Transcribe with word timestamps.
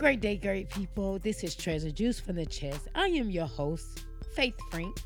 Great 0.00 0.22
day, 0.22 0.38
great 0.38 0.70
people. 0.70 1.18
This 1.18 1.44
is 1.44 1.54
Treasure 1.54 1.90
Juice 1.90 2.18
from 2.18 2.36
the 2.36 2.46
Chest. 2.46 2.88
I 2.94 3.08
am 3.08 3.28
your 3.28 3.44
host, 3.44 4.06
Faith 4.34 4.54
Franks. 4.70 5.02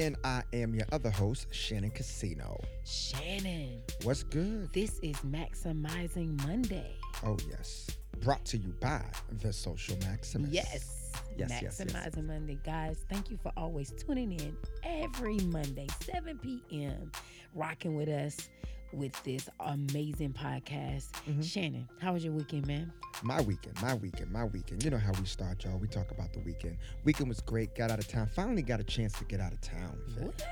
And 0.00 0.16
I 0.24 0.42
am 0.52 0.74
your 0.74 0.86
other 0.90 1.10
host, 1.10 1.46
Shannon 1.52 1.92
Casino. 1.92 2.60
Shannon, 2.84 3.80
What's 4.02 4.24
good? 4.24 4.72
this 4.72 4.98
is 4.98 5.14
Maximizing 5.18 6.44
Monday. 6.44 6.90
Oh, 7.24 7.36
yes. 7.48 7.86
Brought 8.18 8.44
to 8.46 8.58
you 8.58 8.74
by 8.80 9.04
The 9.42 9.52
Social 9.52 9.96
Maximus. 10.00 10.50
Yes. 10.50 11.12
Yes, 11.38 11.62
yes, 11.62 11.78
yes. 11.78 11.80
Maximizing 11.80 12.26
Monday. 12.26 12.58
Guys, 12.64 12.96
thank 13.08 13.30
you 13.30 13.38
for 13.40 13.52
always 13.56 13.92
tuning 13.92 14.32
in 14.32 14.56
every 14.82 15.36
Monday, 15.36 15.86
7 16.00 16.36
p.m., 16.38 17.12
rocking 17.54 17.94
with 17.94 18.08
us 18.08 18.48
with 18.92 19.20
this 19.24 19.48
amazing 19.60 20.32
podcast. 20.32 21.10
Mhm. 21.26 21.42
Shannon, 21.44 21.88
how 22.00 22.12
was 22.12 22.24
your 22.24 22.32
weekend, 22.32 22.66
man? 22.66 22.92
My 23.22 23.40
weekend, 23.40 23.80
my 23.80 23.94
weekend, 23.94 24.30
my 24.30 24.44
weekend. 24.44 24.82
You 24.84 24.90
know 24.90 24.98
how 24.98 25.12
we 25.18 25.26
start, 25.26 25.64
y'all. 25.64 25.78
We 25.78 25.88
talk 25.88 26.10
about 26.10 26.32
the 26.32 26.40
weekend. 26.40 26.76
Weekend 27.04 27.28
was 27.28 27.40
great. 27.40 27.74
Got 27.74 27.90
out 27.90 27.98
of 27.98 28.08
town. 28.08 28.26
Finally 28.34 28.62
got 28.62 28.80
a 28.80 28.84
chance 28.84 29.12
to 29.18 29.24
get 29.24 29.40
out 29.40 29.52
of 29.52 29.60
town. 29.60 29.98
What? 30.18 30.44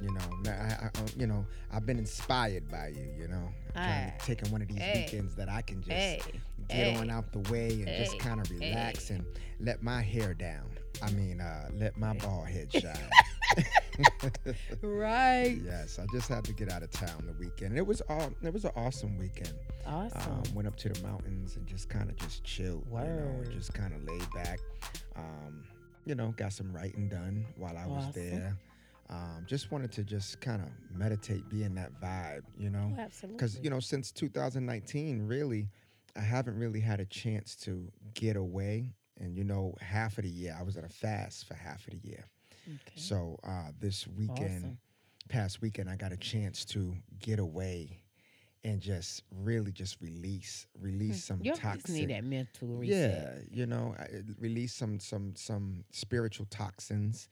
You 0.00 0.12
know, 0.12 0.50
I, 0.50 0.50
I, 0.50 0.90
I, 0.94 1.02
you 1.16 1.26
know, 1.26 1.44
I've 1.72 1.84
been 1.86 1.98
inspired 1.98 2.68
by 2.70 2.88
you. 2.88 3.08
You 3.18 3.28
know, 3.28 3.48
of 3.74 4.18
taking 4.24 4.50
one 4.52 4.62
of 4.62 4.68
these 4.68 4.78
Hey. 4.78 5.04
weekends 5.04 5.34
that 5.36 5.48
I 5.48 5.62
can 5.62 5.80
just 5.80 5.90
Hey, 5.90 6.20
get 6.68 6.76
hey, 6.92 6.96
on 6.96 7.10
out 7.10 7.32
the 7.32 7.40
way 7.50 7.68
and 7.82 7.86
just 7.88 8.18
kind 8.18 8.40
of 8.40 8.48
relax 8.50 9.10
and 9.10 9.24
let 9.60 9.82
my 9.82 10.00
hair 10.02 10.34
down. 10.34 10.68
I 11.02 11.10
mean, 11.10 11.40
uh, 11.40 11.68
let 11.74 11.96
my 11.96 12.14
bald 12.14 12.48
head 12.48 12.72
shine. 12.72 13.10
right. 14.82 15.58
yes, 15.64 15.98
I 15.98 16.06
just 16.12 16.28
had 16.28 16.44
to 16.44 16.52
get 16.52 16.70
out 16.70 16.82
of 16.82 16.90
town 16.90 17.24
the 17.26 17.32
weekend. 17.34 17.76
It 17.76 17.86
was 17.86 18.00
all. 18.08 18.30
It 18.42 18.52
was 18.52 18.64
an 18.64 18.72
awesome 18.76 19.16
weekend. 19.18 19.54
Awesome. 19.86 20.32
Um, 20.32 20.42
went 20.54 20.68
up 20.68 20.76
to 20.76 20.88
the 20.88 21.00
mountains 21.06 21.56
and 21.56 21.66
just 21.66 21.88
kind 21.88 22.10
of 22.10 22.16
just 22.16 22.44
chilled. 22.44 22.86
You 22.90 22.98
know, 22.98 23.40
and 23.42 23.50
just 23.52 23.72
kind 23.74 23.94
of 23.94 24.02
laid 24.04 24.24
back. 24.34 24.58
Um, 25.16 25.64
you 26.04 26.14
know, 26.14 26.32
got 26.36 26.52
some 26.52 26.72
writing 26.72 27.08
done 27.08 27.44
while 27.56 27.76
I 27.76 27.86
was 27.86 28.04
Awesome. 28.08 28.12
there. 28.30 28.56
Um, 29.10 29.44
just 29.46 29.70
wanted 29.70 29.90
to 29.92 30.04
just 30.04 30.40
kind 30.40 30.60
of 30.62 30.68
meditate, 30.96 31.48
be 31.48 31.62
in 31.64 31.74
that 31.76 31.98
vibe. 32.00 32.42
You 32.58 32.70
know, 32.70 32.92
Oh, 32.96 33.00
absolutely. 33.00 33.36
because 33.36 33.58
you 33.62 33.70
know 33.70 33.80
since 33.80 34.12
2019 34.12 35.26
really 35.26 35.68
i 36.16 36.20
haven't 36.20 36.58
really 36.58 36.80
had 36.80 37.00
a 37.00 37.04
chance 37.04 37.54
to 37.54 37.86
get 38.14 38.34
away 38.36 38.92
and 39.18 39.36
you 39.36 39.44
know 39.44 39.74
half 39.80 40.18
of 40.18 40.24
the 40.24 40.30
year 40.30 40.56
i 40.58 40.62
was 40.62 40.76
at 40.76 40.84
a 40.84 40.88
fast 40.88 41.46
for 41.46 41.54
half 41.54 41.86
of 41.86 41.92
the 41.92 42.08
year 42.08 42.24
Okay. 42.66 42.92
so 42.94 43.38
uh, 43.44 43.70
this 43.80 44.06
weekend 44.06 44.62
Awesome. 44.64 44.78
past 45.28 45.60
weekend 45.60 45.88
i 45.88 45.96
got 45.96 46.12
a 46.12 46.16
chance 46.16 46.64
to 46.64 46.94
get 47.20 47.38
away 47.38 48.02
and 48.64 48.80
just 48.80 49.22
really 49.30 49.70
just 49.72 50.00
release 50.00 50.66
release 50.80 51.18
some 51.18 51.40
you 51.42 51.52
toxic 51.52 51.88
need 51.94 52.10
that 52.10 52.24
mental 52.24 52.68
reset. 52.68 53.28
yeah, 53.28 53.30
you 53.50 53.66
know, 53.66 53.94
release 54.38 54.72
some 54.74 54.98
some 55.00 55.34
some 55.36 55.84
spiritual 55.90 56.46
toxins, 56.50 57.28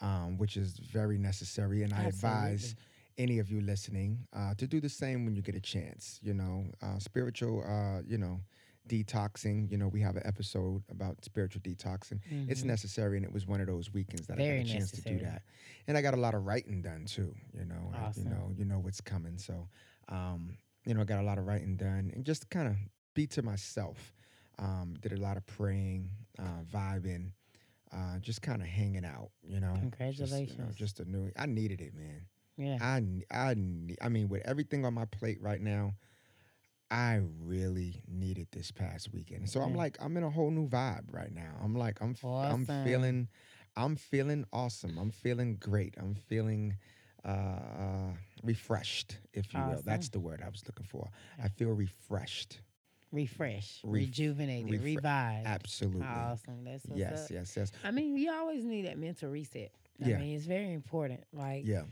um, 0.00 0.36
which 0.38 0.56
is 0.56 0.78
very 0.78 1.18
necessary, 1.18 1.82
and 1.82 1.92
I 1.94 2.04
advise 2.04 2.74
any 3.18 3.38
of 3.38 3.50
you 3.50 3.60
listening 3.60 4.26
uh, 4.34 4.54
to 4.56 4.66
do 4.66 4.80
the 4.80 4.88
same 4.88 5.24
when 5.24 5.34
you 5.34 5.42
get 5.42 5.54
a 5.54 5.60
chance. 5.60 6.20
You 6.22 6.34
know, 6.34 6.64
uh, 6.82 6.98
spiritual, 6.98 7.64
uh, 7.66 8.02
you 8.06 8.18
know, 8.18 8.40
detoxing. 8.88 9.70
You 9.70 9.78
know, 9.78 9.88
we 9.88 10.00
have 10.00 10.16
an 10.16 10.22
episode 10.24 10.82
about 10.90 11.24
spiritual 11.24 11.60
detoxing. 11.62 12.20
It's 12.48 12.62
Mhm. 12.62 12.66
necessary, 12.66 13.16
and 13.16 13.24
it 13.26 13.32
was 13.32 13.46
one 13.46 13.60
of 13.60 13.66
those 13.66 13.92
weekends 13.92 14.26
that 14.28 14.36
Very 14.36 14.60
I 14.60 14.62
got 14.62 14.68
a 14.68 14.72
chance 14.72 14.90
to 14.92 15.00
do 15.02 15.18
that. 15.20 15.42
And 15.86 15.96
I 15.96 16.02
got 16.02 16.14
a 16.14 16.18
lot 16.18 16.34
of 16.34 16.44
writing 16.44 16.82
done 16.82 17.04
too. 17.06 17.34
You 17.52 17.64
know, 17.64 17.90
I- 17.92 17.98
Awesome. 17.98 18.24
you 18.24 18.30
know, 18.30 18.52
you 18.56 18.64
know 18.64 18.78
what's 18.78 19.00
coming. 19.00 19.38
So, 19.38 19.68
um, 20.08 20.56
you 20.84 20.94
know, 20.94 21.00
I 21.00 21.04
got 21.04 21.20
a 21.20 21.26
lot 21.26 21.38
of 21.38 21.46
writing 21.46 21.76
done, 21.76 22.10
and 22.14 22.24
just 22.24 22.48
kind 22.50 22.68
of 22.68 22.76
be 23.14 23.26
to 23.28 23.42
myself. 23.42 24.14
Um, 24.58 24.94
did 25.00 25.12
a 25.12 25.16
lot 25.20 25.36
of 25.36 25.44
praying, 25.46 26.10
uh, 26.38 26.62
vibing, 26.64 27.32
uh, 27.92 28.18
just 28.20 28.40
kind 28.42 28.62
of 28.62 28.68
hanging 28.68 29.04
out. 29.04 29.30
You 29.42 29.60
know, 29.60 29.74
Just, 29.74 29.76
you 29.76 29.80
know, 29.82 29.90
Congratulations. 29.90 30.76
just 30.76 31.00
a 31.00 31.04
new. 31.04 31.30
I 31.36 31.46
needed 31.46 31.80
it, 31.80 31.94
man. 31.94 32.26
yeah. 32.56 32.78
I 32.80 33.22
I 33.30 33.50
I 34.00 34.08
mean, 34.08 34.28
with 34.28 34.42
everything 34.46 34.84
on 34.86 34.94
my 34.94 35.04
plate 35.04 35.40
right 35.42 35.60
now, 35.60 35.94
I 36.90 37.20
really 37.42 38.02
needed 38.08 38.48
this 38.52 38.70
past 38.70 39.12
weekend. 39.12 39.48
So 39.50 39.60
I'm 39.60 39.74
like, 39.74 39.96
I'm 40.00 40.16
in 40.16 40.22
a 40.22 40.30
whole 40.30 40.50
new 40.50 40.68
vibe 40.68 41.04
right 41.12 41.32
now. 41.34 41.54
I'm 41.62 41.74
like, 41.74 41.98
I'm 42.00 42.10
f- 42.12 42.24
I'm 42.24 42.64
feeling, 42.84 43.28
I'm 43.76 43.96
feeling 43.96 44.44
awesome. 44.52 44.96
I'm 44.98 45.10
feeling 45.10 45.56
great. 45.56 45.94
I'm 45.98 46.14
feeling 46.14 46.76
uh, 47.24 47.28
uh, 47.28 48.12
refreshed, 48.44 49.18
if 49.32 49.52
you 49.52 49.60
will. 49.60 49.82
That's 49.84 50.08
the 50.10 50.20
word 50.20 50.42
I 50.44 50.48
was 50.48 50.62
looking 50.66 50.86
for. 50.86 51.08
I 51.42 51.48
feel 51.48 51.70
refreshed. 51.70 52.60
Refresh, 53.12 53.80
Ref- 53.84 53.92
rejuvenated, 54.02 54.70
refre- 54.70 54.96
revived. 54.96 55.46
Absolutely. 55.46 56.06
Awesome. 56.06 56.64
That's 56.64 56.84
yes, 56.94 57.24
up. 57.24 57.30
yes, 57.30 57.56
yes. 57.56 57.72
I 57.84 57.90
mean, 57.92 58.16
you 58.16 58.32
always 58.32 58.64
need 58.64 58.86
that 58.86 58.98
mental 58.98 59.30
reset. 59.30 59.70
I 60.04 60.08
Yeah. 60.08 60.18
mean, 60.18 60.36
it's 60.36 60.44
very 60.44 60.72
important. 60.72 61.24
Like, 61.32 61.64
Yeah. 61.66 61.82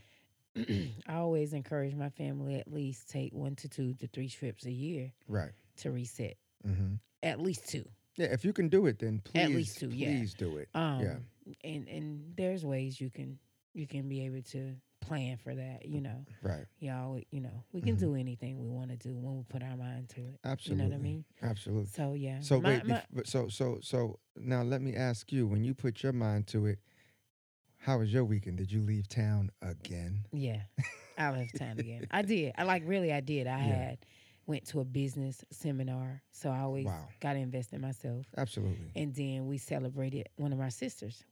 I 1.09 1.15
always 1.15 1.53
encourage 1.53 1.95
my 1.95 2.11
family 2.11 2.57
at 2.57 2.73
least 2.73 3.09
take 3.11 3.33
one 3.33 3.57
to 3.57 3.69
two 3.69 3.95
to 3.95 4.07
three 4.09 4.29
trips 4.29 4.67
a 4.67 4.71
year 4.73 5.13
Right. 5.29 5.51
to 5.79 5.91
reset. 5.91 6.37
hmm 6.65 6.95
At 7.23 7.41
least 7.41 7.69
two. 7.69 7.85
Yeah. 8.17 8.27
If 8.27 8.45
you 8.45 8.53
can 8.53 8.69
do 8.69 8.87
it, 8.87 8.99
then 9.01 9.21
please, 9.25 9.41
At 9.43 9.51
least 9.51 9.79
two, 9.81 9.89
yeah. 9.89 10.09
please 10.19 10.35
do 10.35 10.57
it. 10.59 10.69
Um, 10.75 11.01
Yeah. 11.01 11.17
And 11.65 11.89
and 11.89 12.33
there's 12.37 12.65
ways 12.65 13.01
you 13.01 13.11
can 13.11 13.39
you 13.75 13.87
can 13.87 14.09
be 14.09 14.25
able 14.25 14.43
to 14.43 14.77
plan 15.01 15.37
for 15.37 15.55
that. 15.55 15.85
You 15.85 16.01
know, 16.01 16.25
Right. 16.43 16.65
y'all. 16.79 17.21
You 17.33 17.41
know, 17.41 17.65
we 17.73 17.81
can 17.83 17.97
Mhm. 17.97 18.01
do 18.01 18.15
anything 18.15 18.59
we 18.61 18.69
want 18.69 18.91
to 18.91 18.97
do 18.97 19.19
when 19.19 19.37
we 19.37 19.43
put 19.43 19.63
our 19.63 19.77
mind 19.77 20.09
to 20.11 20.21
it. 20.29 20.39
Absolutely. 20.45 20.85
You 20.85 20.91
know 20.91 20.97
what 20.97 21.01
I 21.01 21.03
mean? 21.03 21.25
Absolutely. 21.43 21.87
So 21.87 22.13
yeah. 22.15 22.41
So 22.41 22.61
My- 22.61 22.79
wait, 22.83 22.87
my- 23.13 23.23
so 23.25 23.49
so 23.49 23.81
so 23.83 24.21
now 24.37 24.63
let 24.63 24.81
me 24.81 24.95
ask 24.95 25.33
you: 25.33 25.47
When 25.49 25.65
you 25.65 25.75
put 25.75 26.03
your 26.03 26.13
mind 26.15 26.47
to 26.49 26.65
it, 26.67 26.79
how 27.85 27.99
was 27.99 28.13
your 28.13 28.25
weekend? 28.25 28.57
Did 28.59 28.73
you 28.73 28.81
leave 28.83 29.09
town 29.09 29.51
again? 29.63 30.25
Yeah, 30.33 30.63
I 31.19 31.31
left 31.31 31.57
town 31.59 31.79
again. 31.79 32.07
I 32.11 32.23
did. 32.33 32.53
I 32.57 32.63
like 32.65 32.83
really. 32.87 33.13
I 33.13 33.21
did. 33.21 33.47
I 33.47 33.59
Yeah. 33.59 33.65
had 33.89 33.99
went 34.47 34.67
to 34.69 34.81
a 34.81 34.85
business 34.85 35.45
seminar, 35.51 36.23
so 36.33 36.51
I 36.51 36.61
always 36.61 36.87
Wow. 36.87 37.09
got 37.21 37.35
to 37.35 37.39
invest 37.39 37.73
in 37.73 37.81
myself. 37.81 38.27
Absolutely. 38.37 38.91
And 38.97 39.15
then 39.15 39.47
we 39.47 39.59
celebrated 39.59 40.29
one 40.37 40.53
of 40.53 40.61
our 40.61 40.71
sisters. 40.71 41.25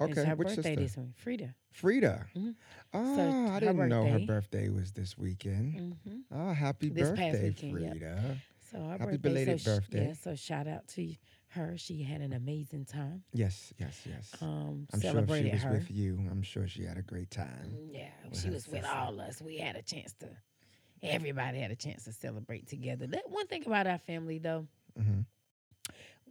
Okay, 0.00 0.10
it's 0.12 0.22
her 0.24 0.34
which 0.34 0.48
birthday 0.48 0.62
sister? 0.74 0.80
this 0.80 0.96
week, 0.96 1.14
Frida. 1.16 1.54
Frida. 1.72 2.26
Mhm. 2.34 2.54
Oh, 2.92 3.16
So 3.16 3.52
I 3.52 3.60
didn't 3.60 3.88
know 3.88 4.04
her 4.06 4.18
birthday- 4.18 4.26
birthday 4.26 4.68
was 4.70 4.92
this 4.92 5.16
weekend. 5.16 5.94
hmm 6.04 6.20
Oh, 6.32 6.52
happy 6.52 6.88
This 6.88 7.10
past 7.10 7.32
birthday, 7.32 7.48
weekend, 7.48 7.80
yep. 7.80 7.90
Frida! 7.92 8.36
So 8.72 8.78
her 8.80 8.88
Happy 8.88 9.04
birthday, 9.04 9.16
belated 9.18 9.60
so 9.60 9.70
sh- 9.70 9.76
birthday. 9.76 10.06
yeah, 10.08 10.12
so 10.14 10.34
shout 10.34 10.66
out 10.66 10.88
to 10.88 11.14
her. 11.54 11.74
She 11.76 12.02
had 12.02 12.20
an 12.20 12.32
amazing 12.32 12.84
time. 12.84 13.22
Yes, 13.32 13.72
yes, 13.78 14.00
yes. 14.08 14.34
Um, 14.40 14.86
I'm 14.92 15.00
sure 15.00 15.26
she 15.26 15.50
was 15.50 15.62
her. 15.62 15.70
with 15.72 15.90
you, 15.90 16.18
I'm 16.30 16.42
sure 16.42 16.68
she 16.68 16.84
had 16.84 16.98
a 16.98 17.02
great 17.02 17.30
time. 17.30 17.76
Yeah, 17.90 18.08
she 18.32 18.50
was 18.50 18.68
with 18.68 18.82
sister. 18.82 18.96
all 18.96 19.20
us. 19.20 19.40
We 19.42 19.58
had 19.58 19.76
a 19.76 19.82
chance 19.82 20.12
to. 20.20 20.28
Everybody 21.02 21.58
had 21.60 21.70
a 21.70 21.76
chance 21.76 22.04
to 22.04 22.12
celebrate 22.12 22.68
together. 22.68 23.06
That 23.06 23.28
one 23.30 23.46
thing 23.46 23.64
about 23.66 23.86
our 23.86 23.98
family, 23.98 24.38
though, 24.38 24.66
hmm 24.96 25.20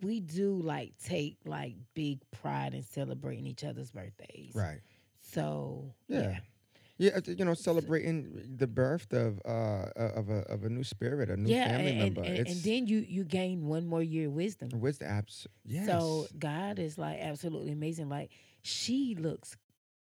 we 0.02 0.20
do 0.20 0.56
like 0.56 0.94
take 1.04 1.38
like 1.46 1.76
big 1.94 2.20
pride 2.32 2.74
in 2.74 2.84
celebrating 2.84 3.46
each 3.46 3.64
other's 3.64 3.92
birthdays. 3.92 4.54
Right. 4.56 4.82
So 5.22 5.94
Yeah. 6.08 6.20
yeah, 6.22 6.40
Yeah, 6.98 7.12
uh, 7.18 7.22
you 7.26 7.44
know, 7.44 7.56
celebrating 7.56 8.56
the 8.58 8.68
birth 8.68 9.12
of 9.14 9.42
uh 9.46 9.90
of 9.96 10.30
a 10.30 10.42
of 10.50 10.64
a 10.64 10.70
new 10.70 10.84
spirit, 10.84 11.30
a 11.30 11.38
new 11.38 11.50
yeah, 11.50 11.70
family 11.70 11.90
and, 11.90 12.00
member. 12.00 12.22
and, 12.22 12.48
and, 12.48 12.64
then 12.64 12.86
you 12.86 13.00
you 13.00 13.24
gain 13.24 13.66
one 13.66 13.88
more 13.88 14.04
year 14.04 14.28
of 14.28 14.34
wisdom. 14.34 14.70
the 14.70 15.06
abs. 15.06 15.48
Yes. 15.66 15.88
So 15.88 16.28
God 16.38 16.78
is 16.78 16.98
like 16.98 17.20
absolutely 17.20 17.72
amazing. 17.72 18.10
Like 18.10 18.30
she 18.62 19.16
looks 19.16 19.58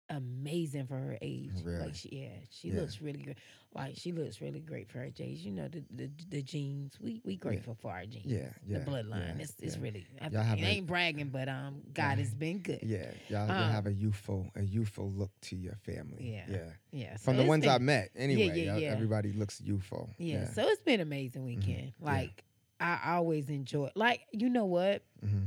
amazing 0.10 0.86
for 0.86 0.96
her 0.96 1.18
age. 1.22 1.52
Really? 1.64 1.80
Like 1.80 1.96
she 1.96 2.10
yeah, 2.12 2.40
she 2.52 2.70
Yeah. 2.70 2.82
looks 2.82 3.02
really 3.02 3.20
good. 3.24 3.38
Like 3.78 3.96
she 3.98 4.12
looks 4.12 4.42
really 4.42 4.60
great 4.60 4.90
for 4.90 4.98
her 5.00 5.06
age. 5.06 5.40
You 5.40 5.52
know 5.52 5.68
the 5.68 5.84
the, 5.92 6.10
the 6.30 6.42
genes. 6.42 6.98
We 7.00 7.22
we 7.24 7.36
grateful 7.38 7.76
for 7.80 7.92
our 7.92 8.06
genes. 8.06 8.26
yeah, 8.26 8.50
yeah, 8.68 8.80
The 8.80 8.86
bloodline. 8.92 9.38
yeah, 9.38 9.44
it's 9.44 9.54
it's 9.62 9.76
yeah. 9.78 9.82
really 9.84 10.06
I 10.22 10.28
Y'all 10.30 10.44
have 10.44 10.58
it 10.58 10.64
a- 10.64 10.66
ain't 10.68 10.88
bragging, 10.88 11.30
but 11.30 11.48
um 11.48 11.82
God 11.94 12.18
has 12.18 12.34
been 12.34 12.60
good. 12.60 12.80
Yeah, 12.84 13.12
y'all, 13.30 13.48
y'all 13.48 13.52
Um, 13.64 13.72
have 13.72 13.86
a 13.88 13.94
youthful, 13.94 14.50
a 14.56 14.64
youthful 14.64 15.12
look 15.12 15.32
to 15.42 15.56
your 15.56 15.76
family. 15.76 16.32
Yeah. 16.34 16.46
yeah. 16.50 16.70
Yeah. 16.92 17.16
so 17.18 17.26
From 17.26 17.38
the 17.38 17.46
ones 17.46 17.62
been- 17.66 17.72
I 17.72 17.78
met, 17.78 18.10
anyway, 18.16 18.58
yeah, 18.60 18.72
y'all- 18.74 18.80
yeah. 18.82 18.90
everybody 18.90 19.32
looks 19.34 19.62
youthful. 19.62 20.10
Yeah, 20.18 20.50
so 20.52 20.68
it's 20.68 20.82
been 20.82 21.00
amazing 21.02 21.46
weekend. 21.46 21.94
Yeah. 22.00 22.06
Like 22.12 22.44
I 22.80 23.14
always 23.16 23.50
enjoy 23.50 23.92
like 23.96 24.22
you 24.32 24.50
know 24.50 24.66
what? 24.66 25.04
hmm 25.22 25.46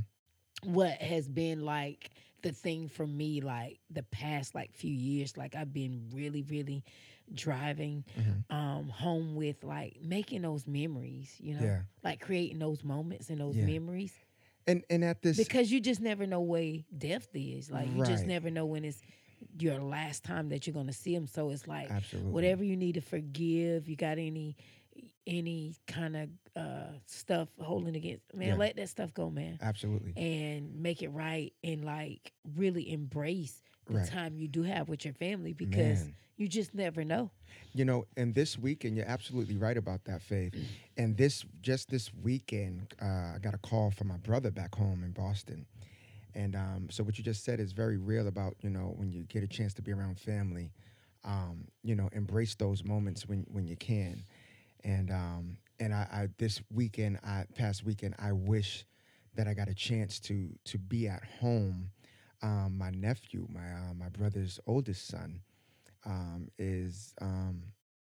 What 0.65 1.00
has 1.00 1.29
been 1.29 1.65
like 1.65 2.11
the 2.43 2.53
thing 2.53 2.88
for 2.88 3.06
me 3.06 3.41
like 3.43 3.81
the 3.91 4.03
past 4.03 4.55
like 4.55 4.73
few 4.75 4.93
years 4.93 5.37
like 5.37 5.55
I've 5.55 5.73
been 5.75 6.09
really 6.12 6.43
really 6.43 6.82
driving 7.35 8.05
Mhm. 8.17 8.44
um 8.50 8.88
home 8.88 9.35
with 9.37 9.62
like 9.65 9.99
making 10.03 10.43
those 10.43 10.67
memories, 10.67 11.37
you 11.41 11.55
know? 11.55 11.61
Yeah, 11.65 11.82
Like 12.03 12.21
creating 12.21 12.59
those 12.59 12.82
moments 12.85 13.31
and 13.31 13.41
those 13.41 13.56
Yeah. 13.56 13.65
memories 13.65 14.15
and 14.67 14.85
and 14.91 15.05
at 15.05 15.23
this, 15.23 15.37
because 15.37 15.71
you 15.71 15.81
just 15.81 16.00
never 16.00 16.27
know 16.27 16.41
where 16.41 16.79
death 16.97 17.29
is. 17.35 17.71
Like 17.71 17.91
you 17.91 18.03
just 18.03 18.27
never 18.27 18.50
know 18.50 18.67
when 18.67 18.85
it's 18.85 19.03
your 19.59 19.79
last 19.81 20.25
time 20.25 20.49
that 20.50 20.67
you're 20.67 20.75
going 20.75 20.87
to 20.87 20.93
see 20.93 21.15
them. 21.15 21.27
So 21.27 21.50
it's 21.50 21.67
like 21.67 21.88
absolutely, 21.91 22.31
whatever 22.31 22.65
you 22.65 22.77
need 22.77 22.94
to 22.94 23.00
forgive 23.00 23.88
you 23.88 23.97
got 23.97 24.19
any 24.19 24.56
any 25.27 25.75
kind 25.87 26.17
of 26.17 26.29
uh, 26.56 26.93
stuff 27.06 27.49
holding 27.61 27.94
against 27.97 28.35
man, 28.35 28.49
Yeah. 28.49 28.56
let 28.56 28.77
that 28.77 28.88
stuff 28.88 29.15
go, 29.15 29.31
man, 29.31 29.59
Absolutely. 29.61 30.15
and 30.17 30.75
make 30.82 31.03
it 31.03 31.09
right, 31.09 31.53
and 31.62 31.85
like 31.85 32.32
really 32.56 32.91
embrace 32.93 33.62
the 33.88 33.99
Right. 33.99 34.11
time 34.11 34.37
you 34.37 34.49
do 34.49 34.62
have 34.62 34.88
with 34.88 35.05
your 35.05 35.15
family 35.15 35.53
because 35.53 36.09
Man. 36.09 36.15
you 36.37 36.49
just 36.49 36.75
never 36.75 37.05
know. 37.05 37.31
You 37.73 37.85
know, 37.85 38.06
and 38.17 38.35
this 38.35 38.59
weekend, 38.59 38.97
you're 38.97 39.06
absolutely 39.09 39.56
right 39.56 39.77
about 39.77 40.05
that, 40.05 40.23
Faith. 40.23 40.55
And 40.97 41.17
this, 41.17 41.44
just 41.62 41.88
this 41.91 42.11
weekend, 42.23 42.94
uh, 43.00 43.35
I 43.35 43.38
got 43.41 43.55
a 43.55 43.59
call 43.59 43.91
from 43.91 44.09
my 44.09 44.17
brother 44.19 44.50
back 44.50 44.75
home 44.75 45.03
in 45.05 45.12
Boston. 45.12 45.67
And 46.35 46.55
um, 46.56 46.88
so 46.91 47.03
what 47.03 47.19
you 47.19 47.25
just 47.25 47.44
said 47.44 47.61
is 47.61 47.73
very 47.73 47.97
real 47.97 48.29
about, 48.29 48.55
you 48.61 48.71
know, 48.71 48.94
when 48.97 49.11
you 49.11 49.23
get 49.25 49.43
a 49.43 49.47
chance 49.49 49.73
to 49.75 49.82
be 49.82 49.93
around 49.93 50.19
family, 50.19 50.73
um, 51.25 51.67
you 51.82 51.94
know, 51.94 52.09
embrace 52.12 52.55
those 52.55 52.85
moments 52.85 53.27
when, 53.29 53.47
when 53.50 53.67
you 53.67 53.77
can. 53.77 54.25
And 54.85 55.11
um, 55.11 55.56
and 55.81 55.93
I, 55.94 56.06
I 56.12 56.29
this 56.38 56.61
weekend, 56.73 57.19
I 57.25 57.44
past 57.55 57.85
weekend, 57.85 58.15
I 58.19 58.32
wish 58.32 58.85
that 59.37 59.47
I 59.49 59.55
got 59.55 59.69
a 59.69 59.75
chance 59.75 60.19
to 60.21 60.50
to 60.65 60.79
be 60.79 61.09
at 61.09 61.23
home. 61.41 61.91
Um, 62.42 62.76
my 62.78 62.90
nephew, 62.90 63.46
my 63.50 63.60
uh, 63.72 63.94
my 63.94 64.08
brother's 64.08 64.58
oldest 64.66 65.06
son, 65.06 65.40
um, 66.06 66.48
is 66.58 67.14
um, 67.20 67.62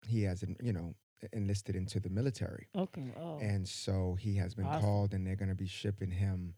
he 0.07 0.23
has 0.23 0.43
you 0.61 0.73
know 0.73 0.93
enlisted 1.33 1.75
into 1.75 1.99
the 1.99 2.09
military, 2.09 2.67
Okay. 2.75 3.13
Oh, 3.17 3.39
and 3.39 3.67
so 3.67 4.15
he 4.19 4.35
has 4.35 4.53
been 4.53 4.65
Awesome. 4.65 4.81
called, 4.81 5.13
and 5.13 5.25
they're 5.25 5.37
going 5.37 5.49
to 5.49 5.55
be 5.55 5.67
shipping 5.67 6.11
him 6.11 6.53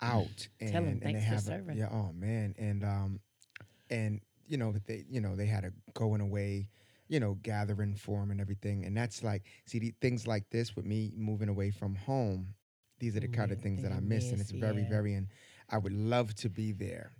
out. 0.00 0.48
and, 0.60 0.70
Tell 0.72 0.82
him 0.82 0.88
and 0.90 1.02
thanks 1.02 1.20
they 1.20 1.24
for 1.26 1.30
have 1.34 1.38
a- 1.38 1.46
serving. 1.46 1.76
yeah. 1.76 1.88
Oh 1.90 2.12
man, 2.14 2.54
and 2.58 2.84
um, 2.84 3.20
and 3.90 4.20
you 4.46 4.56
know 4.56 4.72
they 4.86 5.04
you 5.10 5.20
know 5.20 5.34
they 5.36 5.46
had 5.46 5.64
a 5.64 5.72
going 5.94 6.20
away. 6.20 6.68
You 7.10 7.20
know, 7.20 7.38
gathering 7.42 7.94
for 7.94 8.22
him 8.22 8.30
and 8.30 8.38
everything, 8.38 8.84
and 8.84 8.94
that's 8.94 9.22
like 9.22 9.44
see 9.64 9.78
the, 9.78 9.94
things 10.02 10.26
like 10.26 10.44
this 10.50 10.76
with 10.76 10.84
me 10.84 11.10
moving 11.16 11.48
away 11.48 11.70
from 11.70 11.94
home. 11.94 12.48
These 12.98 13.16
are 13.16 13.20
the 13.20 13.28
kind 13.28 13.50
of 13.50 13.60
things 13.62 13.82
that 13.82 13.92
I 13.92 14.00
miss, 14.00 14.30
and 14.30 14.42
it's 14.42 14.50
very, 14.50 14.82
yeah. 14.82 14.90
very. 14.90 15.14
I 15.70 15.78
would 15.78 15.92
love 15.92 16.34
to 16.36 16.48
be 16.48 16.72
there 16.72 17.12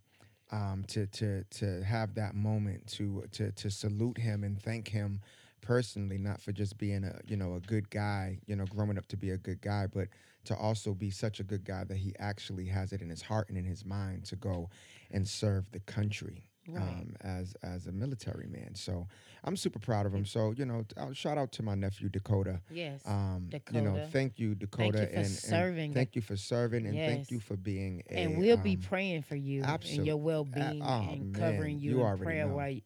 um, 0.51 0.85
to 0.89 1.07
to 1.07 1.45
to 1.45 1.83
have 1.85 2.15
that 2.15 2.35
moment 2.35 2.87
to 2.97 3.25
to 3.33 3.53
to 3.53 3.71
salute 3.71 4.19
him 4.19 4.45
and 4.45 4.61
thank 4.61 4.89
him 4.89 5.21
personally, 5.61 6.19
not 6.19 6.41
for 6.41 6.53
just 6.53 6.79
being 6.79 7.05
a 7.05 7.21
you 7.27 7.37
know 7.37 7.55
a 7.55 7.61
good 7.61 7.91
guy, 7.91 8.39
you 8.47 8.57
know, 8.57 8.65
growing 8.67 8.99
up 8.99 9.07
to 9.09 9.17
be 9.17 9.31
a 9.31 9.37
good 9.37 9.61
guy, 9.61 9.87
but 9.87 10.09
to 10.45 10.57
also 10.57 10.95
be 10.95 11.11
such 11.11 11.41
a 11.41 11.45
good 11.45 11.65
guy 11.65 11.85
that 11.85 11.99
he 11.99 12.15
actually 12.19 12.67
has 12.67 12.93
it 12.93 13.03
in 13.03 13.11
his 13.11 13.21
heart 13.21 13.49
and 13.51 13.59
in 13.59 13.65
his 13.65 13.85
mind 13.85 14.25
to 14.25 14.37
go 14.37 14.71
and 15.11 15.29
serve 15.29 15.71
the 15.73 15.81
country. 15.81 16.48
Right. 16.69 16.83
Um, 16.83 17.17
as 17.23 17.55
as 17.63 17.87
a 17.87 17.93
military 17.93 18.47
man, 18.47 18.75
so 18.75 19.07
I'm 19.45 19.57
super 19.57 19.79
proud 19.79 20.05
of 20.05 20.15
him. 20.15 20.27
So 20.27 20.53
you 20.53 20.67
know, 20.67 20.85
I'll 20.97 21.15
shout 21.15 21.39
out 21.39 21.51
to 21.53 21.63
my 21.63 21.75
nephew 21.75 22.09
Dakota. 22.09 22.61
yes. 22.71 23.01
Um, 23.07 23.49
you 23.73 23.81
know, 23.81 24.07
thank 24.13 24.39
you, 24.39 24.55
Dakota, 24.55 25.01
you 25.01 25.07
for 25.07 25.11
and, 25.11 25.17
and 25.17 25.27
serving. 25.27 25.95
thank 25.95 26.15
you 26.15 26.23
for 26.23 26.37
serving, 26.37 26.87
and 26.87 26.97
thank 26.97 27.31
you 27.31 27.41
for 27.41 27.57
being 27.57 28.03
a. 28.11 28.19
and 28.19 28.39
we'll 28.39 28.59
be 28.59 28.75
um, 28.75 28.83
praying 28.83 29.23
for 29.23 29.37
you 29.37 29.63
and 29.65 30.07
your 30.07 30.17
well-being 30.17 30.83
oh, 30.83 31.09
and 31.11 31.33
man, 31.33 31.53
covering 31.53 31.79
you, 31.79 31.99
you 31.99 32.07
in 32.07 32.19
prayer 32.19 32.47
know. 32.47 32.55
while 32.55 32.79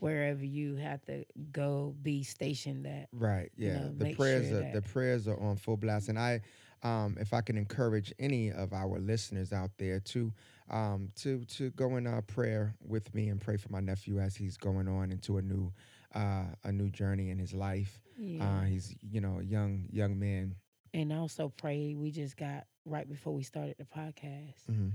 wherever 0.00 0.44
you 0.44 0.76
have 0.76 1.04
to 1.06 1.24
go 1.52 1.94
be 2.02 2.22
stationed 2.22 2.86
at. 2.86 3.08
Right. 3.12 3.50
you 3.56 3.68
Yeah. 3.68 3.78
know, 3.80 3.94
the 3.96 4.14
prayers 4.14 4.48
sure 4.48 4.58
are 4.64 4.72
the 4.72 4.82
prayers 4.82 5.28
are 5.28 5.38
on 5.38 5.56
full 5.56 5.76
blast, 5.76 6.08
and 6.08 6.18
I, 6.18 6.40
um, 6.82 7.16
if 7.20 7.32
I 7.32 7.40
can 7.40 7.56
encourage 7.56 8.12
any 8.18 8.50
of 8.52 8.72
our 8.72 8.98
listeners 8.98 9.52
out 9.52 9.70
there 9.78 10.00
to, 10.00 10.32
um, 10.70 11.10
to 11.16 11.44
to 11.44 11.70
go 11.70 11.96
in 11.96 12.06
uh, 12.06 12.20
prayer 12.22 12.74
with 12.86 13.14
me 13.14 13.28
and 13.28 13.40
pray 13.40 13.56
for 13.56 13.70
my 13.70 13.80
nephew 13.80 14.18
as 14.20 14.36
he's 14.36 14.56
going 14.56 14.86
on 14.88 15.10
into 15.10 15.38
a 15.38 15.42
new, 15.42 15.72
uh, 16.14 16.44
a 16.64 16.72
new 16.72 16.90
journey 16.90 17.30
in 17.30 17.38
his 17.38 17.52
life. 17.54 18.00
Yeah. 18.18 18.44
Uh, 18.44 18.62
he's 18.64 18.94
you 19.10 19.20
know 19.20 19.38
a 19.40 19.44
young 19.44 19.86
young 19.90 20.18
man. 20.18 20.54
and 20.94 21.12
also 21.12 21.52
pray. 21.56 21.94
We 21.94 22.10
just 22.10 22.36
got 22.36 22.64
right 22.84 23.08
before 23.08 23.34
we 23.34 23.42
started 23.42 23.76
the 23.78 23.84
podcast. 23.84 24.64
Mhm. 24.70 24.92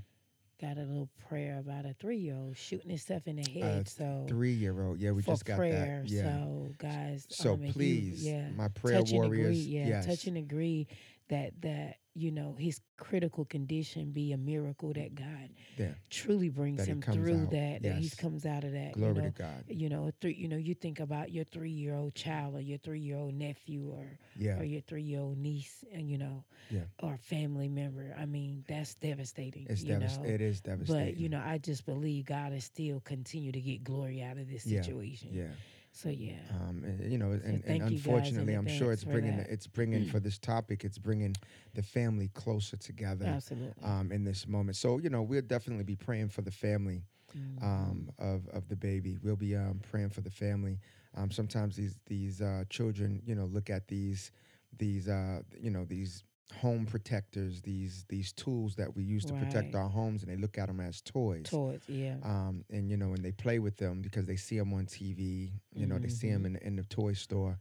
Got 0.62 0.78
a 0.78 0.84
little 0.84 1.10
prayer 1.28 1.60
about 1.60 1.86
a 1.86 1.94
three-year-old 2.00 2.56
shooting 2.56 2.90
himself 2.90 3.28
in 3.28 3.36
the 3.38 3.50
head. 3.50 3.88
so 3.90 4.26
Three 4.30 4.54
year 4.54 4.82
old. 4.82 4.98
Yeah, 5.00 5.12
we 5.12 5.22
just 5.22 5.44
got 5.44 5.58
prayer. 5.58 6.04
that. 6.06 6.10
Yeah. 6.10 6.22
So 6.22 6.70
guys, 6.78 7.26
So 7.30 7.54
um, 7.54 7.62
if 7.64 7.68
you- 7.68 7.74
please, 7.74 8.26
yeah, 8.26 8.50
my 8.56 8.70
prayer 8.70 9.00
touch 9.00 9.12
and 9.12 9.20
warriors. 9.24 9.46
agree, 9.48 9.58
yeah, 9.58 9.88
yes. 9.88 10.06
touch 10.06 10.28
and 10.28 10.38
agree 10.38 10.88
that 11.30 11.54
that 11.62 11.98
you 12.16 12.30
know 12.32 12.56
his 12.60 12.80
critical 12.98 13.44
condition 13.46 14.12
be 14.12 14.34
a 14.34 14.38
miracle 14.38 14.94
that 14.94 15.16
God 15.16 15.50
Yeah. 15.78 15.94
truly 16.10 16.50
brings 16.50 16.78
That 16.78 16.88
him 16.88 17.02
through 17.02 17.44
out, 17.44 17.52
that. 17.52 17.82
That 17.82 17.96
he 17.96 18.10
comes 18.10 18.46
out 18.46 18.64
of 18.64 18.72
that. 18.74 18.94
Glory 18.94 19.16
you 19.16 19.22
know, 19.22 19.30
to 19.30 19.42
God. 19.42 19.64
you 19.68 19.90
know, 19.90 20.12
three. 20.22 20.34
You 20.36 20.48
know, 20.48 20.58
you 20.58 20.76
think 20.76 21.00
about 21.00 21.32
your 21.32 21.44
three-year-old 21.46 22.14
child 22.14 22.56
or 22.56 22.62
your 22.62 22.78
three-year-old 22.78 23.34
nephew 23.34 23.90
or 23.90 24.20
Yeah. 24.38 24.60
or 24.60 24.64
your 24.64 24.82
three-year-old 24.82 25.38
niece, 25.40 25.84
and 25.92 26.10
you 26.10 26.18
know, 26.20 26.44
Yeah. 26.70 26.84
or 27.02 27.18
family 27.18 27.68
member. 27.70 28.14
I 28.18 28.26
mean, 28.26 28.64
that's 28.68 28.94
devastating. 28.96 29.66
It's 29.70 29.84
devast- 29.84 30.22
know? 30.22 30.30
It 30.30 30.42
is 30.42 30.62
devastating. 30.62 31.14
But 31.14 31.18
you 31.20 31.30
know, 31.30 31.42
I 31.44 31.58
just 31.58 31.86
believe 31.86 32.26
God 32.26 32.54
is 32.54 32.64
still 32.66 33.00
continue 33.00 33.52
to 33.52 33.62
get 33.62 33.84
glory 33.84 34.22
out 34.22 34.38
of 34.38 34.48
this 34.50 34.64
situation. 34.64 35.30
Yeah. 35.34 35.48
So 35.94 36.10
yeah. 36.10 36.40
um, 36.52 36.84
and, 36.86 37.12
you 37.12 37.18
know, 37.18 37.32
and, 37.32 37.64
and 37.66 37.82
you 37.84 38.00
guys 38.00 38.38
in 38.38 38.46
unfortunately, 38.46 38.54
I'm 38.54 38.68
sure 38.68 38.92
it's 38.92 39.06
bringing 39.06 39.40
it's 39.40 39.68
bringing 39.68 40.04
for 40.06 40.20
this 40.22 40.38
topic, 40.40 40.84
it's 40.86 40.98
bringing 41.00 41.38
the 41.74 41.84
family 41.84 42.30
closer 42.34 42.78
together 42.78 43.38
Absolutely. 43.38 43.84
um, 43.84 44.12
in 44.12 44.24
this 44.24 44.48
moment. 44.48 44.78
So 44.78 45.00
you 45.00 45.10
know, 45.10 45.24
we'll 45.24 45.42
definitely 45.42 45.86
be 45.86 45.96
praying 45.96 46.30
for 46.30 46.42
the 46.42 46.52
family 46.52 47.04
Mm-hmm. 47.38 47.62
um, 47.62 48.10
of 48.20 48.48
of 48.50 48.68
the 48.70 48.76
baby. 48.76 49.18
We'll 49.24 49.36
be 49.38 49.56
um, 49.56 49.82
praying 49.90 50.10
for 50.12 50.22
the 50.22 50.32
family. 50.32 50.80
Um, 51.16 51.32
sometimes 51.32 51.76
these 51.76 51.98
these 52.08 52.42
uh, 52.42 52.66
children, 52.70 53.22
you 53.26 53.36
know, 53.36 53.46
look 53.46 53.70
at 53.70 53.88
these 53.88 54.32
these 54.78 55.08
uh, 55.10 55.42
you 55.60 55.72
know 55.72 55.86
these 55.86 56.24
home 56.62 56.86
protectors, 56.86 57.62
these 57.62 58.06
these 58.10 58.32
tools 58.32 58.76
that 58.76 58.96
we 58.96 59.04
use 59.04 59.26
to 59.26 59.34
protect 59.34 59.76
our 59.76 59.90
homes, 59.90 60.24
and 60.24 60.32
they 60.32 60.36
look 60.38 60.58
at 60.58 60.68
them 60.68 60.80
as 60.80 61.02
toys. 61.02 61.48
Towards 61.50 61.88
yeah. 61.90 62.16
Um, 62.24 62.64
and 62.70 62.90
you 62.90 62.98
know, 62.98 63.14
and 63.14 63.24
they 63.24 63.32
play 63.32 63.60
with 63.60 63.78
them 63.78 64.02
because 64.02 64.26
they 64.26 64.36
see 64.36 64.58
them 64.58 64.74
on 64.74 64.86
TV. 64.86 65.52
You 65.76 65.88
know, 65.88 65.98
they 66.00 66.10
see 66.10 66.30
them 66.32 66.46
in, 66.46 66.56
in 66.58 66.76
the 66.76 66.84
toy 66.84 67.14
store, 67.14 67.60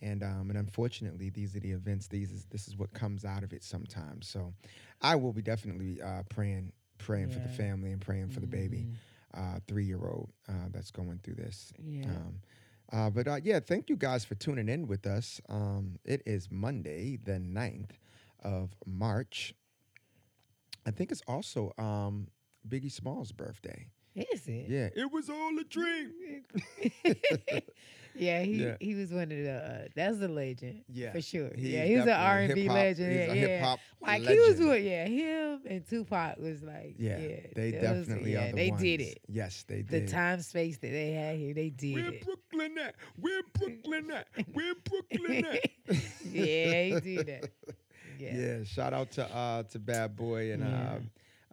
and 0.00 0.22
um, 0.22 0.50
and 0.50 0.58
unfortunately, 0.58 1.30
these 1.30 1.54
are 1.56 1.60
the 1.60 1.72
events. 1.72 2.08
These 2.08 2.30
is 2.32 2.46
this 2.46 2.68
is 2.68 2.76
what 2.76 2.92
comes 2.92 3.24
out 3.24 3.42
of 3.44 3.52
it 3.52 3.62
sometimes. 3.62 4.28
So, 4.28 4.52
I 5.00 5.14
will 5.16 5.32
be 5.32 5.42
definitely 5.42 6.00
uh, 6.02 6.22
praying 6.28 6.72
praying 6.98 7.30
for 7.30 7.40
the 7.40 7.48
family 7.48 7.92
and 7.92 8.00
praying 8.00 8.28
for 8.28 8.40
the 8.40 8.46
baby, 8.46 8.86
Mhm. 8.86 8.94
uh, 9.56 9.60
three 9.66 9.84
year 9.84 10.06
old 10.06 10.30
uh, 10.48 10.68
that's 10.70 10.90
going 10.90 11.18
through 11.22 11.34
this. 11.34 11.72
Yeah. 11.82 12.04
Um, 12.04 12.40
uh, 12.92 13.10
but 13.10 13.26
uh, 13.26 13.40
yeah, 13.42 13.58
thank 13.58 13.88
you 13.88 13.96
guys 13.96 14.24
for 14.24 14.34
tuning 14.34 14.68
in 14.68 14.86
with 14.86 15.06
us. 15.06 15.40
Um, 15.48 15.98
it 16.04 16.22
is 16.26 16.48
Monday, 16.50 17.16
the 17.24 17.38
9th 17.38 17.90
of 18.42 18.70
March. 18.86 19.54
I 20.86 20.90
think 20.90 21.10
it's 21.12 21.22
also 21.28 21.72
um, 21.78 22.28
Biggie 22.68 22.90
Small's 22.92 23.32
birthday. 23.32 23.88
Is 24.14 24.46
it? 24.46 24.66
Yeah, 24.68 24.88
it 24.94 25.10
was 25.10 25.30
all 25.30 25.58
a 25.58 25.64
dream. 25.64 26.12
yeah, 28.14 28.42
he 28.42 28.62
Yeah. 28.64 28.76
he 28.78 28.94
was 28.94 29.10
one 29.10 29.22
of 29.22 29.28
the. 29.30 29.50
Uh, 29.50 29.88
that's 29.96 30.20
a 30.20 30.28
legend. 30.28 30.84
Yeah, 30.86 31.12
for 31.12 31.22
sure. 31.22 31.50
yeah, 31.56 31.84
he 31.86 31.96
was 31.96 32.04
an 32.04 32.10
R 32.12 32.40
and 32.40 32.54
B 32.54 32.68
legend. 32.68 33.10
yeah, 33.36 33.76
like 34.02 34.20
he 34.22 34.38
was 34.38 34.60
legend. 34.60 34.68
what? 34.68 34.82
Yeah, 34.82 35.06
him 35.06 35.60
and 35.66 35.86
Tupac 35.88 36.36
was 36.38 36.62
like. 36.62 36.96
Yeah, 36.98 37.18
Yeah, 37.20 37.36
they 37.56 37.70
that 37.70 37.96
was- 37.96 38.06
definitely 38.06 38.32
yeah, 38.34 38.44
are 38.44 38.50
the 38.50 38.56
they 38.56 38.70
ones. 38.70 38.82
did 38.82 39.00
it. 39.00 39.18
Yes, 39.28 39.64
they 39.66 39.82
did. 39.82 39.88
The 40.06 40.12
time 40.12 40.42
space 40.42 40.76
that 40.78 40.90
they 40.90 41.12
had 41.12 41.36
here, 41.38 41.54
they 41.54 41.70
did 41.70 41.94
Where 41.94 42.12
it. 42.12 42.22
Brooklyn 42.24 42.76
at? 42.84 42.94
Where 43.18 43.42
Brooklyn 43.54 44.10
at? 44.10 44.26
Where 44.52 44.74
Brooklyn 44.74 45.46
at? 45.46 45.70
yeah, 46.30 46.82
he 46.82 47.00
did 47.00 47.26
that. 47.28 47.50
yeah. 48.22 48.34
Yeah. 48.58 48.64
shout 48.64 48.92
out 48.92 49.10
to 49.12 49.24
uh 49.34 49.62
to 49.64 49.78
Bad 49.78 50.16
Boy 50.16 50.52
and 50.52 50.62
Yeah. 50.62 50.98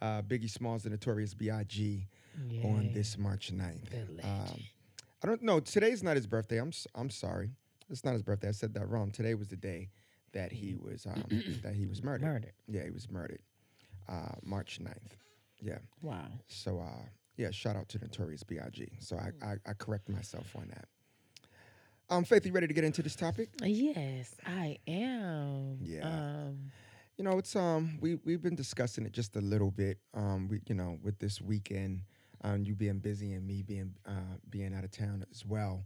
uh, 0.02 0.06
uh 0.06 0.22
Biggie 0.22 0.50
Smalls 0.50 0.86
and 0.86 0.92
Notorious 0.92 1.34
B.I.G. 1.34 2.08
on 2.64 2.92
this 2.94 3.18
March 3.18 3.52
9th. 3.54 3.90
The 4.18 4.26
Um. 4.28 4.60
I 5.24 5.28
don't 5.28 5.42
know. 5.42 5.60
Today's 5.60 6.02
not 6.04 6.16
his 6.16 6.28
birthday. 6.28 6.58
I'm 6.60 6.72
I'm 6.96 7.10
sorry. 7.10 7.52
It's 7.90 8.06
not 8.06 8.14
his 8.14 8.24
birthday. 8.24 8.50
I 8.50 8.52
said 8.52 8.74
that 8.76 8.88
wrong. 8.88 9.12
Today 9.12 9.34
was 9.34 9.48
the 9.48 9.58
day 9.58 9.90
that 10.34 10.52
he 10.52 10.76
was 10.76 11.06
um, 11.08 11.24
that 11.64 11.74
he 11.76 11.88
was 11.88 12.04
murdered. 12.04 12.26
Murdered. 12.26 12.54
Yeah, 12.68 12.84
he 12.84 12.92
was 12.92 13.10
murdered. 13.10 13.40
Uh, 14.08 14.36
March 14.44 14.80
9th. 14.82 15.14
Yeah. 15.62 15.80
Wow. 16.02 16.28
So 16.48 16.80
uh, 16.80 17.04
yeah, 17.36 17.52
shout 17.52 17.76
out 17.76 17.90
to 17.90 18.00
Notorious 18.00 18.44
B.I.G. 18.44 18.88
So 19.00 19.18
I, 19.18 19.32
I 19.46 19.56
I 19.66 19.74
correct 19.74 20.08
myself 20.08 20.56
on 20.56 20.68
that. 20.70 20.86
Um, 22.10 22.24
Faith, 22.24 22.46
you 22.46 22.52
ready 22.52 22.68
to 22.68 22.74
get 22.74 22.84
into 22.84 23.04
this 23.04 23.16
topic? 23.16 23.50
Yes, 23.64 24.34
I 24.46 24.78
am. 24.88 25.78
Yeah. 25.82 26.08
Um, 26.08 26.72
You 27.18 27.24
know, 27.26 27.38
it's 27.38 27.56
um 27.56 28.00
we 28.02 28.16
we've 28.24 28.42
been 28.42 28.56
discussing 28.56 29.06
it 29.06 29.12
just 29.12 29.36
a 29.36 29.42
little 29.42 29.72
bit. 29.72 29.98
Um, 30.14 30.48
we 30.48 30.62
you 30.68 30.76
know 30.76 30.98
with 31.04 31.20
this 31.20 31.42
weekend, 31.42 32.02
um, 32.44 32.64
you 32.64 32.74
being 32.76 33.00
busy 33.00 33.34
and 33.34 33.46
me 33.46 33.62
being 33.62 33.94
uh 34.08 34.38
being 34.50 34.74
out 34.74 34.84
of 34.86 34.92
town 34.92 35.24
as 35.32 35.46
well. 35.46 35.86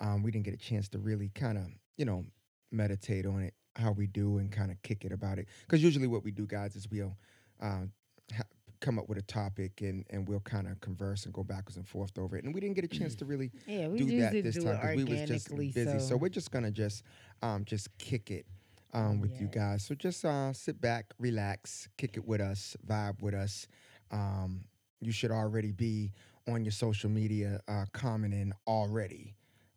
Um, 0.00 0.22
we 0.22 0.30
didn't 0.32 0.44
get 0.44 0.54
a 0.54 0.58
chance 0.58 0.88
to 0.90 0.98
really 0.98 1.30
kind 1.34 1.56
of 1.56 1.64
you 1.96 2.04
know 2.04 2.24
meditate 2.72 3.26
on 3.26 3.42
it 3.42 3.54
how 3.76 3.92
we 3.92 4.06
do 4.06 4.38
and 4.38 4.50
kind 4.52 4.70
of 4.70 4.82
kick 4.82 5.04
it 5.04 5.12
about 5.12 5.38
it 5.38 5.46
because 5.62 5.82
usually 5.82 6.06
what 6.06 6.22
we 6.24 6.30
do 6.30 6.46
guys 6.46 6.74
is 6.76 6.86
we'll 6.90 7.16
uh, 7.62 7.86
come 8.82 8.98
up 8.98 9.08
with 9.08 9.16
a 9.16 9.22
topic 9.22 9.80
and 9.80 10.04
and 10.10 10.28
we'll 10.28 10.40
kind 10.40 10.66
of 10.66 10.78
converse 10.80 11.24
and 11.24 11.32
go 11.32 11.42
backwards 11.42 11.76
and 11.76 11.88
forth 11.88 12.18
over 12.18 12.36
it 12.36 12.44
and 12.44 12.54
we 12.54 12.60
didn't 12.60 12.74
get 12.74 12.84
a 12.84 12.88
chance 12.88 13.14
to 13.14 13.24
really 13.24 13.50
yeah, 13.66 13.88
do 13.88 14.18
that 14.20 14.32
this 14.32 14.56
do 14.56 14.64
time 14.64 14.74
because 14.74 14.96
we 14.96 15.04
was 15.04 15.28
just 15.28 15.56
busy. 15.56 15.84
So. 15.84 15.98
so 15.98 16.16
we're 16.16 16.28
just 16.28 16.50
gonna 16.50 16.70
just 16.70 17.04
um 17.42 17.64
just 17.64 17.96
kick 17.96 18.30
it 18.30 18.44
um, 18.92 19.20
with 19.20 19.40
you 19.40 19.46
guys. 19.46 19.84
So 19.84 19.94
just 19.94 20.24
uh, 20.24 20.52
sit 20.52 20.80
back, 20.80 21.06
relax, 21.18 21.88
kick 21.96 22.16
it 22.16 22.26
with 22.26 22.40
us, 22.40 22.76
vibe 22.86 23.22
with 23.22 23.34
us. 23.34 23.66
Um, 24.10 24.64
you 25.00 25.12
should 25.12 25.30
already 25.30 25.72
be 25.72 26.12
on 26.48 26.64
your 26.64 26.72
social 26.72 27.08
media 27.08 27.60
uh, 27.68 27.86
commenting 27.92 28.52
already 28.66 29.34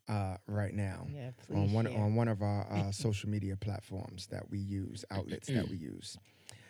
uh, 0.09 0.37
right 0.47 0.73
now 0.73 1.07
Yeah, 1.09 1.31
on 1.53 1.71
one 1.71 1.85
share. 1.85 1.97
on 1.97 2.15
one 2.15 2.27
of 2.27 2.41
our 2.41 2.67
uh, 2.71 2.91
social 2.91 3.29
media 3.29 3.55
platforms 3.55 4.27
that 4.27 4.49
we 4.49 4.59
use, 4.59 5.05
outlets 5.11 5.47
that 5.47 5.69
we 5.69 5.77
use. 5.93 6.17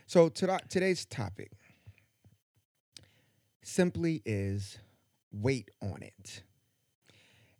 So 0.08 0.30
to, 0.30 0.60
today's 0.70 1.06
topic 1.06 1.52
simply 3.76 4.22
is 4.26 4.78
wait 5.32 5.72
on 5.82 6.02
it. 6.04 6.44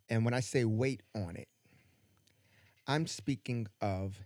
And 0.08 0.24
when 0.24 0.34
I 0.34 0.40
say 0.40 0.64
wait 0.64 1.02
on 1.14 1.34
it, 1.36 1.48
I'm 2.86 3.06
speaking 3.08 3.66
of 3.80 4.20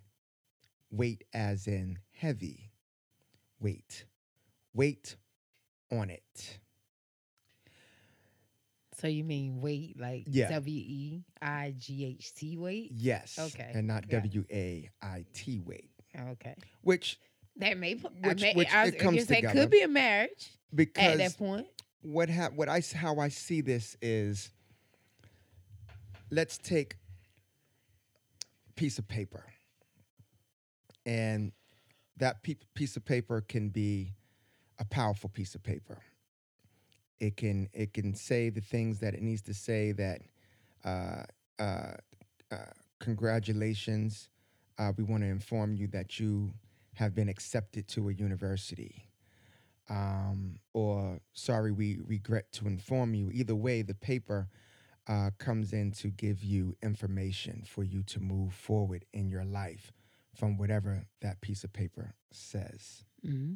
weight 0.91 1.25
as 1.33 1.67
in 1.67 1.99
heavy 2.13 2.71
weight. 3.59 4.05
Wait 4.75 5.17
on 5.91 6.11
it. 6.11 6.59
So 9.01 9.09
you 9.09 9.25
mean 9.25 9.63
weight 9.63 9.99
like 9.99 10.25
Yeah. 10.27 10.51
W 10.51 10.79
E 10.87 11.25
I 11.41 11.75
G 11.79 12.05
H 12.05 12.35
T 12.35 12.59
weight? 12.59 12.91
Yes. 12.95 13.39
Okay, 13.39 13.71
And 13.75 13.87
not. 13.87 14.07
W 14.09 14.45
A 14.53 14.91
I 15.01 15.25
T 15.33 15.61
weight, 15.61 15.91
Okay. 16.15 16.55
which 16.83 17.19
That 17.57 17.79
may, 17.79 17.95
Which- 17.95 18.13
I 18.23 18.35
may 18.35 18.55
which 18.55 18.69
I 18.73 18.85
was 18.85 18.95
it 18.95 18.99
comes 18.99 19.27
say 19.27 19.37
together. 19.37 19.61
could 19.61 19.71
be 19.71 19.81
a 19.81 19.89
marriage 19.89 20.51
at 20.97 21.19
that 21.19 21.39
point. 21.39 21.67
what 22.03 22.29
hap- 22.29 22.53
what 22.53 22.69
I 22.69 22.83
how 22.95 23.19
I 23.19 23.29
see 23.29 23.61
this 23.61 23.97
is 24.01 24.51
let's 26.31 26.59
take 26.59 26.95
a 28.69 28.73
piece 28.75 28.99
of 28.99 29.09
paper. 29.09 29.45
And 31.07 31.53
that 32.19 32.43
pe- 32.43 32.57
piece 32.75 32.97
of 32.97 33.05
paper 33.05 33.41
can 33.41 33.69
be 33.71 34.13
a 34.79 34.85
powerful 34.85 35.31
piece 35.31 35.55
of 35.55 35.63
paper. 35.63 35.99
It 37.19 37.37
can 37.37 37.69
it 37.73 37.93
can 37.93 38.15
say 38.15 38.49
the 38.51 38.61
things 38.61 39.01
that 39.01 39.15
it 39.15 39.23
needs 39.23 39.43
to 39.43 39.55
say 39.55 39.93
that 39.93 40.23
uh, 40.85 41.25
uh, 41.59 41.93
uh, 42.51 42.57
congratulations 42.99 44.29
uh, 44.79 44.93
we 44.97 45.05
want 45.05 45.23
to 45.23 45.29
inform 45.29 45.75
you 45.75 45.87
that 45.89 46.19
you 46.19 46.53
have 46.95 47.15
been 47.15 47.29
accepted 47.29 47.87
to 47.89 48.09
a 48.09 48.13
university 48.13 49.05
um, 49.91 50.61
or 50.73 51.21
sorry, 51.33 51.73
we 51.73 51.99
regret 52.07 52.51
to 52.53 52.67
inform 52.67 53.15
you. 53.15 53.31
Either 53.33 53.57
way, 53.57 53.83
the 53.83 53.95
paper 53.95 54.49
uh, 55.09 55.31
comes 55.39 55.73
in 55.73 55.91
to 55.91 56.09
give 56.09 56.45
you 56.45 56.77
information 56.83 57.65
for 57.67 57.83
you 57.83 58.03
to 58.05 58.21
move 58.21 58.55
forward 58.55 59.05
in 59.13 59.29
your 59.29 59.45
life 59.45 59.93
from 60.35 60.57
whatever 60.57 61.05
that 61.21 61.41
piece 61.41 61.65
of 61.65 61.73
paper 61.73 62.15
says. 62.31 63.05
Mm-hmm. 63.27 63.55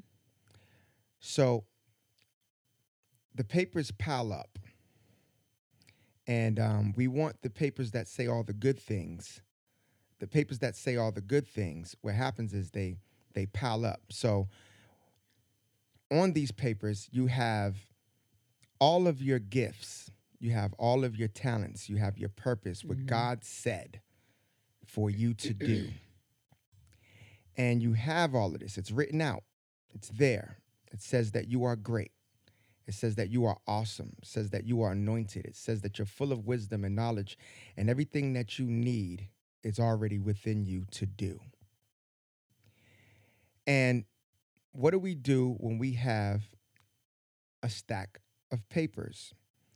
So 1.21 1.65
the 3.35 3.45
papers 3.45 3.93
pile 3.93 4.33
up, 4.33 4.59
and 6.27 6.59
um, 6.59 6.95
we 6.97 7.07
want 7.07 7.43
the 7.43 7.51
papers 7.51 7.93
that 7.93 8.09
say 8.09 8.27
all 8.27 8.43
the 8.43 8.53
good 8.53 8.79
things. 8.79 9.41
The 10.19 10.27
papers 10.27 10.59
that 10.59 10.75
say 10.75 10.97
all 10.97 11.13
the 11.13 11.21
good 11.21 11.47
things. 11.47 11.95
What 12.01 12.15
happens 12.15 12.53
is 12.53 12.71
they 12.71 12.97
they 13.35 13.47
pile 13.47 13.85
up. 13.85 14.01
So 14.11 14.49
on 16.11 16.33
these 16.33 16.53
papers, 16.53 17.09
you 17.11 17.27
have 17.27 17.77
all 18.79 19.07
of 19.07 19.23
your 19.23 19.39
gifts, 19.39 20.11
you 20.39 20.51
have 20.53 20.73
all 20.75 21.05
of 21.05 21.17
your 21.17 21.29
talents, 21.29 21.89
you 21.89 21.97
have 21.97 22.19
your 22.19 22.29
purpose, 22.29 22.85
what 22.85 22.99
Mhm. 22.99 23.07
God 23.07 23.45
said 23.45 24.01
for 24.85 25.11
you 25.11 25.35
to 25.35 25.55
do. 25.55 25.93
and 27.57 27.81
you 27.83 27.93
have 27.93 28.35
all 28.35 28.53
of 28.53 28.61
this. 28.61 28.77
It's 28.77 28.91
written 28.91 29.21
out, 29.21 29.45
it's 29.95 30.09
there. 30.09 30.59
It 30.93 31.01
says 31.01 31.31
that 31.33 31.49
you 31.49 31.63
are 31.65 31.77
great. 31.77 32.11
It 32.87 32.95
says 32.95 33.15
that 33.15 33.31
you 33.31 33.45
are 33.47 33.59
awesome. 33.67 34.15
It 34.19 34.27
says 34.27 34.51
that 34.51 34.65
you 34.65 34.83
are 34.83 34.93
anointed. 34.93 35.47
It 35.47 35.57
says 35.57 35.81
that 35.83 35.99
you're 35.99 36.05
full 36.07 36.33
of 36.33 36.47
wisdom 36.47 36.85
and 36.85 36.95
knowledge, 36.95 37.39
and 37.77 37.89
everything 37.89 38.33
that 38.35 38.59
you 38.59 38.67
need 38.67 39.29
is 39.63 39.79
already 39.79 40.19
within 40.19 40.65
you 40.67 40.85
to 40.91 41.07
do. 41.07 41.41
And 43.67 44.05
what 44.75 44.91
do 44.91 44.99
we 44.99 45.15
do 45.15 45.55
when 45.59 45.79
we 45.79 45.93
have 45.93 46.43
a 47.63 47.69
stack 47.69 48.21
of 48.51 48.69
papers? 48.69 49.33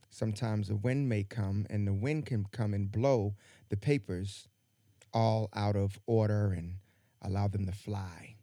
Sometimes 0.09 0.69
a 0.69 0.75
wind 0.75 1.07
may 1.07 1.23
come, 1.23 1.65
and 1.69 1.87
the 1.87 1.93
wind 1.93 2.25
can 2.25 2.45
come 2.51 2.73
and 2.73 2.91
blow 2.91 3.35
the 3.69 3.77
papers 3.77 4.47
all 5.13 5.49
out 5.55 5.75
of 5.75 5.97
order 6.05 6.51
and 6.51 6.75
allow 7.21 7.47
them 7.47 7.65
to 7.65 7.71
fly, 7.71 8.35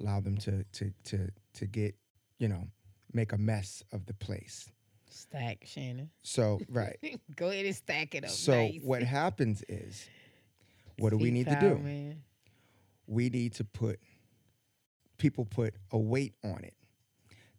allow 0.00 0.20
them 0.20 0.36
to 0.38 0.64
to 0.72 0.92
to 1.04 1.28
to 1.54 1.66
get, 1.66 1.94
you 2.38 2.48
know, 2.48 2.68
make 3.12 3.32
a 3.32 3.38
mess 3.38 3.82
of 3.92 4.06
the 4.06 4.14
place. 4.14 4.70
Stack, 5.10 5.64
Shannon. 5.66 6.10
So 6.22 6.60
right. 6.68 6.96
Go 7.36 7.50
ahead 7.50 7.66
and 7.66 7.76
stack 7.76 8.14
it 8.14 8.24
up. 8.24 8.30
so 8.30 8.52
nice. 8.52 8.80
what 8.82 9.02
happens 9.02 9.62
is, 9.68 10.08
what 10.98 11.10
do 11.10 11.18
we 11.18 11.30
need 11.30 11.48
to 11.48 11.58
do? 11.60 11.78
Man. 11.78 12.22
we 13.06 13.28
need 13.28 13.54
to 13.54 13.64
put 13.64 13.98
people 15.18 15.44
put 15.44 15.74
a 15.92 15.98
weight 15.98 16.34
on 16.44 16.62
it. 16.64 16.74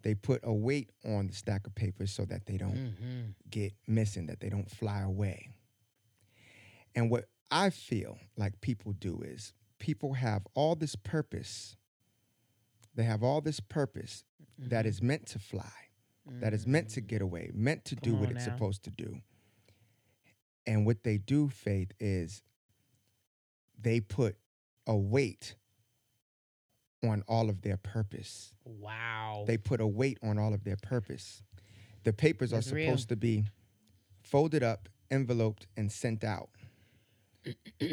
They 0.02 0.16
put 0.16 0.40
a 0.44 0.54
weight 0.54 0.92
on 1.06 1.28
the 1.28 1.34
stack 1.34 1.68
of 1.68 1.76
papers 1.76 2.12
so 2.12 2.24
that 2.26 2.46
they 2.46 2.58
don't 2.58 2.74
Mm-hmm. 2.76 3.22
get 3.50 3.74
missing, 3.88 4.28
that 4.28 4.40
they 4.40 4.50
don't 4.50 4.70
fly 4.70 5.02
away. 5.02 5.50
And 6.96 7.10
what 7.12 7.26
I 7.52 7.70
feel 7.70 8.18
like 8.38 8.62
people 8.62 8.94
do 8.94 9.22
is 9.24 9.54
people 9.78 10.14
have 10.14 10.48
all 10.54 10.76
this 10.76 10.96
purpose. 10.96 11.76
They 12.96 13.04
have 13.04 13.24
all 13.24 13.42
this 13.42 13.60
purpose 13.60 14.24
that 14.58 14.86
is 14.86 15.02
meant 15.02 15.26
to 15.28 15.40
fly, 15.40 15.72
that 16.26 16.54
is 16.54 16.66
meant 16.68 16.90
to 16.90 17.02
get 17.02 17.22
away, 17.22 17.52
meant 17.54 17.86
to 17.86 17.96
do 17.96 18.14
what 18.16 18.30
on 18.30 18.36
it's 18.38 18.46
now. 18.48 18.54
supposed 18.54 18.84
to 18.84 18.90
do. 18.92 19.20
And 20.68 20.86
what 20.86 21.04
they 21.04 21.18
do, 21.18 21.50
Faith, 21.50 21.92
is 22.00 22.42
they 23.82 24.00
put 24.00 24.36
a 24.86 24.96
weight 24.96 25.56
on 27.04 27.24
all 27.28 27.50
of 27.50 27.62
their 27.62 27.78
purpose. 27.78 28.54
Wow. 28.66 29.46
They 29.48 29.58
put 29.58 29.82
a 29.82 29.88
weight 29.88 30.18
on 30.22 30.38
all 30.38 30.54
of 30.54 30.64
their 30.64 30.78
purpose. 30.78 31.44
The 32.04 32.14
papers 32.14 32.52
That's 32.52 32.72
are 32.72 32.76
real. 32.76 32.88
supposed 32.88 33.10
to 33.10 33.16
be 33.16 33.46
folded 34.24 34.64
up, 34.64 34.90
enveloped, 35.12 35.68
and 35.78 35.92
sent 35.92 36.24
out 36.24 36.50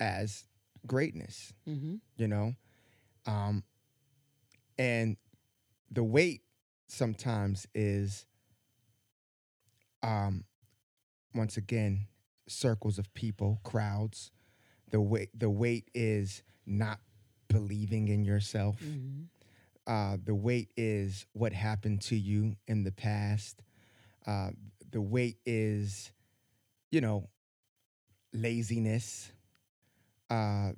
as 0.00 0.44
greatness, 0.86 1.52
mm-hmm. 1.68 1.96
you 2.16 2.28
know? 2.28 2.54
Um, 3.26 3.64
and 4.78 5.16
the 5.90 6.04
weight 6.04 6.42
sometimes 6.88 7.66
is, 7.74 8.26
um, 10.02 10.44
once 11.34 11.56
again, 11.56 12.06
circles 12.48 12.98
of 12.98 13.12
people, 13.14 13.60
crowds. 13.64 14.30
The 14.90 15.00
weight, 15.00 15.30
the 15.36 15.50
weight 15.50 15.90
is 15.94 16.42
not 16.66 17.00
believing 17.54 18.08
in 18.08 18.24
yourself. 18.24 18.76
Mm-hmm. 18.82 19.22
Uh, 19.86 20.16
the 20.24 20.34
weight 20.34 20.70
is 20.76 21.26
what 21.34 21.52
happened 21.52 22.00
to 22.00 22.16
you 22.16 22.56
in 22.66 22.84
the 22.84 22.92
past. 22.92 23.62
Uh, 24.26 24.50
the 24.90 25.00
weight 25.00 25.36
is, 25.46 26.10
you 26.90 27.00
know, 27.00 27.28
laziness. 28.32 29.30
Uh, 30.30 30.72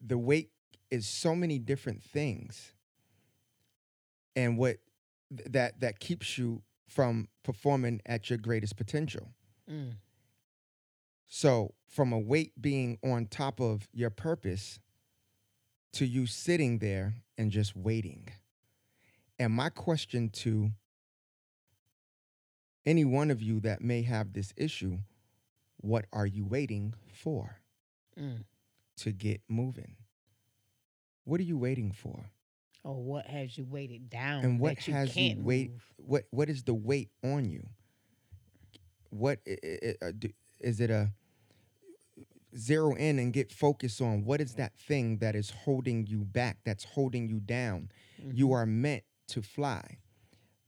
the 0.00 0.18
weight 0.18 0.50
is 0.90 1.08
so 1.08 1.34
many 1.34 1.58
different 1.58 2.02
things, 2.02 2.74
and 4.36 4.58
what 4.58 4.76
th- 5.34 5.50
that 5.50 5.80
that 5.80 5.98
keeps 5.98 6.36
you 6.36 6.62
from 6.86 7.28
performing 7.42 8.02
at 8.04 8.28
your 8.28 8.38
greatest 8.38 8.76
potential. 8.76 9.28
Mm. 9.70 9.94
So, 11.26 11.74
from 11.88 12.12
a 12.12 12.18
weight 12.18 12.60
being 12.60 12.98
on 13.02 13.26
top 13.26 13.60
of 13.60 13.88
your 13.92 14.10
purpose 14.10 14.80
to 15.92 16.04
you 16.06 16.26
sitting 16.26 16.78
there 16.78 17.14
and 17.36 17.50
just 17.50 17.76
waiting. 17.76 18.28
And 19.38 19.52
my 19.52 19.68
question 19.70 20.28
to 20.30 20.70
any 22.86 23.04
one 23.04 23.30
of 23.30 23.42
you 23.42 23.60
that 23.60 23.80
may 23.82 24.02
have 24.02 24.32
this 24.32 24.52
issue 24.56 24.98
what 25.82 26.04
are 26.12 26.26
you 26.26 26.44
waiting 26.44 26.92
for 27.10 27.56
Mm. 28.18 28.44
to 28.96 29.12
get 29.12 29.40
moving? 29.48 29.96
What 31.24 31.40
are 31.40 31.44
you 31.44 31.56
waiting 31.56 31.90
for? 31.92 32.26
Or 32.84 33.02
what 33.02 33.26
has 33.26 33.56
you 33.56 33.64
weighted 33.64 34.10
down? 34.10 34.44
And 34.44 34.60
what 34.60 34.86
you 34.86 34.92
has 34.92 35.08
you 35.16 35.28
can't 35.34 35.42
wait- 35.44 35.70
move? 35.70 35.92
What 35.96 36.24
what 36.30 36.50
is 36.50 36.64
the 36.64 36.74
weight 36.74 37.10
on 37.24 37.48
you? 37.48 37.66
What 39.08 39.38
uh, 39.48 40.12
is 40.60 40.80
it 40.80 40.90
a 40.90 41.12
zero 42.56 42.94
in 42.94 43.18
and 43.18 43.32
get 43.32 43.52
focused 43.52 44.00
on 44.00 44.24
what 44.24 44.40
is 44.40 44.54
that 44.54 44.76
thing 44.76 45.18
that 45.18 45.34
is 45.34 45.50
holding 45.50 46.06
you 46.06 46.24
back 46.24 46.58
that's 46.64 46.84
holding 46.84 47.28
you 47.28 47.40
down 47.40 47.90
you 48.32 48.48
Mhm. 48.48 48.52
are 48.54 48.66
meant 48.66 49.04
to 49.28 49.40
fly 49.42 49.98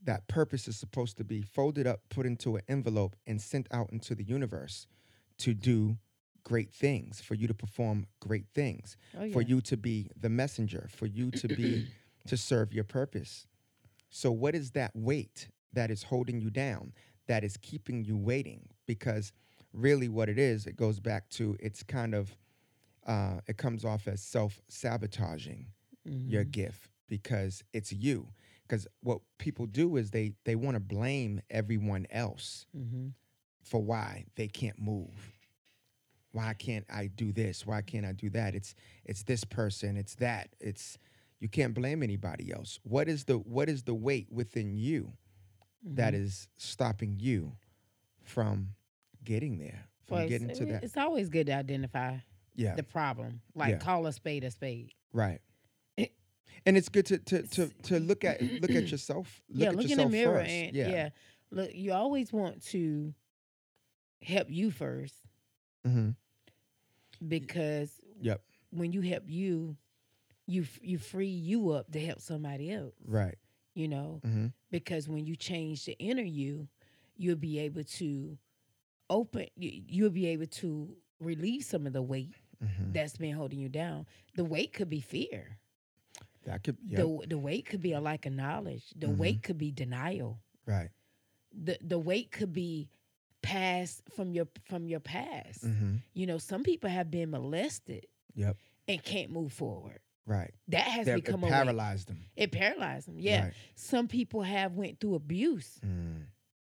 that 0.04 0.26
purpose 0.26 0.66
is 0.68 0.76
supposed 0.76 1.16
to 1.16 1.24
be 1.24 1.42
folded 1.42 1.86
up 1.86 2.00
put 2.08 2.26
into 2.26 2.56
an 2.56 2.62
envelope 2.68 3.14
and 3.26 3.40
sent 3.40 3.66
out 3.70 3.90
into 3.92 4.14
the 4.14 4.24
universe 4.24 4.86
to 5.38 5.54
do 5.54 5.96
great 6.44 6.72
things, 6.72 7.20
for 7.20 7.34
you 7.36 7.46
to 7.46 7.54
perform 7.54 8.06
great 8.18 8.48
things, 8.52 8.96
Oh, 9.16 9.30
for 9.30 9.40
you 9.42 9.60
to 9.60 9.76
be 9.76 10.08
the 10.16 10.28
messenger, 10.28 10.88
for 10.90 11.06
you 11.06 11.30
to 11.30 11.48
be 11.48 11.86
to 12.26 12.36
serve 12.36 12.72
your 12.72 12.82
purpose. 12.84 13.46
So 14.10 14.32
what 14.32 14.54
is 14.56 14.72
that 14.72 14.90
weight 14.94 15.48
that 15.72 15.88
is 15.90 16.02
holding 16.04 16.40
you 16.40 16.50
down, 16.50 16.94
that 17.28 17.44
is 17.44 17.56
keeping 17.58 18.04
you 18.04 18.16
waiting? 18.16 18.68
Because 18.86 19.32
really 19.72 20.08
what 20.08 20.28
it 20.28 20.38
is, 20.38 20.66
it 20.66 20.76
goes 20.76 21.00
back 21.00 21.28
to 21.30 21.56
it's 21.60 21.82
kind 21.82 22.14
of 22.14 22.36
uh, 23.06 23.40
it 23.48 23.56
comes 23.56 23.84
off 23.84 24.06
as 24.06 24.22
self-sabotaging 24.22 25.66
your 26.04 26.44
Mhm. 26.44 26.50
gift 26.52 26.88
because 27.08 27.64
it's 27.72 27.92
you. 27.92 28.28
Because 28.62 28.86
what 29.02 29.20
people 29.38 29.66
do 29.66 29.96
is 29.96 30.10
they 30.10 30.32
they 30.44 30.54
want 30.54 30.74
to 30.76 30.80
blame 30.80 31.40
everyone 31.50 32.06
else 32.10 32.66
Mhm. 32.76 33.12
for 33.62 33.82
why 33.82 34.26
they 34.36 34.46
can't 34.48 34.78
move. 34.78 35.32
Why 36.32 36.54
can't 36.54 36.86
I 36.88 37.08
do 37.08 37.32
this? 37.32 37.66
Why 37.66 37.82
can't 37.82 38.06
I 38.06 38.12
do 38.12 38.30
that? 38.30 38.54
It's 38.54 38.74
it's 39.04 39.24
this 39.24 39.44
person, 39.44 39.96
it's 39.96 40.14
that. 40.16 40.54
It's 40.60 40.96
you 41.40 41.48
can't 41.48 41.74
blame 41.74 42.02
anybody 42.02 42.52
else. 42.52 42.78
What 42.84 43.08
is 43.08 43.24
the 43.24 43.38
what 43.38 43.68
is 43.68 43.82
the 43.82 43.94
weight 43.94 44.30
within 44.30 44.76
you 44.76 45.12
that 45.82 46.14
Mhm. 46.14 46.18
is 46.22 46.48
stopping 46.56 47.18
you 47.18 47.56
from 48.22 48.74
getting 49.24 49.58
there? 49.58 49.84
From 50.06 50.16
Well, 50.18 50.28
getting 50.28 50.50
it's, 50.50 50.58
to 50.58 50.64
that. 50.66 50.84
it's 50.84 50.96
always 50.96 51.28
good 51.28 51.46
to 51.46 51.52
identify 51.54 52.18
Yeah. 52.54 52.74
the 52.74 52.82
problem. 52.82 53.40
Like 53.54 53.70
Yeah. 53.70 53.78
call 53.78 54.06
a 54.06 54.12
spade 54.12 54.44
a 54.44 54.50
spade. 54.50 54.92
Right. 55.12 55.40
It- 55.96 56.14
And 56.66 56.76
it's 56.76 56.88
good 56.88 57.06
to 57.06 57.18
to 57.18 57.42
to 57.42 57.68
to 57.84 58.00
look 58.00 58.24
at 58.24 58.40
look 58.60 58.70
at 58.70 58.90
yourself. 58.90 59.40
Look 59.48 59.58
yeah, 59.62 59.68
at 59.70 59.76
look 59.76 59.90
in 59.90 59.98
the 59.98 60.08
mirror 60.08 60.40
first. 60.40 60.50
and 60.50 60.76
yeah. 60.76 60.90
yeah. 60.90 61.08
Look, 61.50 61.74
you 61.74 61.92
always 61.92 62.32
want 62.32 62.62
to 62.66 63.14
help 64.22 64.50
you 64.50 64.70
first 64.70 65.14
hmm 65.84 66.10
because 67.26 68.00
Yep. 68.20 68.42
when 68.70 68.92
you 68.92 69.00
help 69.00 69.24
you, 69.28 69.76
you 70.46 70.64
you 70.80 70.98
free 70.98 71.26
you 71.28 71.70
up 71.70 71.90
to 71.92 72.00
help 72.04 72.20
somebody 72.20 72.72
else. 72.72 72.94
Right. 73.04 73.36
You 73.74 73.88
know, 73.88 74.20
hmm 74.22 74.46
because 74.70 75.08
when 75.08 75.26
you 75.26 75.36
change 75.36 75.84
the 75.84 75.92
inner 75.98 76.22
you, 76.22 76.68
you'll 77.16 77.36
be 77.36 77.58
able 77.60 77.84
to 77.84 78.38
open. 79.10 79.46
you- 79.56 79.82
You'll 79.86 80.10
be 80.10 80.26
able 80.28 80.46
to 80.46 80.96
relieve 81.20 81.64
some 81.64 81.86
of 81.86 81.92
the 81.92 82.02
weight 82.02 82.34
hmm 82.60 82.92
that's 82.92 83.16
been 83.16 83.34
holding 83.34 83.58
you 83.58 83.68
down. 83.68 84.06
The 84.36 84.44
weight 84.44 84.72
could 84.72 84.88
be 84.88 85.00
fear. 85.00 85.58
That 86.44 86.62
could. 86.64 86.76
Yep. 86.86 86.96
The 86.98 87.26
the 87.28 87.38
weight 87.38 87.66
could 87.66 87.80
be 87.82 87.92
a 87.92 88.00
lack 88.00 88.26
of 88.26 88.32
knowledge. 88.32 88.84
The 88.96 89.06
Mhm. 89.08 89.16
weight 89.16 89.42
could 89.42 89.58
be 89.58 89.70
denial. 89.72 90.40
right. 90.66 90.90
The 91.52 91.76
the 91.82 91.98
weight 91.98 92.30
could 92.30 92.52
be 92.52 92.88
past 93.42 94.02
from 94.14 94.32
your 94.32 94.46
from 94.64 94.86
your 94.88 95.00
past. 95.00 95.62
hmm 95.64 95.96
You 96.14 96.26
know, 96.26 96.38
some 96.38 96.62
people 96.62 96.88
have 96.90 97.10
been 97.10 97.30
molested 97.30 98.06
Yep. 98.34 98.56
and 98.88 99.02
can't 99.02 99.30
move 99.30 99.52
forward. 99.52 100.00
Right. 100.24 100.54
That 100.68 100.84
has 100.86 101.06
That 101.06 101.18
it 101.18 101.24
become 101.24 101.42
a 101.42 101.46
weight. 101.46 101.52
paralyzed 101.52 102.08
them. 102.08 102.24
It 102.36 102.52
paralyzed 102.52 103.08
them. 103.08 103.18
Yeah. 103.18 103.44
Right. 103.46 103.54
Some 103.74 104.06
people 104.08 104.42
have 104.42 104.74
went 104.76 105.00
through 105.00 105.16
abuse 105.16 105.80
Mm. 105.80 106.26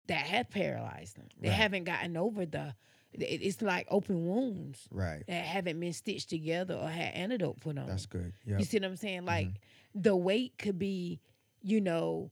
That 0.08 0.26
have 0.26 0.50
paralyzed 0.50 1.16
them. 1.16 1.28
They 1.40 1.48
Right. 1.48 1.54
haven't 1.56 1.84
gotten 1.84 2.16
over 2.16 2.44
the. 2.46 2.74
It's 3.14 3.62
like 3.62 3.86
open 3.90 4.26
wounds 4.28 4.86
Right. 4.90 5.24
that 5.26 5.44
haven't 5.46 5.80
been 5.80 5.94
stitched 5.94 6.28
together 6.28 6.74
or 6.74 6.88
had 6.90 7.14
antidote 7.14 7.58
put 7.60 7.78
on. 7.78 7.86
That's 7.86 8.04
good. 8.06 8.34
Um, 8.46 8.58
You 8.58 8.64
see 8.66 8.76
what 8.78 8.84
I'm 8.84 8.96
saying? 8.96 9.24
Like 9.24 9.48
the 9.94 10.14
weight 10.14 10.58
could 10.58 10.78
be, 10.78 11.20
you 11.62 11.80
know, 11.80 12.30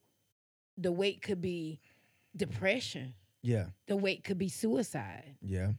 the 0.76 0.92
weight 0.92 1.22
could 1.22 1.40
be 1.40 1.80
depression. 2.36 3.14
Yeah. 3.42 3.68
The 3.86 3.96
weight 3.96 4.22
could 4.24 4.36
be 4.38 4.48
suicide. 4.50 5.36
Yeah. 5.40 5.72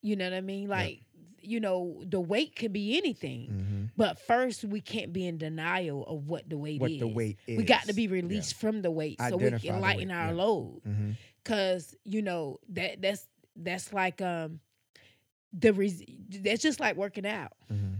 You 0.00 0.16
know 0.16 0.24
what 0.28 0.36
I 0.36 0.40
mean? 0.40 0.68
Like, 0.68 1.02
you 1.40 1.60
know, 1.60 2.02
the 2.04 2.20
weight 2.20 2.56
could 2.56 2.72
be 2.72 2.96
anything. 2.98 3.46
hmm 3.46 3.84
But 3.96 4.18
first, 4.18 4.64
we 4.64 4.80
can't 4.80 5.12
be 5.12 5.26
in 5.26 5.38
denial 5.38 6.04
of 6.06 6.28
what 6.28 6.48
the 6.48 6.56
weight 6.58 6.80
What 6.80 6.90
is. 6.90 6.98
the 7.00 7.06
weight 7.06 7.38
is. 7.46 7.58
We 7.58 7.64
got 7.64 7.84
to 7.84 7.92
be 7.92 8.08
released 8.08 8.54
from 8.54 8.82
the 8.82 8.90
weight 8.90 9.20
so 9.20 9.36
we 9.36 9.50
can 9.52 9.80
lighten 9.80 10.08
weight, 10.08 10.14
our 10.14 10.26
yeah. 10.28 10.32
load. 10.32 10.80
hmm 10.84 11.10
Cause 11.44 11.94
you 12.04 12.22
know 12.22 12.60
that 12.70 13.02
that's 13.02 13.26
that's 13.56 13.92
like 13.92 14.22
um 14.22 14.60
the 15.52 15.72
res- 15.72 16.02
that's 16.30 16.62
just 16.62 16.80
like 16.80 16.96
working 16.96 17.26
out. 17.26 17.52
hmm 17.68 17.94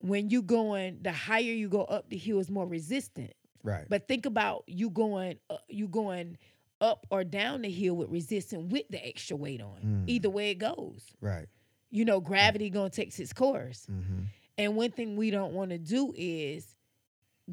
When 0.00 0.30
you 0.30 0.42
going, 0.42 0.98
the 1.02 1.12
higher 1.12 1.42
you 1.42 1.68
go 1.68 1.82
up 1.84 2.08
the 2.10 2.16
hill 2.18 2.38
is 2.40 2.50
more 2.50 2.66
resistant. 2.66 3.32
Right. 3.62 3.86
But 3.88 4.08
think 4.08 4.26
about 4.26 4.64
you 4.66 4.90
going, 4.90 5.38
uh, 5.48 5.58
you 5.68 5.86
going 5.86 6.36
up 6.80 7.06
or 7.10 7.22
down 7.22 7.62
the 7.62 7.70
hill 7.70 7.94
with 7.94 8.10
resistance 8.10 8.70
with 8.72 8.88
the 8.90 9.04
extra 9.06 9.36
weight 9.36 9.62
on. 9.62 9.78
Mm. 9.84 10.04
Either 10.08 10.28
way 10.30 10.50
it 10.50 10.56
goes, 10.58 11.04
right. 11.20 11.46
you 11.90 12.04
know, 12.04 12.20
gravity 12.20 12.70
gonna 12.70 12.90
take 12.90 13.16
its 13.18 13.32
course. 13.32 13.86
hmm 13.86 14.24
And 14.58 14.74
one 14.76 14.90
thing 14.90 15.16
we 15.16 15.30
don't 15.30 15.52
want 15.54 15.70
to 15.70 15.78
do 15.78 16.12
is 16.16 16.66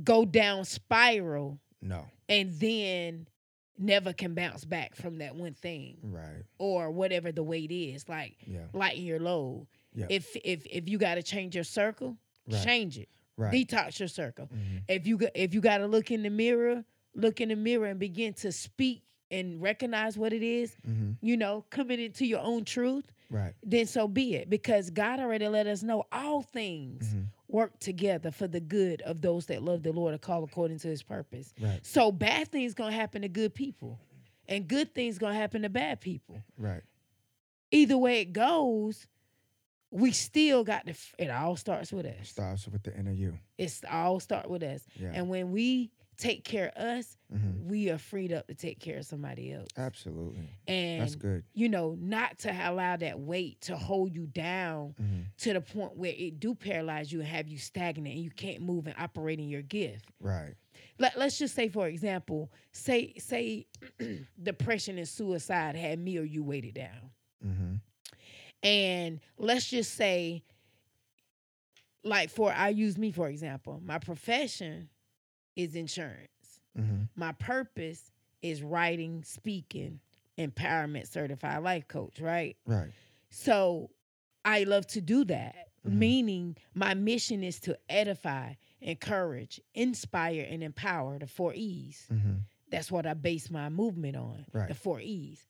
go 0.03 0.25
down 0.25 0.65
spiral 0.65 1.59
No. 1.81 2.05
and 2.27 2.53
then 2.59 3.27
never 3.79 4.13
can 4.13 4.33
bounce 4.35 4.65
back 4.65 4.95
from 4.95 5.17
that 5.19 5.35
one 5.35 5.53
thing 5.53 5.97
Right. 6.03 6.43
or 6.57 6.91
whatever 6.91 7.31
the 7.31 7.43
weight 7.43 7.71
is. 7.71 8.07
Like 8.09 8.35
Yeah. 8.45 8.65
lighten 8.73 9.03
your 9.03 9.19
load. 9.19 9.67
Yeah. 9.95 10.05
If 10.09 10.35
if 10.43 10.65
if 10.67 10.89
you 10.89 10.97
got 10.97 11.15
to 11.15 11.23
change 11.23 11.55
your 11.55 11.63
circle, 11.63 12.17
Right. 12.47 12.63
change 12.63 12.97
it. 12.97 13.09
Right. 13.37 13.53
Detox 13.53 13.99
your 13.99 14.09
circle. 14.09 14.47
Mhm. 14.47 14.83
If 14.89 15.07
you 15.07 15.17
got 15.17 15.31
if 15.33 15.53
you 15.53 15.61
got 15.61 15.77
to 15.79 15.87
look 15.87 16.11
in 16.11 16.23
the 16.23 16.29
mirror, 16.29 16.83
look 17.15 17.39
in 17.41 17.49
the 17.49 17.55
mirror 17.55 17.87
and 17.87 17.99
begin 17.99 18.33
to 18.33 18.51
speak 18.51 19.03
and 19.31 19.61
recognize 19.61 20.17
what 20.17 20.33
it 20.33 20.43
is. 20.43 20.75
Mhm. 20.87 21.17
You 21.21 21.37
know, 21.37 21.65
coming 21.69 21.99
into 21.99 22.25
your 22.25 22.39
own 22.41 22.65
truth. 22.65 23.11
Right. 23.29 23.53
Then 23.63 23.85
so 23.85 24.07
be 24.07 24.35
it, 24.35 24.49
because 24.49 24.89
God 24.89 25.19
already 25.19 25.47
let 25.47 25.67
us 25.67 25.83
know 25.83 26.03
all 26.11 26.41
things 26.41 27.13
Mhm. 27.13 27.27
Work 27.49 27.77
together 27.79 28.31
for 28.31 28.47
the 28.47 28.59
good 28.59 29.01
of 29.01 29.21
those 29.21 29.47
that 29.47 29.63
love 29.63 29.83
the 29.83 29.91
Lord 29.91 30.13
and 30.13 30.21
call 30.21 30.43
according 30.43 30.79
to 30.79 30.87
His 30.87 31.03
purpose. 31.03 31.53
Right. 31.59 31.79
So 31.83 32.11
bad 32.11 32.49
things 32.51 32.73
gonna 32.73 32.95
happen 32.95 33.23
to 33.23 33.27
good 33.27 33.53
people, 33.53 33.99
and 34.47 34.67
good 34.67 34.93
things 34.93 35.17
gonna 35.17 35.35
happen 35.35 35.63
to 35.63 35.69
bad 35.69 35.99
people. 35.99 36.41
Right. 36.57 36.83
Either 37.71 37.97
way 37.97 38.21
it 38.21 38.33
goes, 38.33 39.07
we 39.91 40.11
still 40.11 40.63
got 40.63 40.85
to. 40.85 40.93
It 41.17 41.29
all 41.29 41.55
starts 41.55 41.91
with 41.91 42.05
us. 42.05 42.29
Starts 42.29 42.67
with 42.67 42.83
the 42.83 42.95
inner 42.97 43.11
you. 43.11 43.37
It's 43.57 43.81
all 43.89 44.19
start 44.19 44.49
with 44.49 44.63
us. 44.63 44.85
Yeah. 44.95 45.11
And 45.13 45.29
when 45.29 45.51
we 45.51 45.91
take 46.19 46.43
care 46.43 46.71
of 46.75 46.83
us, 46.83 47.17
Mhm. 47.33 47.63
we 47.63 47.89
are 47.89 47.97
freed 47.97 48.31
up 48.33 48.45
to 48.47 48.53
take 48.53 48.79
care 48.79 48.97
of 48.97 49.05
somebody 49.05 49.51
else. 49.53 49.69
Absolutely. 49.77 50.49
And 50.67 51.01
That's 51.01 51.15
good. 51.15 51.43
you 51.53 51.69
know, 51.69 51.95
not 51.99 52.37
to 52.39 52.51
allow 52.51 52.97
that 52.97 53.19
weight 53.19 53.61
to 53.61 53.77
hold 53.77 54.13
you 54.13 54.27
down 54.27 54.93
Mhm. 54.99 55.25
to 55.37 55.53
the 55.53 55.61
point 55.61 55.95
where 55.95 56.13
it 56.15 56.39
do 56.39 56.53
paralyze 56.53 57.11
you 57.11 57.19
and 57.21 57.27
have 57.29 57.47
you 57.47 57.57
stagnant 57.57 58.13
and 58.13 58.23
you 58.23 58.29
can't 58.31 58.61
move 58.61 58.85
and 58.85 58.95
operate 58.99 59.39
in 59.39 59.47
your 59.49 59.61
gift. 59.63 60.05
Right. 60.19 60.55
Let, 60.97 61.17
let's 61.17 61.37
just 61.39 61.55
say, 61.55 61.69
for 61.69 61.87
example, 61.87 62.51
say 62.73 63.13
say 63.17 63.65
depression 64.43 64.97
and 64.97 65.07
suicide 65.07 65.75
had 65.75 65.97
me 65.99 66.17
or 66.17 66.23
you 66.23 66.43
weighted 66.43 66.73
down. 66.75 67.11
hmm 67.41 67.75
And 68.61 69.21
let's 69.37 69.69
just 69.69 69.93
say, 69.95 70.43
like 72.03 72.29
for 72.29 72.51
I 72.51 72.69
use 72.69 72.97
me 72.97 73.11
for 73.11 73.29
example, 73.29 73.81
my 73.83 73.99
profession 73.99 74.89
is 75.63 75.75
insurance. 75.75 76.59
hmm 76.75 77.03
My 77.15 77.31
purpose 77.33 78.11
is 78.41 78.63
writing, 78.63 79.23
speaking, 79.23 79.99
empowerment 80.37 81.07
certified 81.07 81.61
life 81.63 81.87
coach, 81.87 82.19
right? 82.21 82.55
Right. 82.65 82.91
So 83.29 83.89
I 84.45 84.63
love 84.63 84.87
to 84.87 85.01
do 85.01 85.25
that, 85.25 85.55
Mhm. 85.85 85.91
meaning 85.93 86.57
my 86.73 86.93
mission 86.93 87.43
is 87.43 87.59
to 87.61 87.77
edify, 87.89 88.53
encourage, 88.81 89.59
inspire, 89.73 90.45
and 90.49 90.63
empower 90.63 91.19
the 91.19 91.27
four 91.27 91.53
E's. 91.53 92.05
hmm 92.07 92.37
That's 92.69 92.91
what 92.91 93.05
I 93.07 93.15
base 93.15 93.49
my 93.49 93.67
movement 93.69 94.15
on, 94.15 94.45
Right. 94.53 94.67
the 94.67 94.75
four 94.75 95.01
E's. 95.01 95.45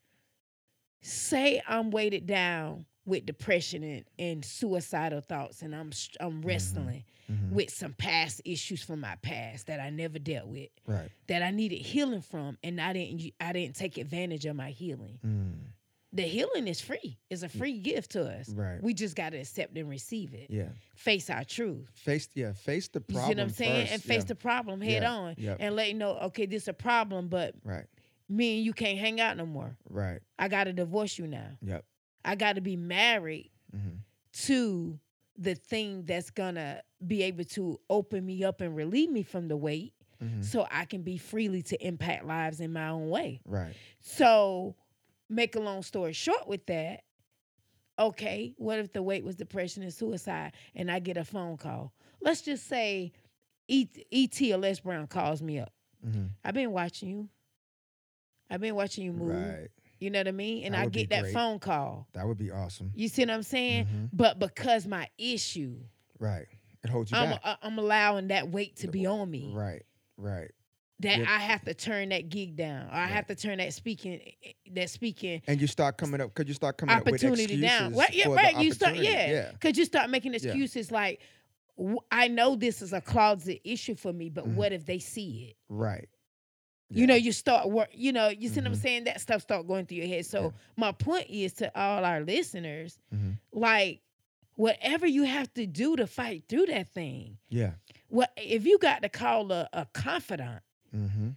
Say 1.02 1.62
I'm 1.68 1.92
weighted 1.92 2.26
down 2.26 2.86
with 3.10 3.26
depression 3.26 3.84
and, 3.84 4.06
and 4.18 4.46
suicidal 4.46 5.22
thoughts, 5.22 5.62
and 5.62 5.76
I'm 5.76 5.92
I'm 6.20 6.42
wrestling 6.42 7.04
hmm 7.28 7.54
with 7.54 7.70
some 7.70 7.94
past 7.94 8.42
issues 8.44 8.82
from 8.82 9.00
my 9.02 9.16
past 9.22 9.68
that 9.68 9.80
I 9.80 9.92
never 9.92 10.18
dealt 10.18 10.48
with, 10.48 10.70
Right. 10.88 11.10
that 11.28 11.44
I 11.44 11.52
needed 11.52 11.76
healing 11.78 12.22
from, 12.22 12.58
and 12.64 12.82
I 12.82 12.92
didn't 12.94 13.34
I 13.40 13.54
didn't 13.54 13.76
take 13.76 13.98
advantage 14.00 14.46
of 14.48 14.56
my 14.56 14.72
healing. 14.72 15.20
Mm. 15.26 15.54
The 16.12 16.24
healing 16.24 16.68
is 16.68 16.82
free. 16.82 17.20
It's 17.30 17.44
a 17.44 17.50
free 17.50 17.78
gift 17.78 18.12
to 18.14 18.24
us. 18.28 18.50
Right. 18.50 18.82
We 18.82 18.96
just 18.96 19.16
got 19.16 19.30
to 19.34 19.38
accept 19.38 19.78
and 19.78 19.88
receive 19.88 20.34
it. 20.34 20.48
Yeah. 20.50 20.70
Face 20.96 21.30
our 21.30 21.44
truth. 21.44 21.88
Face. 21.94 22.28
Yeah. 22.34 22.54
Face 22.54 22.88
the 22.88 23.04
You 23.08 23.14
problem. 23.14 23.28
see 23.32 23.36
what 23.36 23.44
I'm 23.44 23.50
saying? 23.54 23.82
first. 23.82 23.94
And 23.94 24.02
face 24.04 24.22
yeah. 24.24 24.28
the 24.30 24.36
problem 24.36 24.82
head 24.82 25.04
Yeah. 25.04 25.12
on 25.14 25.36
Yep. 25.38 25.58
and 25.60 25.76
let 25.76 25.88
you 25.90 25.94
know, 25.94 26.18
okay, 26.30 26.48
this 26.48 26.64
is 26.64 26.68
a 26.70 26.74
problem, 26.74 27.28
but 27.28 27.54
Right. 27.64 27.86
me 28.28 28.58
and 28.58 28.66
you 28.66 28.74
can't 28.74 28.98
hang 28.98 29.22
out 29.22 29.38
no 29.38 29.46
more. 29.46 29.78
Right. 29.88 30.20
I 30.40 30.48
got 30.48 30.64
to 30.64 30.74
divorce 30.74 31.20
you 31.20 31.28
now. 31.28 31.52
Yep. 31.62 31.86
I 32.26 32.36
got 32.36 32.56
to 32.56 32.62
be 32.62 32.76
married 32.76 33.52
hmm 33.74 33.98
to 34.32 35.00
the 35.38 35.56
thing 35.56 36.04
that's 36.06 36.30
going 36.30 36.54
to 36.56 36.82
be 37.08 37.24
able 37.24 37.44
to 37.44 37.80
open 37.90 38.24
me 38.26 38.44
up 38.44 38.62
and 38.62 38.76
relieve 38.76 39.10
me 39.10 39.24
from 39.24 39.48
the 39.48 39.58
weight 39.58 39.94
hmm 40.22 40.42
so 40.42 40.68
I 40.70 40.86
can 40.86 41.02
be 41.02 41.18
freely 41.18 41.62
to 41.64 41.86
impact 41.86 42.26
lives 42.26 42.60
in 42.60 42.72
my 42.74 42.90
own 42.90 43.10
way. 43.10 43.42
Right. 43.46 43.74
So, 44.02 44.76
make 45.30 45.56
a 45.56 45.60
long 45.60 45.82
story 45.82 46.14
short 46.14 46.48
with 46.48 46.66
that, 46.68 47.04
okay, 47.98 48.54
what 48.58 48.80
if 48.80 48.92
the 48.94 49.02
weight 49.04 49.24
was 49.24 49.36
depression 49.36 49.84
and 49.84 49.94
suicide 49.94 50.54
and 50.76 50.92
I 50.92 51.00
get 51.00 51.18
a 51.18 51.24
phone 51.26 51.58
call? 51.58 51.94
Let's 52.22 52.42
just 52.42 52.68
say 52.68 53.14
E.T. 53.68 54.54
or 54.54 54.58
Les 54.58 54.80
Brown 54.80 55.08
calls 55.08 55.42
me 55.42 55.60
up. 55.60 55.72
Mm-hmm. 56.06 56.26
I've 56.44 56.54
been 56.54 56.72
watching 56.72 57.10
you. 57.10 57.30
I've 58.50 58.62
been 58.62 58.76
watching 58.76 59.06
you 59.06 59.14
move. 59.14 59.46
Right. 59.46 59.70
You 60.00 60.10
know 60.10 60.20
what 60.20 60.28
I 60.28 60.32
mean? 60.32 60.64
And 60.66 60.74
That 60.74 60.82
I 60.82 60.90
get 60.90 61.10
that 61.10 61.22
great. 61.24 61.34
phone 61.34 61.60
call. 61.60 62.08
That 62.14 62.26
would 62.28 62.38
be 62.38 62.52
awesome. 62.52 62.92
You 62.96 63.08
see 63.10 63.22
what 63.24 63.32
I'm 63.32 63.44
saying? 63.44 63.86
Mhm. 63.86 64.10
But 64.14 64.40
because 64.40 64.88
my 64.88 65.10
issue, 65.18 65.76
Right. 66.20 66.48
It 66.84 66.90
holds 66.90 67.12
you 67.12 67.18
I'm, 67.18 67.32
back. 67.32 67.42
uh, 67.44 67.56
I'm 67.62 67.78
allowing 67.78 68.30
that 68.30 68.50
weight 68.50 68.78
to 68.78 68.88
be 68.88 69.06
on 69.06 69.30
me. 69.30 69.52
Right. 69.54 69.84
Right. 70.18 70.52
That 71.02 71.18
Good. 71.18 71.28
I 71.28 71.40
have 71.40 71.64
to 71.66 71.74
turn 71.74 72.10
that 72.10 72.30
gig 72.30 72.56
down. 72.56 72.88
Or 72.88 72.92
I 72.94 73.02
Right. 73.02 73.10
have 73.12 73.28
to 73.28 73.36
turn 73.36 73.58
that 73.60 73.74
speaking 73.74 74.22
that 74.72 74.90
speaking 74.90 75.42
And 75.48 75.60
you 75.60 75.68
start 75.68 75.98
coming 75.98 76.20
up. 76.22 76.34
Could 76.34 76.48
you 76.48 76.54
start 76.54 76.78
coming 76.78 76.96
up 76.96 77.06
with 77.06 77.14
opportunity 77.16 77.44
excuses 77.44 77.62
down. 77.70 77.94
Right, 77.94 78.14
yeah, 78.14 78.28
right. 78.30 78.58
You 78.60 78.72
start, 78.74 78.96
yeah. 78.98 79.30
Yeah. 79.32 79.52
Because 79.52 79.78
you 79.78 79.86
start 79.86 80.10
making 80.10 80.34
excuses 80.34 80.92
like, 80.92 81.22
"W- 81.78 82.00
I 82.12 82.28
know 82.28 82.56
this 82.56 82.82
is 82.82 82.92
a 82.94 83.00
closet 83.02 83.62
issue 83.64 83.96
for 83.96 84.12
me, 84.14 84.30
but 84.30 84.46
Mhm. 84.46 84.56
what 84.56 84.72
if 84.74 84.86
they 84.86 85.00
see 85.00 85.50
it? 85.50 85.58
Right. 85.70 86.10
You 86.92 87.06
know, 87.06 87.16
you 87.16 87.32
start 87.32 87.70
work. 87.70 87.90
You 87.94 88.12
know, 88.12 88.30
you 88.30 88.50
see 88.50 88.60
what 88.62 88.68
I'm 88.68 88.74
Mhm. 88.74 88.78
saying? 88.82 89.04
That 89.04 89.22
stuff 89.22 89.42
start 89.44 89.68
going 89.68 89.86
through 89.86 89.98
your 89.98 90.08
head. 90.08 90.26
So 90.26 90.46
Yeah. 90.46 90.50
my 90.76 90.92
point 90.92 91.28
is 91.30 91.54
to 91.54 91.72
all 91.80 92.04
our 92.04 92.22
listeners, 92.22 92.98
Mhm. 93.14 93.38
like, 93.52 94.02
whatever 94.56 95.06
you 95.08 95.24
have 95.24 95.54
to 95.54 95.66
do 95.68 95.96
to 95.96 96.08
fight 96.08 96.44
through 96.50 96.66
that 96.66 96.88
thing. 96.90 97.38
Yeah. 97.50 97.74
What 98.08 98.32
if 98.38 98.66
you 98.66 98.78
got 98.80 99.04
to 99.04 99.10
call 99.10 99.52
a, 99.52 99.70
a 99.72 99.86
confidant 99.94 100.64
Mm-hmm. 100.96 101.30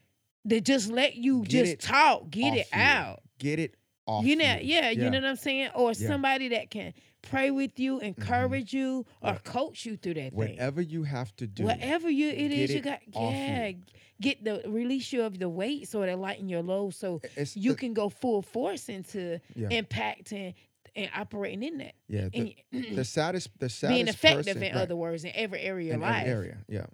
to 0.48 0.60
just 0.62 0.90
let 0.90 1.16
you 1.16 1.42
Get 1.44 1.50
just 1.66 1.80
talk, 1.80 2.30
get 2.30 2.54
it 2.54 2.66
you. 2.72 2.80
out? 2.80 3.20
Get 3.38 3.58
it 3.58 3.74
off. 4.06 4.24
you 4.24 4.34
know, 4.36 4.54
you. 4.56 4.74
yeah, 4.74 4.88
you 4.90 5.10
know 5.10 5.20
what 5.20 5.24
I'm 5.28 5.36
saying? 5.36 5.70
Or 5.74 5.92
Yeah. 5.92 6.08
somebody 6.08 6.48
that 6.48 6.70
can 6.70 6.94
pray 7.22 7.50
with 7.50 7.78
you, 7.78 7.96
mm-hmm. 7.96 8.06
encourage 8.06 8.72
you, 8.74 9.06
or 9.22 9.30
Yeah. 9.32 9.38
coach 9.38 9.86
you 9.86 9.96
through 9.96 10.14
that 10.14 10.30
thing. 10.30 10.34
Whatever 10.34 10.80
you 10.82 11.04
have 11.04 11.34
to 11.36 11.46
do. 11.46 11.64
Whatever 11.64 12.10
you 12.10 12.28
it 12.28 12.52
is, 12.52 12.70
you 12.70 12.78
it 12.78 12.84
got 12.84 13.00
off 13.14 13.32
you. 13.32 13.38
yeah, 13.38 13.72
get 14.20 14.44
the 14.44 14.62
release 14.66 15.12
you 15.12 15.22
of 15.22 15.38
the 15.38 15.48
weight 15.48 15.88
so 15.88 16.04
to 16.04 16.16
lighten 16.16 16.48
your 16.48 16.62
load, 16.62 16.94
so 16.94 17.20
It's 17.36 17.56
you 17.56 17.72
the- 17.72 17.78
can 17.78 17.94
go 17.94 18.08
full 18.08 18.42
force 18.42 18.88
into 18.88 19.40
Yeah. 19.54 19.68
impacting 19.68 20.54
and 20.94 21.10
operating 21.16 21.62
in 21.62 21.78
that. 21.78 21.94
Yeah. 22.08 22.28
The, 22.28 22.56
And 22.72 22.84
the 22.96 23.04
saddest. 23.04 23.48
The 23.58 23.68
saddest. 23.68 23.96
being 23.96 24.08
effective 24.08 24.46
person, 24.56 24.62
in 24.62 24.74
right, 24.74 24.82
other 24.82 24.96
words 24.96 25.24
in 25.24 25.32
every 25.34 25.60
area 25.60 25.90
of 25.92 25.94
in 25.94 26.00
your 26.00 26.10
life. 26.10 26.26
every 26.26 26.32
area. 26.32 26.58
Yeah. 26.68 26.86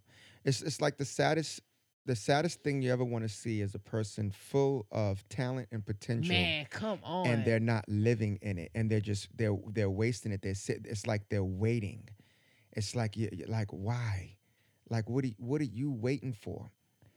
It's 0.44 0.62
it's 0.62 0.80
like 0.80 0.96
the 0.96 1.04
saddest. 1.04 1.60
The 2.08 2.16
saddest 2.16 2.62
thing 2.62 2.80
you 2.80 2.90
ever 2.90 3.04
want 3.04 3.24
to 3.24 3.28
see 3.28 3.60
is 3.60 3.74
a 3.74 3.78
person 3.78 4.30
full 4.30 4.86
of 4.90 5.28
talent 5.28 5.68
and 5.72 5.84
potential. 5.84 6.34
Man, 6.34 6.66
come 6.70 6.98
on. 7.04 7.26
and 7.26 7.44
they're 7.44 7.60
not 7.60 7.84
living 7.86 8.38
in 8.40 8.56
it 8.56 8.70
and 8.74 8.90
they're 8.90 8.98
just 8.98 9.28
they're 9.36 9.54
they're 9.74 9.90
wasting 9.90 10.32
it 10.32 10.40
they're 10.40 10.54
sit, 10.54 10.86
it's 10.86 11.06
like 11.06 11.28
they're 11.28 11.44
waiting 11.44 12.08
it's 12.72 12.96
like 12.96 13.14
you 13.14 13.28
like 13.46 13.68
why 13.72 14.34
like 14.88 15.06
what 15.10 15.22
are 15.22 15.26
you, 15.26 15.34
what 15.36 15.60
are 15.60 15.64
you 15.64 15.90
waiting 15.90 16.32
for 16.32 16.70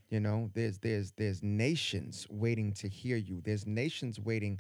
you 0.10 0.20
know 0.20 0.50
there's 0.56 0.78
there's 0.80 1.14
there's 1.14 1.42
nations 1.42 2.28
waiting 2.30 2.74
to 2.74 2.90
hear 2.90 3.16
you 3.16 3.40
there's 3.46 3.66
nations 3.66 4.20
waiting 4.20 4.60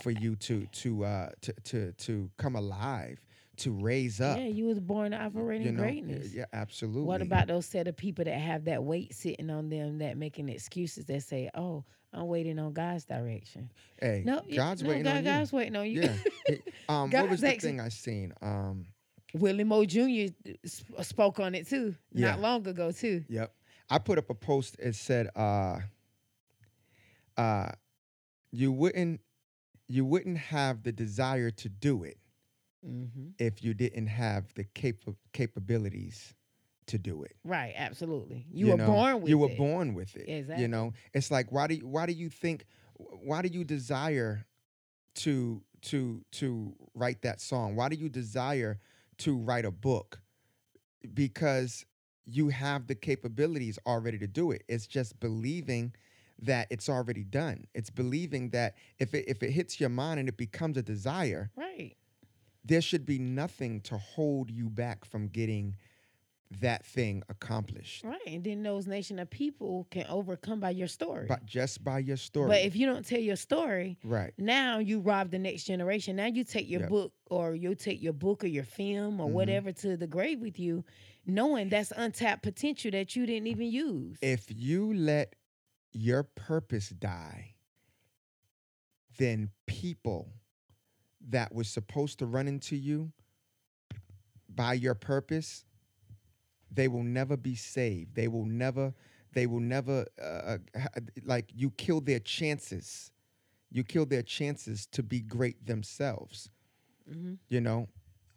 for 0.00 0.12
you 0.12 0.36
to 0.36 0.64
to 0.66 1.04
uh 1.04 1.28
to 1.40 1.52
to 1.64 1.92
to 1.94 2.30
come 2.36 2.54
alive 2.54 3.20
to 3.58 3.70
raise 3.72 4.20
up 4.20 4.38
yeah, 4.38 4.46
you 4.46 4.64
was 4.64 4.80
born 4.80 5.10
to 5.10 5.22
operate 5.22 5.60
in 5.60 5.66
you 5.66 5.72
know 5.72 5.82
greatness. 5.82 6.32
yeah 6.34 6.46
absolutely 6.52 7.02
What 7.02 7.20
about 7.22 7.48
those 7.48 7.66
set 7.66 7.86
of 7.86 7.96
people 7.96 8.24
that 8.24 8.38
have 8.38 8.64
that 8.64 8.82
weight 8.82 9.14
sitting 9.14 9.50
on 9.50 9.68
them 9.68 9.98
that 9.98 10.16
making 10.16 10.48
excuses 10.48 11.04
that 11.06 11.22
say, 11.22 11.50
"Oh, 11.54 11.84
I'm 12.14 12.26
waiting 12.28 12.58
on 12.58 12.72
God's 12.72 13.04
direction." 13.04 13.70
hey 14.00 14.22
No, 14.24 14.40
god's 14.56 14.82
no, 14.82 14.88
waiting 14.88 15.04
God, 15.04 15.16
on 15.18 15.24
God's 15.24 15.52
waiting 15.52 15.76
on 15.76 15.86
you. 15.90 16.02
you 16.02 16.08
yeah 16.48 16.56
um 16.88 17.10
what 17.10 17.28
was 17.28 17.40
the 17.42 17.52
thing 17.52 17.78
i 17.80 17.88
seen 17.88 18.32
um 18.40 18.86
Willie 19.34 19.64
Moe 19.64 19.84
Jr. 19.86 20.32
sp- 20.64 21.00
spoke 21.02 21.40
on 21.40 21.54
it 21.54 21.66
too, 21.66 21.94
Yeah. 22.12 22.32
not 22.32 22.40
long 22.40 22.66
ago 22.68 22.92
too. 22.92 23.24
Yep. 23.30 23.54
I 23.88 23.98
put 23.98 24.18
up 24.18 24.28
a 24.28 24.34
post. 24.34 24.76
It 24.78 24.94
said, 24.94 25.28
uh, 25.34 25.78
uh, 27.38 27.72
"You 28.50 28.72
wouldn't, 28.72 29.20
you 29.88 30.04
wouldn't 30.04 30.36
have 30.38 30.82
the 30.82 30.92
desire 30.92 31.50
to 31.50 31.68
do 31.70 32.04
it 32.04 32.18
hmm 32.84 33.30
if 33.38 33.62
you 33.64 33.74
didn't 33.74 34.08
have 34.08 34.52
the 34.54 34.64
capa- 34.64 35.16
capabilities 35.32 36.34
to 36.86 36.98
do 36.98 37.22
it. 37.22 37.36
Right, 37.44 37.72
absolutely. 37.76 38.46
You, 38.52 38.68
were 38.68 38.76
know? 38.76 38.86
born 38.86 39.14
with 39.16 39.24
it. 39.24 39.28
You 39.30 39.38
were 39.38 39.48
it. 39.48 39.56
born 39.56 39.94
with 39.94 40.14
it. 40.16 40.28
Exactly. 40.28 40.62
You 40.62 40.68
know, 40.68 40.92
it's 41.14 41.30
like 41.30 41.50
why 41.50 41.66
do 41.66 41.74
you, 41.74 41.86
why 41.86 42.06
do 42.06 42.12
you 42.12 42.28
think 42.28 42.66
why 42.96 43.42
do 43.42 43.48
you 43.48 43.64
desire 43.64 44.44
to 45.16 45.62
to 45.82 46.24
to 46.32 46.74
write 46.94 47.22
that 47.22 47.40
song? 47.40 47.76
Why 47.76 47.88
do 47.88 47.96
you 47.96 48.08
desire 48.08 48.78
to 49.18 49.36
write 49.36 49.64
a 49.64 49.70
book? 49.70 50.20
Because 51.14 51.84
you 52.24 52.48
have 52.50 52.86
the 52.86 52.94
capabilities 52.94 53.78
already 53.86 54.18
to 54.18 54.26
do 54.26 54.52
it. 54.52 54.62
It's 54.68 54.86
just 54.86 55.18
believing 55.18 55.94
that 56.40 56.66
it's 56.70 56.88
already 56.88 57.24
done. 57.24 57.66
It's 57.74 57.90
believing 57.90 58.50
that 58.50 58.74
if 58.98 59.14
it 59.14 59.24
if 59.28 59.42
it 59.42 59.50
hits 59.50 59.80
your 59.80 59.88
mind 59.88 60.20
and 60.20 60.28
it 60.28 60.36
becomes 60.36 60.76
a 60.76 60.82
desire, 60.82 61.50
Right. 61.56 61.96
There 62.64 62.80
should 62.80 63.04
be 63.04 63.18
nothing 63.18 63.80
to 63.82 63.98
hold 63.98 64.50
you 64.50 64.68
back 64.70 65.04
from 65.04 65.28
getting 65.28 65.76
that 66.60 66.84
thing 66.84 67.22
accomplished. 67.30 68.04
Right. 68.04 68.20
And 68.26 68.44
then 68.44 68.62
those 68.62 68.86
nation 68.86 69.18
of 69.18 69.30
people 69.30 69.86
can 69.90 70.04
overcome 70.06 70.60
by 70.60 70.70
your 70.70 70.86
story. 70.86 71.26
But 71.26 71.46
just 71.46 71.82
by 71.82 72.00
your 72.00 72.18
story. 72.18 72.48
But 72.48 72.60
if 72.62 72.76
you 72.76 72.84
don't 72.86 73.06
tell 73.06 73.18
your 73.20 73.36
story, 73.36 73.98
right. 74.04 74.34
now 74.36 74.78
you 74.78 75.00
rob 75.00 75.30
the 75.30 75.38
next 75.38 75.64
generation. 75.64 76.16
Now 76.16 76.26
you 76.26 76.44
take 76.44 76.68
your 76.68 76.80
Yep. 76.82 76.88
book 76.90 77.12
or 77.30 77.54
you 77.54 77.74
take 77.74 78.02
your 78.02 78.12
book 78.12 78.44
or 78.44 78.48
your 78.48 78.64
film 78.64 79.18
or 79.18 79.28
Mhm. 79.28 79.32
whatever 79.32 79.72
to 79.72 79.96
the 79.96 80.06
grave 80.06 80.40
with 80.40 80.58
you, 80.58 80.84
knowing 81.24 81.70
that's 81.70 81.90
untapped 81.96 82.42
potential 82.42 82.90
that 82.90 83.16
you 83.16 83.24
didn't 83.24 83.46
even 83.46 83.70
use. 83.70 84.18
If 84.20 84.46
you 84.54 84.92
let 84.92 85.34
your 85.92 86.22
purpose 86.22 86.90
die, 86.90 87.54
then 89.18 89.50
people 89.66 90.34
that 91.30 91.54
was 91.54 91.68
supposed 91.68 92.18
to 92.18 92.26
run 92.26 92.48
into 92.48 92.76
you 92.76 93.12
by 94.48 94.74
your 94.74 94.94
purpose, 94.94 95.64
they 96.70 96.88
will 96.88 97.02
never 97.02 97.36
be 97.36 97.54
saved. 97.54 98.14
They 98.14 98.28
will 98.28 98.44
never, 98.46 98.94
they 99.32 99.46
will 99.46 99.60
never, 99.60 100.06
uh, 100.20 100.58
like, 101.24 101.50
you 101.54 101.70
kill 101.70 102.00
their 102.00 102.18
chances. 102.20 103.10
You 103.70 103.84
kill 103.84 104.06
their 104.06 104.22
chances 104.22 104.86
to 104.88 105.02
be 105.02 105.20
great 105.20 105.66
themselves. 105.66 106.50
Mhm. 107.08 107.38
You 107.48 107.60
know, 107.60 107.88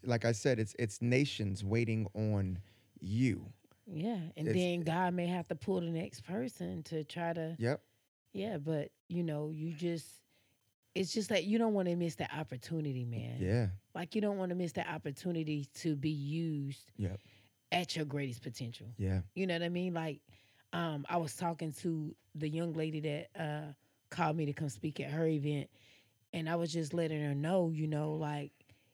like 0.04 0.26
I 0.26 0.32
said, 0.32 0.60
it's 0.60 0.76
it's 0.80 1.02
nations 1.02 1.64
waiting 1.64 2.08
on 2.14 2.60
you. 3.00 3.52
Yeah. 3.86 4.32
And 4.38 4.48
It's- 4.48 4.56
then 4.56 4.82
God 4.82 5.14
may 5.14 5.28
have 5.28 5.48
to 5.50 5.56
pull 5.56 5.82
the 5.82 5.90
next 5.92 6.22
person 6.22 6.84
to 6.84 7.04
try 7.04 7.34
to 7.34 7.56
Yep. 7.60 7.82
Yeah, 8.34 8.58
but 8.58 8.92
you 9.08 9.24
know, 9.24 9.50
you 9.52 9.74
just 9.74 10.22
it's 10.96 11.14
just 11.14 11.30
that 11.30 11.44
you 11.44 11.58
don't 11.58 11.74
want 11.74 11.88
to 11.90 11.96
miss 11.96 12.16
that 12.16 12.32
opportunity, 12.34 13.04
man. 13.06 13.38
Yeah. 13.40 13.68
Like 13.94 14.16
you 14.16 14.22
don't 14.22 14.38
want 14.38 14.50
to 14.50 14.56
miss 14.56 14.72
that 14.74 14.88
opportunity 14.88 15.68
to 15.76 15.96
be 15.96 16.10
used 16.10 16.92
Yep. 16.98 17.20
at 17.72 17.96
your 17.96 18.06
greatest 18.06 18.42
potential. 18.42 18.88
Yeah. 18.98 19.22
You 19.36 19.46
know 19.48 19.54
what 19.56 19.64
I 19.64 19.70
mean? 19.70 19.94
Like, 19.94 20.22
um, 20.74 21.06
I 21.10 21.18
was 21.18 21.36
talking 21.36 21.72
to 21.82 22.16
the 22.36 22.50
young 22.50 22.74
lady 22.74 23.00
that 23.02 23.30
uh 23.40 23.74
called 24.10 24.38
me 24.38 24.46
to 24.46 24.54
come 24.54 24.70
speak 24.70 25.00
at 25.00 25.10
her 25.12 25.28
event, 25.28 25.70
and 26.34 26.50
I 26.50 26.56
was 26.56 26.72
just 26.72 26.94
letting 26.94 27.22
her 27.22 27.36
know, 27.36 27.70
you 27.74 27.88
know, 27.88 28.14
like 28.14 28.52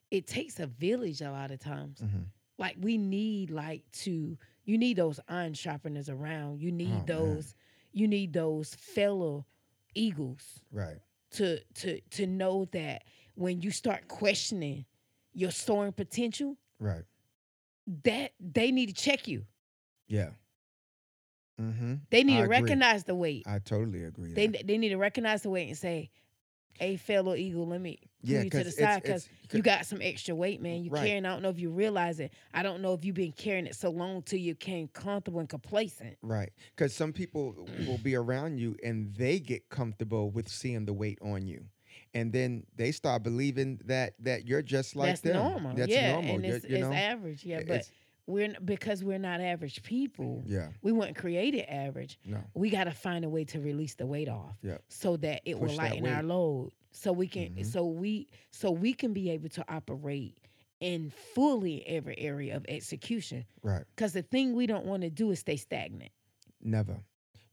it 0.10 0.26
takes 0.28 0.60
a 0.60 0.68
village 0.68 1.22
a 1.22 1.32
lot 1.32 1.52
of 1.52 1.60
times. 1.60 2.00
hmm 2.00 2.24
Like 2.58 2.76
we 2.80 2.98
need 2.98 3.52
like 3.52 3.84
to 4.04 4.38
you 4.66 4.78
need 4.78 4.98
those 4.98 5.20
iron 5.28 5.54
sharpeners 5.54 6.10
around. 6.10 6.62
You 6.62 6.72
need 6.72 6.90
Oh, 6.90 6.98
man. 6.98 7.06
those 7.06 7.56
you 7.94 8.08
need 8.08 8.34
those 8.34 8.74
fellow 8.76 9.46
eagles 9.96 10.62
Right. 10.72 11.00
To 11.32 11.60
to 11.76 12.00
to 12.12 12.28
know 12.28 12.65
that 12.72 13.04
when 13.36 13.62
you 13.62 13.72
start 13.72 14.08
questioning 14.08 14.86
your 15.34 15.52
soaring 15.52 15.94
potential, 15.94 16.58
Right. 16.80 17.04
that 18.04 18.32
they 18.39 18.72
need 18.72 18.88
to 18.88 18.94
check 18.94 19.28
you. 19.28 19.46
Yeah. 20.08 20.32
Mm-hmm. 21.60 21.96
They 22.10 22.24
need 22.24 22.36
I 22.36 22.38
to 22.39 22.44
agree. 22.46 22.58
recognize 22.62 23.04
the 23.04 23.15
weight. 23.15 23.44
I 23.46 23.60
totally 23.60 24.04
agree. 24.04 24.34
They 24.34 24.48
there. 24.48 24.62
they 24.65 24.78
need 24.78 24.89
to 24.89 24.98
recognize 24.98 25.44
the 25.44 25.50
weight 25.50 25.67
and 25.70 25.78
say, 25.78 26.10
"Hey, 26.80 26.98
fellow 26.98 27.36
eagle, 27.36 27.68
let 27.68 27.82
me 27.82 28.00
yeah, 28.24 28.42
you 28.44 28.50
to 28.50 28.64
the 28.64 28.72
side 28.72 29.02
because 29.02 29.28
you 29.52 29.62
got 29.62 29.86
some 29.86 30.00
extra 30.02 30.36
weight, 30.36 30.62
man. 30.62 30.84
You 30.84 30.92
Right. 30.92 31.06
carrying. 31.06 31.26
I 31.26 31.30
don't 31.34 31.42
know 31.42 31.50
if 31.50 31.60
you 31.60 31.70
realize 31.72 32.20
it. 32.20 32.32
I 32.54 32.64
don't 32.64 32.82
know 32.82 32.94
if 32.94 33.04
you've 33.04 33.16
been 33.16 33.32
carrying 33.32 33.66
it 33.68 33.76
so 33.76 33.90
long 33.90 34.22
till 34.22 34.40
you 34.40 34.54
became 34.54 34.88
comfortable 34.90 35.40
and 35.40 35.50
complacent. 35.50 36.18
right 36.22 36.52
because 36.76 36.94
some 36.94 37.14
people 37.14 37.68
will 37.88 37.98
be 38.00 38.16
around 38.16 38.58
you 38.58 38.76
and 38.84 39.14
they 39.16 39.40
get 39.40 39.70
comfortable 39.70 40.30
with 40.32 40.48
seeing 40.48 40.86
the 40.86 40.94
weight 40.94 41.18
on 41.22 41.46
you, 41.48 41.66
and 42.14 42.32
then 42.32 42.66
they 42.76 42.92
start 42.92 43.24
believing 43.24 43.80
that 43.86 44.14
that 44.20 44.48
you're 44.48 44.62
just 44.62 44.96
like 44.96 45.06
them. 45.06 45.12
That's 45.12 45.22
them. 45.22 45.52
normal. 45.52 45.76
That's 45.76 45.92
yeah, 45.92 46.12
normal. 46.14 46.36
and 46.36 46.44
You're- 46.46 46.58
it's, 46.58 46.66
you 46.70 46.76
it's 46.78 46.82
know, 46.82 46.94
average. 46.94 47.44
Yeah, 47.46 47.58
but 47.60 47.64
It's- 47.78 47.92
we're 48.28 48.54
because 48.64 49.04
we're 49.04 49.18
not 49.20 49.42
average 49.42 49.82
people. 49.84 50.44
Yeah. 50.46 50.70
We 50.82 50.92
weren't 50.92 51.16
created 51.16 51.66
average. 51.70 52.20
No. 52.26 52.40
We 52.54 52.70
got 52.70 52.86
to 52.86 52.92
find 52.92 53.26
a 53.26 53.30
way 53.30 53.44
to 53.46 53.60
release 53.60 53.96
the 53.96 54.06
weight 54.06 54.30
off, 54.30 54.56
Yep. 54.64 54.84
so 54.90 55.18
that 55.18 55.42
it 55.46 55.58
Push 55.60 55.72
will 55.72 55.78
lighten 55.78 56.08
our 56.08 56.24
load, 56.24 56.72
so 56.92 57.12
we 57.12 57.28
can, 57.28 57.56
Mhm. 57.56 57.66
so 57.66 57.86
we, 57.86 58.28
so 58.52 58.72
we 58.72 58.94
can 58.94 59.14
be 59.14 59.30
able 59.32 59.50
to 59.50 59.66
operate 59.74 60.38
in 60.80 61.10
fully 61.10 61.86
every 61.88 62.18
area 62.18 62.56
of 62.56 62.66
execution. 62.68 63.46
Right. 63.62 63.84
Because 63.96 64.14
the 64.14 64.24
thing 64.24 64.54
we 64.56 64.66
don't 64.66 64.86
want 64.86 65.04
to 65.04 65.10
do 65.10 65.32
is 65.32 65.40
stay 65.40 65.58
stagnant. 65.58 66.12
Never. 66.62 67.00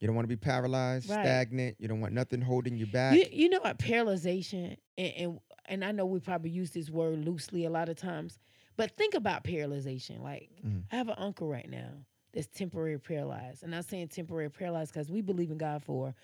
You 0.00 0.06
don't 0.06 0.14
want 0.14 0.24
to 0.24 0.28
be 0.28 0.36
paralyzed, 0.36 1.10
Right. 1.10 1.24
stagnant. 1.24 1.76
You 1.80 1.88
don't 1.88 2.00
want 2.00 2.14
nothing 2.14 2.40
holding 2.40 2.76
you 2.76 2.86
back. 2.86 3.16
You, 3.16 3.24
you 3.32 3.48
know 3.48 3.60
what 3.60 3.78
paralyzation 3.78 4.76
and, 4.96 5.12
and 5.16 5.38
and 5.70 5.84
I 5.84 5.92
know 5.92 6.06
we 6.06 6.18
probably 6.20 6.48
use 6.50 6.70
this 6.70 6.88
word 6.88 7.22
loosely 7.26 7.66
a 7.66 7.70
lot 7.70 7.90
of 7.90 7.96
times, 7.96 8.38
but 8.78 8.96
think 8.96 9.12
about 9.14 9.44
paralyzation. 9.44 10.22
Like 10.22 10.48
Mhm. 10.64 10.84
I 10.90 10.96
have 10.96 11.08
an 11.08 11.16
uncle 11.18 11.46
right 11.48 11.68
now 11.68 11.90
that's 12.32 12.46
temporary 12.46 12.98
paralyzed, 12.98 13.62
and 13.62 13.74
I'm 13.74 13.82
saying 13.82 14.08
temporary 14.08 14.48
paralyzed 14.50 14.92
because 14.94 15.10
we 15.10 15.20
believe 15.20 15.50
in 15.50 15.58
God 15.58 15.82
for 15.82 16.14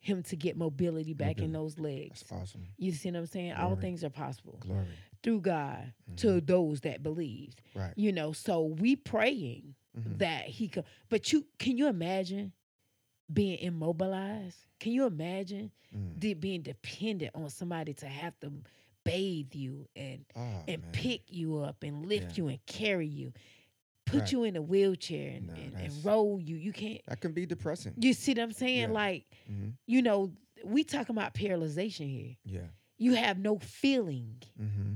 him 0.00 0.22
to 0.22 0.36
get 0.36 0.56
mobility 0.56 1.12
back 1.14 1.40
in 1.40 1.52
those 1.52 1.78
legs. 1.78 2.20
That's 2.20 2.32
awesome. 2.32 2.66
You 2.78 2.92
see 2.92 3.10
what 3.10 3.18
I'm 3.20 3.26
saying? 3.26 3.52
All 3.52 3.74
things 3.76 4.02
are 4.04 4.10
possible 4.10 4.58
Glory. 4.60 4.86
through 5.22 5.40
God 5.40 5.92
to 6.16 6.40
those 6.42 6.82
that 6.82 7.02
believe. 7.02 7.54
Right. 7.74 7.92
You 7.96 8.12
know, 8.12 8.32
so 8.32 8.64
we 8.64 8.96
praying 8.96 9.74
Mhm. 9.98 10.18
that 10.18 10.44
he 10.46 10.68
could. 10.68 10.84
But 11.08 11.32
you 11.32 11.46
can 11.58 11.76
you 11.78 11.88
imagine 11.88 12.52
being 13.32 13.58
immobilized? 13.58 14.58
Can 14.78 14.92
you 14.92 15.06
imagine 15.06 15.70
Mm. 15.96 16.20
de- 16.20 16.34
being 16.34 16.60
dependent 16.62 17.34
on 17.34 17.48
somebody 17.48 17.94
to 17.94 18.06
have 18.06 18.38
to 18.40 18.52
bathe 19.04 19.54
you 19.54 19.88
and 19.96 20.24
Oh, 20.36 20.64
and 20.68 20.82
man. 20.82 20.92
pick 20.92 21.22
you 21.30 21.58
up 21.58 21.82
and 21.82 22.06
lift 22.06 22.36
Yeah. 22.38 22.44
you 22.44 22.48
and 22.48 22.66
carry 22.66 23.06
you, 23.06 23.32
put 24.06 24.20
Right. 24.20 24.32
you 24.32 24.44
in 24.44 24.56
a 24.56 24.62
wheelchair 24.62 25.30
and, 25.36 25.46
No, 25.48 25.54
and, 25.54 25.74
and 25.74 26.04
roll 26.04 26.40
you? 26.40 26.56
You 26.56 26.72
can't. 26.72 27.00
That 27.06 27.20
can 27.20 27.32
be 27.32 27.46
depressing. 27.46 27.94
You 27.98 28.12
see 28.14 28.32
what 28.32 28.40
I'm 28.40 28.52
saying? 28.52 28.88
Yeah. 28.88 28.94
Like 28.94 29.26
hmm 29.46 29.70
you 29.86 30.02
know, 30.02 30.32
we 30.64 30.84
talking 30.84 31.14
about 31.16 31.34
paralyzation 31.34 32.08
here. 32.10 32.36
Yeah. 32.44 32.68
You 32.98 33.14
have 33.14 33.38
no 33.38 33.58
feeling 33.58 34.42
Mm-hmm. 34.60 34.92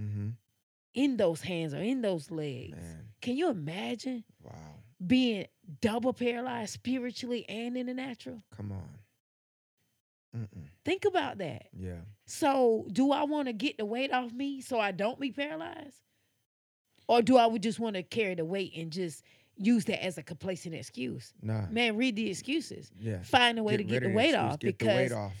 Mm-hmm. 0.00 0.28
in 0.94 1.16
those 1.16 1.40
hands 1.42 1.74
or 1.74 1.78
in 1.82 2.02
those 2.02 2.30
legs. 2.30 2.76
Man. 2.76 3.08
Can 3.20 3.36
you 3.36 3.48
imagine 3.50 4.24
Wow. 4.42 4.52
being 5.06 5.46
double 5.80 6.12
paralyzed 6.12 6.72
spiritually 6.72 7.46
and 7.48 7.76
in 7.76 7.86
the 7.86 7.94
natural? 7.94 8.42
Come 8.56 8.72
on. 8.72 8.88
Mm-mm. 10.36 10.66
Think 10.84 11.04
about 11.04 11.38
that. 11.38 11.66
Yeah. 11.76 12.00
So, 12.26 12.86
do 12.92 13.12
I 13.12 13.24
want 13.24 13.48
to 13.48 13.52
get 13.52 13.78
the 13.78 13.84
weight 13.84 14.12
off 14.12 14.32
me 14.32 14.60
so 14.60 14.78
I 14.78 14.92
don't 14.92 15.18
be 15.18 15.32
paralyzed? 15.32 16.00
Or 17.08 17.22
do 17.22 17.36
I 17.36 17.46
would 17.46 17.62
just 17.62 17.80
want 17.80 17.96
to 17.96 18.04
carry 18.04 18.36
the 18.36 18.44
weight 18.44 18.72
and 18.76 18.92
just 18.92 19.24
use 19.56 19.84
that 19.86 20.04
as 20.04 20.16
a 20.16 20.22
complacent 20.22 20.76
excuse? 20.76 21.32
Nah. 21.42 21.66
Man, 21.70 21.96
read 21.96 22.14
the 22.14 22.30
excuses. 22.30 22.92
Yeah. 23.00 23.20
Find 23.22 23.58
a 23.58 23.64
way 23.64 23.76
to 23.76 23.82
get 23.82 24.02
the 24.02 24.10
the 24.10 24.14
weight 24.14 24.34
excuse, 24.34 24.44
off 24.44 24.58
get 24.60 24.78
the 24.78 24.84
because 24.84 24.96
weight 24.96 25.12
off 25.12 25.32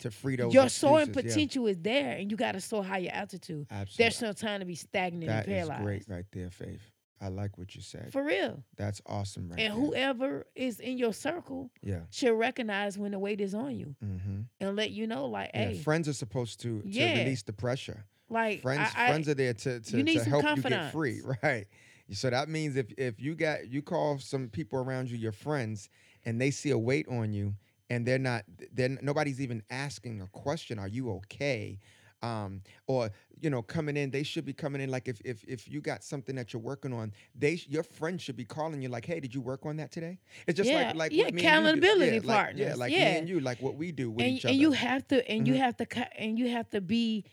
to 0.00 0.10
free 0.10 0.36
those 0.36 0.54
your 0.54 0.68
soaring 0.68 1.08
excuses, 1.08 1.24
yeah. 1.24 1.34
potential 1.34 1.66
is 1.66 1.78
there 1.80 2.12
and 2.16 2.30
you 2.30 2.36
got 2.36 2.52
to 2.52 2.60
soar 2.60 2.84
higher 2.84 3.10
altitude. 3.12 3.66
Absolutely. 3.70 3.94
There's 3.98 4.22
no 4.22 4.32
time 4.32 4.60
to 4.60 4.66
be 4.66 4.76
stagnant 4.76 5.26
That 5.26 5.46
and 5.46 5.52
is 5.56 5.66
paralyzed. 5.66 5.82
great 5.82 6.04
right 6.08 6.24
there, 6.32 6.50
Faith. 6.50 6.80
I 7.20 7.28
like 7.28 7.56
what 7.56 7.74
you 7.74 7.80
said. 7.80 8.12
For 8.12 8.22
real. 8.22 8.62
That's 8.76 9.00
awesome 9.06 9.48
right 9.48 9.58
and 9.60 9.72
there. 9.74 9.80
whoever 9.80 10.46
is 10.54 10.80
in 10.80 10.98
your 10.98 11.12
circle 11.14 11.70
yeah. 11.82 12.00
should 12.10 12.34
recognize 12.38 12.98
when 12.98 13.12
the 13.12 13.18
weight 13.18 13.40
is 13.40 13.54
on 13.54 13.76
you 13.76 13.94
Mm-hmm. 14.04 14.40
and 14.60 14.76
let 14.76 14.90
you 14.90 15.06
know, 15.06 15.26
like, 15.26 15.50
Yeah. 15.54 15.68
hey, 15.70 15.78
Friends 15.78 16.08
are 16.08 16.12
supposed 16.12 16.60
to, 16.60 16.82
to 16.82 16.88
Yeah. 16.88 17.18
release 17.20 17.42
the 17.42 17.52
pressure. 17.54 18.04
like, 18.28 18.60
friends 18.60 18.90
I, 18.96 19.08
friends 19.08 19.28
are 19.28 19.34
there 19.34 19.54
to 19.54 19.80
to, 19.80 20.02
to 20.04 20.24
help 20.24 20.56
you 20.56 20.62
get 20.62 20.92
free 20.92 21.20
right 21.42 21.66
so 22.12 22.28
that 22.30 22.48
means 22.48 22.76
if 22.76 22.92
if 22.98 23.20
you 23.20 23.34
got 23.34 23.68
you 23.68 23.82
call 23.82 24.18
some 24.18 24.48
people 24.48 24.78
around 24.80 25.08
you 25.10 25.16
your 25.16 25.32
friends 25.32 25.88
and 26.24 26.40
they 26.40 26.50
see 26.50 26.70
a 26.70 26.78
weight 26.78 27.06
on 27.08 27.32
you 27.32 27.54
and 27.88 28.04
they're 28.06 28.18
not 28.18 28.42
then 28.72 28.98
nobody's 29.00 29.40
even 29.40 29.62
asking 29.70 30.20
a 30.20 30.26
question 30.28 30.78
are 30.78 30.88
you 30.88 31.10
okay 31.10 31.78
um 32.22 32.62
or 32.86 33.10
you 33.40 33.50
know 33.50 33.62
coming 33.62 33.96
in 33.96 34.10
they 34.10 34.22
should 34.22 34.44
be 34.44 34.52
coming 34.52 34.80
in 34.80 34.90
like 34.90 35.08
if 35.08 35.20
if 35.24 35.44
if 35.46 35.68
you 35.68 35.80
got 35.80 36.02
something 36.02 36.34
that 36.36 36.52
you're 36.52 36.62
working 36.62 36.92
on 36.92 37.12
they 37.34 37.58
your 37.68 37.82
friend 37.82 38.20
should 38.20 38.36
be 38.36 38.44
calling 38.44 38.80
you 38.82 38.88
like 38.88 39.04
hey 39.06 39.20
did 39.20 39.34
you 39.34 39.40
work 39.40 39.66
on 39.66 39.76
that 39.76 39.90
today 39.92 40.18
it's 40.46 40.56
just 40.56 40.72
Yeah, 40.72 40.92
like 40.92 40.94
like 40.94 41.14
yeah, 41.14 41.24
what 41.24 41.32
me 41.32 41.48
and 41.48 41.58
you 41.58 41.68
do. 41.68 41.84
accountability 41.84 42.20
yeah, 42.20 42.20
like, 42.20 42.44
yeah 42.52 42.74
like 42.74 42.96
me 42.98 43.16
and 43.16 43.28
you 43.28 43.40
like 43.40 43.60
what 43.60 43.76
we 43.76 43.92
do 43.92 44.10
with 44.10 44.26
and, 44.26 44.28
each 44.28 44.44
and 44.46 44.56
you 44.56 44.72
have 44.72 45.06
to 45.08 45.28
and 45.30 45.46
you 45.46 45.54
Mhm. 45.54 45.58
have 45.58 45.76
to 45.76 45.86
cut 45.86 46.12
and 46.18 46.38
you 46.38 46.48
have 46.48 46.68
to 46.70 46.80
be 46.80 47.24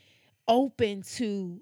open 0.48 1.02
to 1.02 1.62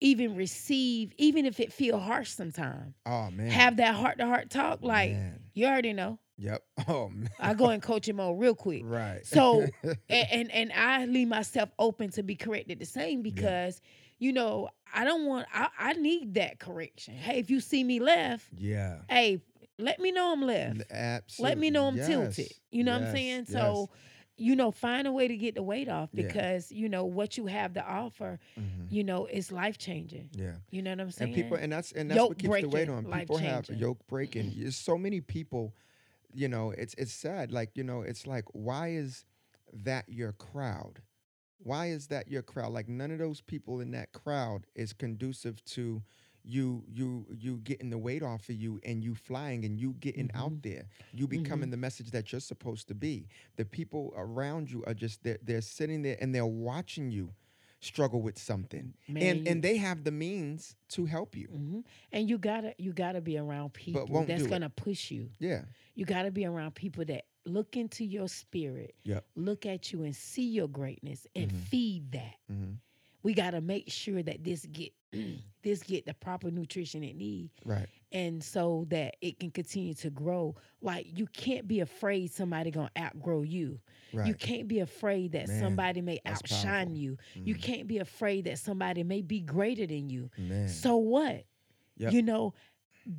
even 0.00 0.34
receive 0.36 1.12
even 1.18 1.46
if 1.46 1.60
it 1.60 1.72
feel 1.72 1.98
harsh 1.98 2.30
sometimes 2.30 2.94
oh 3.06 3.30
man 3.30 3.66
have 3.66 3.76
that 3.76 3.94
heart 3.94 4.18
to 4.18 4.26
heart 4.26 4.50
talk 4.50 4.82
like 4.82 5.20
Man. 5.20 5.50
you 5.54 5.66
already 5.66 5.92
know 5.92 6.18
yep 6.36 6.62
oh 6.88 7.08
man 7.08 7.28
i 7.38 7.54
go 7.54 7.70
in 7.70 7.80
coaching 7.80 8.16
mode 8.16 8.38
real 8.40 8.54
quick 8.54 8.82
right 8.84 9.24
So, 9.26 9.66
and, 10.08 10.28
and 10.30 10.50
and 10.52 10.72
I 10.72 11.06
leave 11.06 11.28
myself 11.28 11.70
open 11.78 12.10
to 12.12 12.22
be 12.22 12.34
corrected 12.34 12.78
the 12.78 12.86
same 12.86 13.22
because 13.22 13.80
you 14.18 14.32
know 14.32 14.68
I 14.94 15.04
don't 15.04 15.26
want 15.26 15.46
I, 15.52 15.68
I 15.78 15.92
need 15.94 16.34
that 16.34 16.58
correction. 16.60 17.14
Hey, 17.14 17.38
if 17.38 17.50
you 17.50 17.60
see 17.60 17.82
me 17.84 17.98
left, 18.00 18.46
yeah 18.56 18.98
hey, 19.08 19.40
let 19.78 19.98
me 20.00 20.12
know 20.12 20.32
I'm 20.32 20.42
left. 20.42 20.82
Absolutely. 20.90 21.50
Let 21.50 21.58
me 21.58 21.70
know 21.70 21.86
I'm 21.88 21.96
tilted. 21.96 22.52
You 22.70 22.84
know 22.84 22.92
what 22.92 22.98
I'm 22.98 23.04
yes, 23.06 23.12
saying? 23.12 23.44
yes. 23.48 23.52
So, 23.52 23.90
you 24.36 24.54
know, 24.56 24.70
find 24.70 25.06
a 25.08 25.12
way 25.12 25.26
to 25.28 25.36
get 25.36 25.54
the 25.56 25.62
weight 25.64 25.88
off 25.88 26.10
Yeah. 26.12 26.26
because 26.26 26.70
you 26.70 26.88
know 26.88 27.04
what 27.04 27.36
you 27.36 27.46
have 27.46 27.74
to 27.74 27.84
offer. 27.84 28.38
Mhm. 28.58 28.86
You 28.90 29.02
know, 29.04 29.26
is 29.26 29.50
life 29.50 29.78
changing. 29.78 30.30
Yeah. 30.32 30.52
You 30.70 30.82
know 30.82 30.90
what 30.90 31.00
I'm 31.00 31.10
saying? 31.10 31.34
And 31.34 31.42
people 31.42 31.56
and 31.56 31.72
that's 31.72 31.90
and 31.92 32.08
that's 32.10 32.16
Yoke 32.18 32.28
what 32.30 32.38
keeps 32.38 32.60
the 32.60 32.68
weight 32.68 32.88
on. 32.88 33.04
People 33.04 33.38
have 33.38 33.68
yoke 33.70 33.98
breaking. 34.06 34.52
There's 34.56 34.76
so 34.76 34.96
many 34.96 35.20
people, 35.20 35.74
you 36.34 36.48
know, 36.48 36.70
it's 36.72 36.94
it's 36.98 37.12
sad. 37.12 37.52
Like, 37.52 37.76
you 37.76 37.84
know, 37.84 38.02
it's 38.02 38.26
like, 38.26 38.44
why 38.52 38.88
is 38.90 39.24
that 39.72 40.04
your 40.08 40.32
crowd? 40.32 41.00
Why 41.58 41.86
is 41.86 42.08
that 42.08 42.28
your 42.28 42.42
crowd? 42.42 42.72
Like 42.72 42.88
none 42.88 43.10
of 43.10 43.18
those 43.18 43.40
people 43.40 43.80
in 43.80 43.92
that 43.92 44.12
crowd 44.12 44.66
is 44.74 44.92
conducive 44.92 45.64
to 45.66 46.02
you 46.46 46.84
you 46.86 47.26
you 47.30 47.56
getting 47.64 47.88
the 47.88 47.96
weight 47.98 48.22
off 48.22 48.48
of 48.50 48.54
you 48.56 48.78
and 48.84 49.02
you 49.02 49.14
flying 49.14 49.64
and 49.64 49.78
you 49.80 49.94
getting 50.00 50.28
Mm-hmm. 50.28 50.38
out 50.38 50.62
there 50.62 50.84
you 51.12 51.26
becoming 51.26 51.70
the 51.70 51.76
message 51.78 52.10
that 52.10 52.32
you're 52.32 52.40
supposed 52.40 52.86
to 52.88 52.94
be 52.94 53.28
the 53.56 53.64
people 53.64 54.12
around 54.16 54.70
you 54.70 54.84
are 54.86 54.92
just 54.92 55.22
they're, 55.22 55.38
they're 55.42 55.62
sitting 55.62 56.02
there 56.02 56.18
and 56.20 56.34
they're 56.34 56.44
watching 56.44 57.10
you 57.10 57.30
struggle 57.84 58.20
with 58.22 58.38
something 58.38 58.94
and 59.08 59.46
and 59.48 59.62
they 59.62 59.76
have 59.76 60.04
the 60.04 60.10
means 60.10 60.76
to 60.88 61.04
help 61.06 61.36
you 61.36 61.46
hmm 61.48 61.80
And 62.12 62.28
you 62.28 62.38
gotta 62.38 62.74
you 62.78 62.92
gotta 62.92 63.20
be 63.20 63.36
around 63.38 63.72
people 63.74 64.24
that's 64.26 64.46
gonna 64.46 64.70
push 64.70 65.10
you. 65.10 65.30
yeah 65.38 65.62
You 65.94 66.04
got 66.04 66.22
to 66.22 66.30
be 66.32 66.44
around 66.44 66.74
people 66.74 67.04
that 67.04 67.24
look 67.46 67.76
into 67.76 68.04
your 68.04 68.28
spirit, 68.28 68.94
Yep. 69.04 69.24
look 69.36 69.64
at 69.66 69.92
you 69.92 70.02
and 70.02 70.14
see 70.16 70.48
your 70.48 70.66
greatness 70.68 71.26
and 71.36 71.50
Mhm. 71.52 71.56
feed 71.70 72.12
that. 72.12 72.36
hmm 72.48 72.74
We 73.24 73.34
got 73.34 73.50
to 73.50 73.60
make 73.60 73.90
sure 73.90 74.22
that 74.22 74.44
this 74.44 74.64
get 74.66 74.92
this 75.62 75.82
get 75.82 76.06
the 76.06 76.14
proper 76.14 76.50
nutrition 76.50 77.02
it 77.02 77.16
need 77.16 77.50
right 77.64 77.88
and 78.12 78.44
so 78.44 78.86
that 78.90 79.16
it 79.20 79.40
can 79.40 79.50
continue 79.50 79.94
to 79.94 80.10
grow. 80.10 80.54
Like 80.80 81.18
you 81.18 81.26
can't 81.26 81.66
be 81.66 81.80
afraid 81.80 82.30
somebody 82.30 82.70
going 82.70 82.90
to 82.94 83.02
outgrow 83.02 83.42
you. 83.42 83.80
right 84.12 84.26
You 84.28 84.34
can't 84.34 84.68
be 84.68 84.80
afraid 84.80 85.32
that 85.32 85.48
Man, 85.48 85.58
somebody 85.58 86.00
may 86.00 86.20
outshine 86.24 86.94
powerful. 86.94 86.96
you. 86.96 87.16
You 87.34 87.54
Mhm. 87.56 87.62
can't 87.62 87.86
be 87.88 87.98
afraid 87.98 88.44
that 88.44 88.58
somebody 88.60 89.02
may 89.02 89.20
be 89.22 89.40
greater 89.40 89.86
than 89.86 90.10
you. 90.10 90.30
man 90.38 90.68
So 90.68 90.96
what? 90.96 91.44
Yep. 91.96 92.12
You 92.12 92.22
know, 92.22 92.54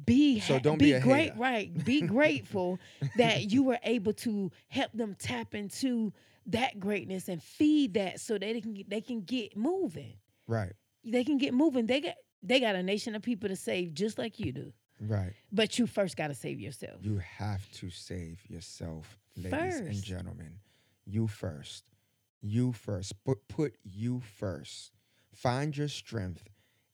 be 0.06 0.40
So 0.40 0.60
don't 0.60 0.78
be, 0.78 0.94
be 0.94 1.00
great, 1.00 1.30
hater. 1.32 1.40
right? 1.40 1.86
Be 1.86 2.02
grateful 2.16 2.80
that 3.16 3.52
you 3.52 3.64
were 3.64 3.80
able 3.84 4.14
to 4.14 4.52
help 4.70 4.92
them 4.94 5.16
tap 5.20 5.54
into 5.56 6.14
that 6.48 6.80
greatness 6.80 7.28
and 7.28 7.42
feed 7.42 7.94
that 7.96 8.20
so 8.20 8.38
they 8.38 8.60
can 8.62 8.74
get, 8.74 8.90
they 8.90 9.02
can 9.02 9.22
get 9.22 9.56
moving. 9.58 10.14
right 10.48 10.74
They 11.04 11.24
can 11.24 11.38
get 11.38 11.54
moving. 11.54 11.86
They 11.88 12.02
got 12.02 12.16
they 12.44 12.60
got 12.60 12.76
a 12.76 12.84
nation 12.84 13.16
of 13.16 13.22
people 13.24 13.50
to 13.50 13.56
save 13.56 13.94
just 13.94 14.18
like 14.18 14.40
you 14.40 14.52
do. 14.52 14.72
right 15.02 15.34
But 15.52 15.80
you 15.80 15.88
first 15.88 16.16
got 16.16 16.28
to 16.28 16.36
save 16.36 16.60
yourself. 16.60 17.00
you 17.02 17.18
have 17.18 17.70
to 17.74 17.90
save 17.90 18.40
yourself 18.50 19.18
ladies 19.36 19.78
and 19.80 20.02
gentlemen 20.04 20.54
you 21.06 21.28
first 21.28 21.84
you 22.42 22.72
first 22.72 23.14
put 23.26 23.40
put 23.48 23.76
you 23.84 24.22
first 24.38 24.92
find 25.34 25.76
your 25.76 25.88
strength 25.90 26.44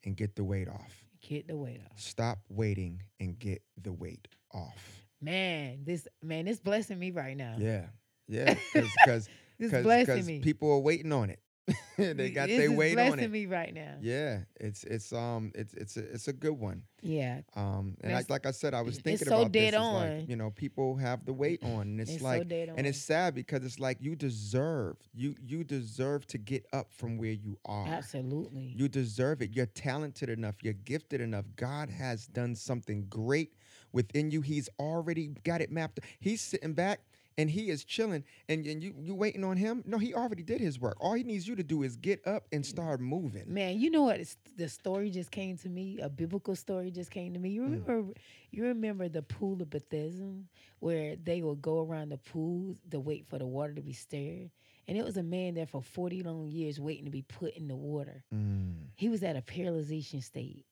and 0.03 0.15
get 0.15 0.35
the 0.35 0.43
weight 0.43 0.67
off 0.69 1.05
Get 1.21 1.47
the 1.47 1.55
weight 1.57 1.81
off. 1.85 1.99
stop 1.99 2.39
waiting 2.49 3.03
and 3.19 3.37
get 3.37 3.61
the 3.81 3.91
weight 3.93 4.27
off 4.53 5.05
Man, 5.23 5.83
this 5.83 6.07
man, 6.23 6.47
it's 6.47 6.59
blessing 6.59 6.97
me 6.97 7.11
right 7.11 7.37
now. 7.37 7.55
yeah 7.59 7.85
yeah 8.31 8.55
because 8.73 9.29
because 9.59 10.25
people 10.41 10.71
are 10.71 10.79
waiting 10.79 11.11
on 11.11 11.29
it 11.29 11.39
they 11.97 12.31
got 12.31 12.47
their 12.47 12.71
weight 12.71 12.97
on 12.97 13.07
blessing 13.07 13.25
it. 13.25 13.31
me 13.31 13.45
right 13.45 13.73
now. 13.73 13.95
Yeah, 14.01 14.39
it's 14.59 14.83
it's 14.83 15.13
um 15.13 15.51
it's 15.53 15.73
it's 15.73 15.97
a, 15.97 15.99
it's 16.11 16.27
a 16.27 16.33
good 16.33 16.53
one. 16.53 16.83
Yeah. 17.01 17.41
Um, 17.55 17.95
and 18.01 18.15
I, 18.15 18.23
like 18.29 18.45
I 18.45 18.51
said, 18.51 18.73
I 18.73 18.81
was 18.81 18.97
thinking 18.97 19.27
so 19.27 19.41
about 19.41 19.53
this. 19.53 19.73
Like, 19.73 19.81
on. 19.81 20.25
you 20.27 20.35
know, 20.35 20.51
people 20.51 20.95
have 20.97 21.25
the 21.25 21.33
weight 21.33 21.63
on, 21.63 21.81
and 21.81 22.01
it's, 22.01 22.11
It's 22.11 22.21
so 22.21 22.27
like, 22.27 22.47
dead 22.47 22.73
and 22.75 22.85
it's 22.85 22.99
sad 22.99 23.35
because 23.35 23.63
it's 23.63 23.79
like 23.79 23.97
you 24.01 24.15
deserve 24.15 24.97
you 25.13 25.35
you 25.41 25.63
deserve 25.63 26.25
to 26.27 26.37
get 26.37 26.65
up 26.73 26.91
from 26.91 27.17
where 27.17 27.31
you 27.31 27.57
are. 27.65 27.87
Absolutely. 27.87 28.73
You 28.75 28.87
deserve 28.87 29.41
it. 29.41 29.51
You're 29.53 29.67
talented 29.67 30.29
enough. 30.29 30.55
You're 30.63 30.73
gifted 30.73 31.21
enough. 31.21 31.45
God 31.55 31.89
has 31.89 32.27
done 32.27 32.55
something 32.55 33.05
great 33.09 33.53
within 33.91 34.31
you. 34.31 34.41
He's 34.41 34.69
already 34.79 35.35
got 35.43 35.61
it 35.61 35.71
mapped. 35.71 35.99
He's 36.19 36.41
sitting 36.41 36.73
back 36.73 37.01
and 37.37 37.49
he 37.49 37.69
is 37.69 37.83
chilling, 37.83 38.23
and, 38.49 38.65
and 38.65 38.83
you 38.83 38.93
you 39.01 39.15
waiting 39.15 39.43
on 39.43 39.57
him. 39.57 39.83
No, 39.85 39.97
he 39.97 40.13
already 40.13 40.43
did 40.43 40.59
his 40.61 40.79
work. 40.79 40.97
All 40.99 41.13
he 41.13 41.23
needs 41.23 41.47
you 41.47 41.55
to 41.55 41.63
do 41.63 41.83
is 41.83 41.95
get 41.95 42.25
up 42.27 42.45
and 42.51 42.65
start 42.65 42.99
moving. 43.01 43.45
Man, 43.53 43.79
you 43.79 43.89
know 43.89 44.03
what? 44.03 44.19
It's, 44.19 44.37
the 44.57 44.67
story 44.69 45.09
just 45.09 45.31
came 45.31 45.57
to 45.59 45.69
me. 45.69 45.99
A 46.01 46.09
biblical 46.09 46.55
story 46.55 46.91
just 46.91 47.09
came 47.11 47.33
to 47.33 47.39
me. 47.39 47.49
Mm. 47.51 47.53
You 47.55 47.61
remember? 47.63 48.13
You 48.51 48.63
remember 48.65 49.07
the 49.09 49.21
pool 49.23 49.61
of 49.61 49.69
Bethesda, 49.69 50.33
where 50.79 51.15
they 51.15 51.41
would 51.41 51.61
go 51.61 51.85
around 51.85 52.09
the 52.09 52.17
pool 52.17 52.77
to 52.91 52.99
wait 52.99 53.25
for 53.27 53.37
the 53.39 53.47
water 53.47 53.73
to 53.73 53.81
be 53.81 53.93
stirred, 53.93 54.51
and 54.87 54.97
it 54.97 55.05
was 55.05 55.17
a 55.17 55.23
man 55.23 55.53
there 55.55 55.65
for 55.67 55.81
forty 55.81 56.21
long 56.23 56.49
years 56.49 56.79
waiting 56.79 57.05
to 57.05 57.11
be 57.11 57.21
put 57.23 57.53
in 57.55 57.67
the 57.67 57.75
water. 57.77 58.23
Mm. 58.33 58.87
He 58.95 59.09
was 59.09 59.23
at 59.23 59.35
a 59.37 59.41
paralyzation 59.41 60.21
state, 60.21 60.65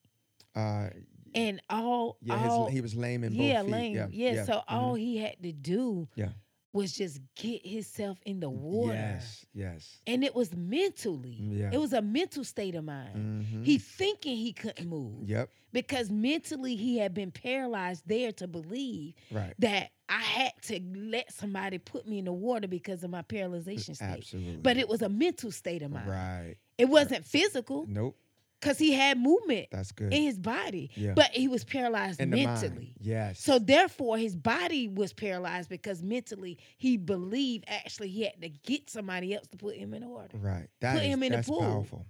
Uh, 0.56 0.90
and 1.36 1.62
all 1.70 2.18
yeah, 2.22 2.50
all 2.50 2.66
his, 2.66 2.74
he 2.74 2.82
was 2.82 2.96
lame 2.96 3.24
in 3.24 3.34
yeah, 3.34 3.58
both 3.62 3.66
feet. 3.68 3.72
lame. 3.72 3.96
Yeah, 3.96 4.08
Yeah, 4.34 4.46
so 4.46 4.54
mhm. 4.54 4.64
all 4.68 4.94
he 4.96 5.18
had 5.18 5.42
to 5.44 5.52
do 5.54 6.08
Yeah. 6.16 6.30
Was 6.72 6.94
just 6.94 7.20
get 7.36 7.66
himself 7.66 8.20
in 8.26 8.40
the 8.40 8.50
water. 8.50 8.94
Yes, 8.94 9.46
yes. 9.54 9.98
And 10.06 10.24
it 10.24 10.36
was 10.36 10.56
mentally. 10.56 11.36
Yeah. 11.40 11.72
It 11.74 11.80
was 11.80 11.94
a 11.94 12.02
mental 12.02 12.44
state 12.44 12.76
of 12.76 12.84
mind. 12.86 13.46
Mhm. 13.46 13.66
He 13.66 13.78
thinking 13.80 14.38
he 14.38 14.54
couldn't 14.54 14.88
move 14.88 15.28
Yep. 15.28 15.50
because 15.74 16.12
mentally 16.12 16.76
he 16.76 16.98
had 16.98 17.14
been 17.14 17.32
paralyzed 17.32 18.04
there 18.08 18.32
to 18.34 18.48
believe 18.48 19.16
Right. 19.32 19.54
that 19.60 19.90
I 20.08 20.20
had 20.22 20.54
to 20.64 20.80
let 20.96 21.32
somebody 21.34 21.78
put 21.80 22.08
me 22.08 22.20
in 22.20 22.26
the 22.26 22.34
water 22.34 22.68
because 22.68 23.04
of 23.04 23.10
my 23.10 23.22
paralyzation 23.24 23.96
state. 23.96 24.06
Absolutely. 24.20 24.58
But 24.58 24.78
it 24.78 24.88
was 24.90 25.02
a 25.02 25.10
mental 25.10 25.52
state 25.52 25.82
of 25.82 25.92
mind. 25.92 26.08
right. 26.10 26.56
It 26.78 26.86
wasn't 26.86 27.26
physical 27.26 27.86
Nope. 27.88 28.16
Because 28.60 28.78
he 28.78 28.92
had 28.94 29.18
movement 29.18 29.68
That's 29.72 29.92
good. 29.92 30.14
in 30.14 30.24
his 30.24 30.38
body, 30.38 30.92
Yeah. 30.96 31.14
but 31.16 31.32
he 31.32 31.48
was 31.48 31.64
paralyzed 31.64 32.20
in 32.20 32.30
mentally. 32.32 32.94
Yes. 33.00 33.40
So 33.40 33.58
therefore, 33.60 34.18
his 34.18 34.36
body 34.36 34.88
was 34.90 35.14
paralyzed 35.14 35.70
because 35.70 36.04
mentally 36.04 36.58
he 36.78 36.98
believed 36.98 37.66
actually 37.68 38.10
he 38.10 38.24
had 38.24 38.42
to 38.42 38.50
get 38.50 38.90
somebody 38.90 39.34
else 39.34 39.48
to 39.48 39.58
put 39.58 39.76
him 39.76 39.94
in 39.94 40.04
order. 40.04 40.38
right. 40.38 40.68
That 40.82 40.96
put 40.96 41.04
is- 41.04 41.08
him 41.08 41.24
in 41.24 41.32
the 41.32 41.38
that's 41.38 41.48
pool. 41.48 41.62
powerful. 41.62 42.06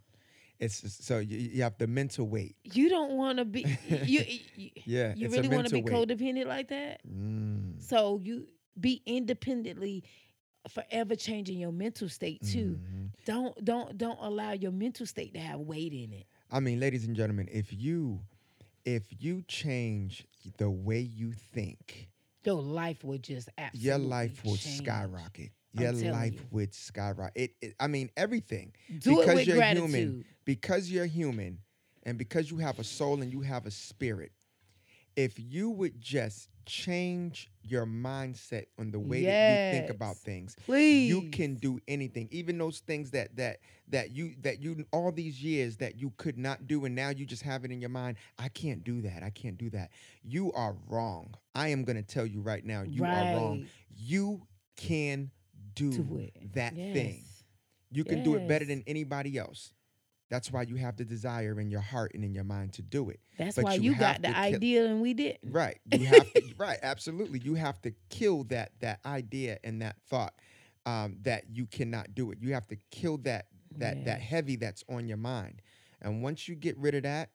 It's 0.60 0.82
just- 0.82 1.04
so 1.06 1.20
you, 1.20 1.38
you 1.38 1.64
have 1.64 1.78
the 1.78 1.88
mental 1.88 2.28
weight. 2.28 2.56
You 2.64 2.90
don't 2.90 3.12
want 3.14 3.38
to 3.38 3.46
be 3.46 3.66
you. 4.06 4.24
you 4.56 4.70
Yeah. 4.86 5.14
you 5.16 5.30
really 5.30 5.48
want 5.50 5.68
to 5.68 5.74
be 5.74 5.82
weight. 5.82 5.94
codependent 5.94 6.48
like 6.48 6.68
that? 6.70 7.02
Mm. 7.08 7.82
So 7.82 8.20
you 8.22 8.48
be 8.80 9.02
independently 9.06 10.04
forever 10.68 11.16
changing 11.16 11.58
your 11.60 11.72
mental 11.72 12.10
state 12.10 12.42
too. 12.46 12.78
Mhm. 12.82 13.10
Don't 13.26 13.64
don't 13.64 13.98
don't 13.98 14.18
allow 14.22 14.52
your 14.52 14.72
mental 14.72 15.06
state 15.06 15.34
to 15.36 15.40
have 15.40 15.60
weight 15.62 15.94
in 15.94 16.12
it. 16.12 16.26
I 16.52 16.60
mean, 16.60 16.80
ladies 16.80 17.06
and 17.06 17.16
gentlemen, 17.16 17.48
if 17.52 17.72
you 17.74 18.22
if 18.86 19.04
you 19.20 19.44
change 19.48 20.26
the 20.58 20.70
way 20.70 21.00
you 21.00 21.32
think, 21.32 22.10
Your 22.44 22.62
life 22.62 23.04
would 23.04 23.24
just 23.24 23.50
absolutely 23.58 23.88
your 23.88 23.98
life 24.00 24.44
will 24.44 24.56
change. 24.56 24.78
skyrocket. 24.78 25.52
Your 25.74 25.92
life 25.94 26.34
you. 26.34 26.42
would 26.52 26.74
skyrocket. 26.74 27.34
It, 27.36 27.52
it, 27.62 27.76
I 27.80 27.88
mean, 27.88 28.10
everything. 28.18 28.74
Do 29.00 29.18
because 29.18 29.28
it 29.28 29.36
with 29.36 29.48
you're 29.48 29.58
gratitude. 29.58 29.90
human, 29.90 30.26
because 30.46 30.90
you're 30.90 31.06
human, 31.06 31.60
and 32.04 32.18
because 32.18 32.50
you 32.50 32.58
have 32.58 32.80
a 32.80 32.84
soul 32.84 33.22
and 33.22 33.32
you 33.32 33.42
have 33.42 33.68
a 33.68 33.72
spirit, 33.72 34.32
if 35.20 35.38
you 35.38 35.70
would 35.70 36.00
just 36.00 36.48
change 36.66 37.50
your 37.62 37.86
mindset 37.86 38.68
on 38.80 38.90
the 38.90 39.00
way 39.00 39.26
that 39.26 39.74
you 39.74 39.80
think 39.80 39.90
about 39.90 40.16
things, 40.16 40.56
Please. 40.66 41.10
you 41.10 41.30
can 41.30 41.56
do 41.56 41.78
anything. 41.90 42.30
Even 42.32 42.58
those 42.58 42.80
things 42.80 43.12
that 43.12 43.36
that 43.36 43.58
that 43.90 44.12
you 44.12 44.36
that 44.44 44.62
you 44.62 44.86
all 44.94 45.12
these 45.12 45.44
years 45.44 45.76
that 45.78 46.00
you 46.00 46.14
could 46.16 46.38
not 46.38 46.68
do, 46.68 46.86
and 46.86 46.96
now 46.96 47.10
you 47.10 47.26
just 47.26 47.44
have 47.44 47.66
it 47.66 47.72
in 47.72 47.82
your 47.82 47.90
mind. 47.90 48.16
I 48.38 48.48
can't 48.48 48.82
do 48.84 49.02
that. 49.02 49.22
I 49.22 49.30
can't 49.30 49.58
do 49.58 49.70
that. 49.72 49.92
You 50.24 50.54
are 50.54 50.78
wrong. 50.88 51.34
I 51.54 51.68
am 51.68 51.84
going 51.84 51.98
to 51.98 52.04
tell 52.04 52.26
you 52.26 52.40
right 52.40 52.64
now. 52.64 52.84
You 52.84 53.04
are 53.04 53.36
wrong. 53.36 53.66
You 53.94 54.48
can 54.78 55.32
do, 55.76 55.92
Do 55.92 56.18
it. 56.20 56.54
that 56.54 56.74
thing. 56.76 57.24
You 57.92 58.06
can 58.06 58.24
do 58.24 58.36
it 58.36 58.48
better 58.48 58.64
than 58.66 58.84
anybody 58.88 59.38
else. 59.38 59.74
That's 60.30 60.52
why 60.52 60.64
you 60.64 60.76
have 60.76 60.98
the 60.98 61.06
desire 61.06 61.60
in 61.60 61.70
your 61.70 61.82
heart 61.82 62.14
and 62.14 62.24
in 62.24 62.34
your 62.34 62.44
mind 62.44 62.74
to 62.74 62.82
do 62.82 63.10
it. 63.10 63.20
That's 63.38 63.56
But 63.56 63.64
why 63.64 63.76
you 63.76 63.96
got 63.96 64.22
the 64.22 64.36
idea 64.36 64.86
and 64.86 65.02
we 65.02 65.14
didn't. 65.14 65.54
Right. 65.54 65.80
You 65.86 66.06
have 66.06 66.32
to 66.34 66.44
right, 66.58 66.78
absolutely. 66.82 67.40
You 67.40 67.56
have 67.56 67.82
to 67.82 67.92
kill 68.10 68.44
that 68.46 68.72
that 68.80 69.00
idea 69.06 69.60
and 69.64 69.82
that 69.82 69.98
thought 70.08 70.34
um, 70.86 71.18
that 71.24 71.46
you 71.52 71.66
cannot 71.66 72.14
do 72.16 72.32
it. 72.32 72.40
You 72.42 72.54
have 72.54 72.68
to 72.68 72.78
kill 72.92 73.18
that 73.20 73.48
that 73.78 74.04
that 74.06 74.22
heavy 74.22 74.56
that's 74.56 74.84
on 74.90 75.08
your 75.08 75.18
mind. 75.18 75.62
And 76.02 76.22
once 76.24 76.48
you 76.48 76.56
get 76.56 76.78
rid 76.78 76.96
of 76.96 77.04
that, 77.04 77.30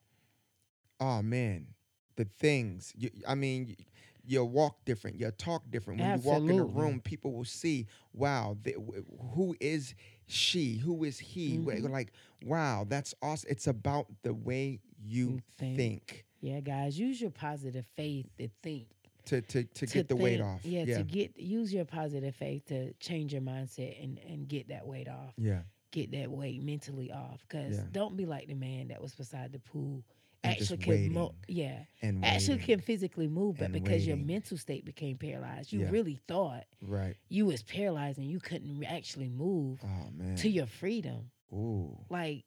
oh 1.01 1.23
man, 1.23 1.69
the 2.17 2.25
things 2.25 2.93
you, 2.97 3.11
I 3.27 3.35
mean, 3.35 3.67
y- 3.79 3.85
you'll 4.25 4.49
walk 4.49 4.85
different, 4.85 5.19
you'll 5.19 5.33
talk 5.33 5.71
different. 5.71 6.01
When 6.01 6.11
you 6.11 6.21
walk 6.21 6.49
in 6.49 6.59
a 6.59 6.65
room, 6.65 7.01
people 7.01 7.33
will 7.33 7.45
see, 7.45 7.87
wow, 8.13 8.57
th- 8.63 8.77
w- 8.77 9.05
who 9.35 9.57
is 9.61 9.95
she? 10.27 10.79
Who 10.79 11.05
is 11.05 11.19
he? 11.19 11.59
Mhm. 11.59 11.91
Like, 11.91 12.13
wow, 12.45 12.85
that's 12.89 13.15
awesome. 13.23 13.51
It's 13.51 13.67
about 13.67 14.07
the 14.23 14.35
way 14.35 14.81
you 15.03 15.41
think. 15.59 15.77
think 15.77 16.27
Yeah, 16.41 16.61
guys, 16.61 16.99
use 16.99 17.21
your 17.21 17.31
positive 17.31 17.87
faith 17.97 18.27
to 18.39 18.49
think. 18.63 18.87
to 19.27 19.41
to 19.41 19.65
to, 19.65 19.87
get 19.87 20.09
the 20.09 20.17
weight 20.17 20.41
off. 20.41 20.65
Yeah, 20.65 20.85
yeah. 20.87 20.99
to 20.99 21.03
get 21.05 21.39
use 21.39 21.73
your 21.73 21.85
positive 21.87 22.35
faith 22.37 22.67
to 22.67 22.93
change 22.95 23.33
your 23.33 23.43
mindset 23.43 24.03
and 24.03 24.19
and 24.19 24.47
get 24.49 24.69
that 24.69 24.87
weight 24.87 25.09
off. 25.09 25.33
yeah. 25.39 25.63
Get 25.93 26.11
that 26.13 26.29
weight 26.31 26.61
mentally 26.63 27.13
off. 27.13 27.47
Cause 27.49 27.77
Yeah. 27.77 27.85
don't 27.93 28.17
be 28.17 28.27
like 28.27 28.49
the 28.49 28.55
man 28.55 28.89
that 28.89 29.01
was 29.01 29.15
beside 29.15 29.53
the 29.53 29.61
pool. 29.61 30.03
Actually 30.45 30.79
can 30.79 31.13
mo- 31.13 31.35
yeah. 31.49 31.85
and 32.03 32.25
Actually 32.25 32.55
waiting. 32.57 32.67
can 32.77 32.81
physically 32.81 33.29
move, 33.29 33.57
but 33.59 33.73
because 33.73 34.07
your 34.07 34.17
mental 34.17 34.57
state 34.59 34.85
became 34.85 35.17
paralyzed, 35.17 35.73
you 35.73 35.81
Yeah. 35.81 35.91
really 35.91 36.21
thought 36.29 36.65
right. 36.83 37.17
you 37.29 37.47
was 37.47 37.63
paralyzed 37.63 38.19
and 38.19 38.27
you 38.29 38.41
couldn't 38.41 38.83
actually 38.85 39.29
move 39.29 39.81
Oh 39.85 40.11
man. 40.17 40.37
to 40.37 40.49
your 40.49 40.67
freedom. 40.67 41.31
Ooh. 41.53 41.97
like 42.11 42.45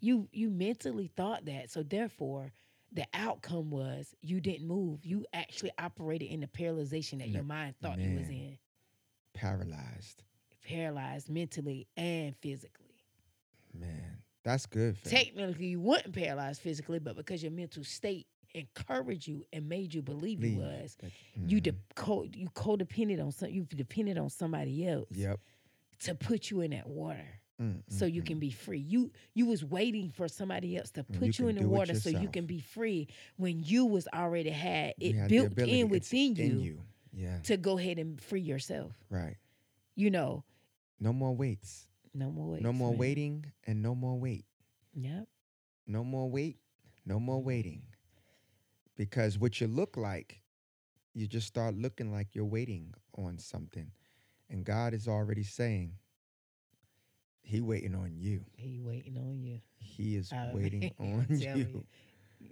you 0.00 0.28
you 0.32 0.50
mentally 0.50 1.06
thought 1.16 1.44
that 1.44 1.70
so 1.70 1.82
therefore 1.84 2.52
the 2.92 3.06
outcome 3.14 3.70
was 3.70 4.12
you 4.22 4.40
didn't 4.40 4.66
move 4.66 5.04
you 5.04 5.24
actually 5.32 5.70
operated 5.78 6.28
in 6.30 6.40
the 6.40 6.46
paralyzation 6.48 7.18
that 7.18 7.28
your 7.28 7.44
mind 7.44 7.74
thought 7.80 7.98
you 7.98 8.18
was 8.18 8.28
in 8.28 8.58
Paralyzed. 9.34 10.22
paralyzed 10.66 11.28
mentally 11.28 11.86
and 11.96 12.36
physically 12.36 13.04
Man. 13.72 14.13
That's 14.44 14.66
good. 14.66 14.96
Faith. 14.98 15.12
technically 15.12 15.66
you 15.66 15.80
weren't 15.80 16.12
paralyzed 16.12 16.60
physically 16.60 16.98
but 16.98 17.16
because 17.16 17.42
your 17.42 17.52
mental 17.52 17.82
state 17.84 18.26
encouraged 18.54 19.26
you 19.26 19.44
and 19.52 19.68
made 19.68 19.92
you 19.92 20.00
believe 20.02 20.44
you 20.44 20.56
Believe 20.56 20.80
was 20.82 20.96
that- 21.00 21.10
you 21.50 21.60
de- 21.60 21.74
co- 21.96 22.24
you 22.32 22.48
codepended 22.50 23.20
on 23.24 23.32
some 23.32 23.50
you 23.50 23.64
depended 23.64 24.16
on 24.18 24.28
somebody 24.30 24.86
else 24.86 25.08
Yep. 25.10 25.40
to 26.00 26.14
put 26.14 26.50
you 26.50 26.60
in 26.60 26.70
that 26.70 26.86
water 26.88 27.26
Mm, 27.62 27.82
so 27.88 28.04
mm, 28.04 28.12
you 28.12 28.22
mm. 28.22 28.26
can 28.26 28.38
be 28.40 28.50
free. 28.50 28.80
You 28.80 29.12
you 29.32 29.46
was 29.46 29.64
waiting 29.64 30.10
for 30.10 30.26
somebody 30.26 30.76
else 30.76 30.90
to 30.90 31.04
put 31.04 31.38
you 31.38 31.44
you, 31.44 31.50
in 31.50 31.56
the 31.56 31.68
water 31.68 31.94
so 31.94 32.10
you 32.10 32.26
can 32.28 32.46
be 32.46 32.58
free 32.58 33.06
when 33.36 33.62
you 33.62 33.84
was 33.86 34.08
already 34.12 34.50
had 34.50 34.94
it 34.98 35.14
had 35.14 35.28
built 35.30 35.56
in 35.60 35.88
within 35.88 36.34
you, 36.34 36.44
in 36.44 36.60
you. 36.60 36.80
Yeah. 37.12 37.38
to 37.44 37.56
go 37.56 37.78
ahead 37.78 38.00
and 38.00 38.20
free 38.20 38.40
yourself. 38.40 38.92
Right. 39.08 39.36
You 39.94 40.10
know, 40.10 40.42
No 40.98 41.12
more 41.12 41.32
weights. 41.32 41.86
No 42.14 42.30
more 42.30 42.50
waiting. 42.50 42.64
no 42.64 42.72
more 42.72 42.94
waiting 42.94 43.44
and 43.66 43.82
no 43.82 43.94
more 43.94 44.18
wait. 44.18 44.44
Yep. 44.94 45.26
No 45.86 46.04
more 46.04 46.30
wait. 46.30 46.58
No 47.04 47.20
more 47.20 47.38
mm-hmm. 47.38 47.46
waiting. 47.46 47.82
Because 48.96 49.38
what 49.38 49.60
you 49.60 49.66
look 49.66 49.96
like, 49.96 50.40
you 51.12 51.26
just 51.26 51.46
start 51.46 51.74
looking 51.74 52.12
like 52.12 52.34
you're 52.34 52.44
waiting 52.44 52.94
on 53.18 53.38
something. 53.38 53.90
And 54.48 54.64
God 54.64 54.94
is 54.94 55.08
already 55.08 55.42
saying, 55.42 55.94
He 57.42 57.60
waiting 57.60 57.94
on 57.94 58.12
you. 58.16 58.44
He 58.56 58.80
waiting 58.80 59.16
on 59.16 59.42
you. 59.42 59.60
He 59.76 60.16
is 60.16 60.32
I 60.32 60.50
waiting 60.54 60.92
on 61.00 61.26
I'm 61.28 61.36
you. 61.36 61.84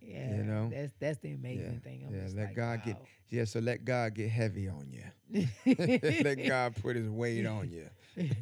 Yeah. 0.01 0.37
You 0.37 0.43
know? 0.45 0.71
That's 0.73 0.93
that's 0.99 1.19
the 1.19 1.33
amazing 1.33 1.81
thing. 1.83 2.05
I'm 2.07 2.15
yeah, 2.15 2.29
let 2.35 2.37
like, 2.37 2.57
God 2.57 2.83
get- 2.85 3.03
Yeah, 3.31 3.45
so 3.45 3.61
let 3.61 3.85
God 3.85 4.15
get 4.15 4.31
heavy 4.31 4.69
on 4.69 4.91
you. 4.91 5.05
let 6.25 6.47
God 6.47 6.77
put 6.81 6.97
his 6.97 7.09
weight 7.09 7.47
on 7.47 7.71
you. 7.71 7.89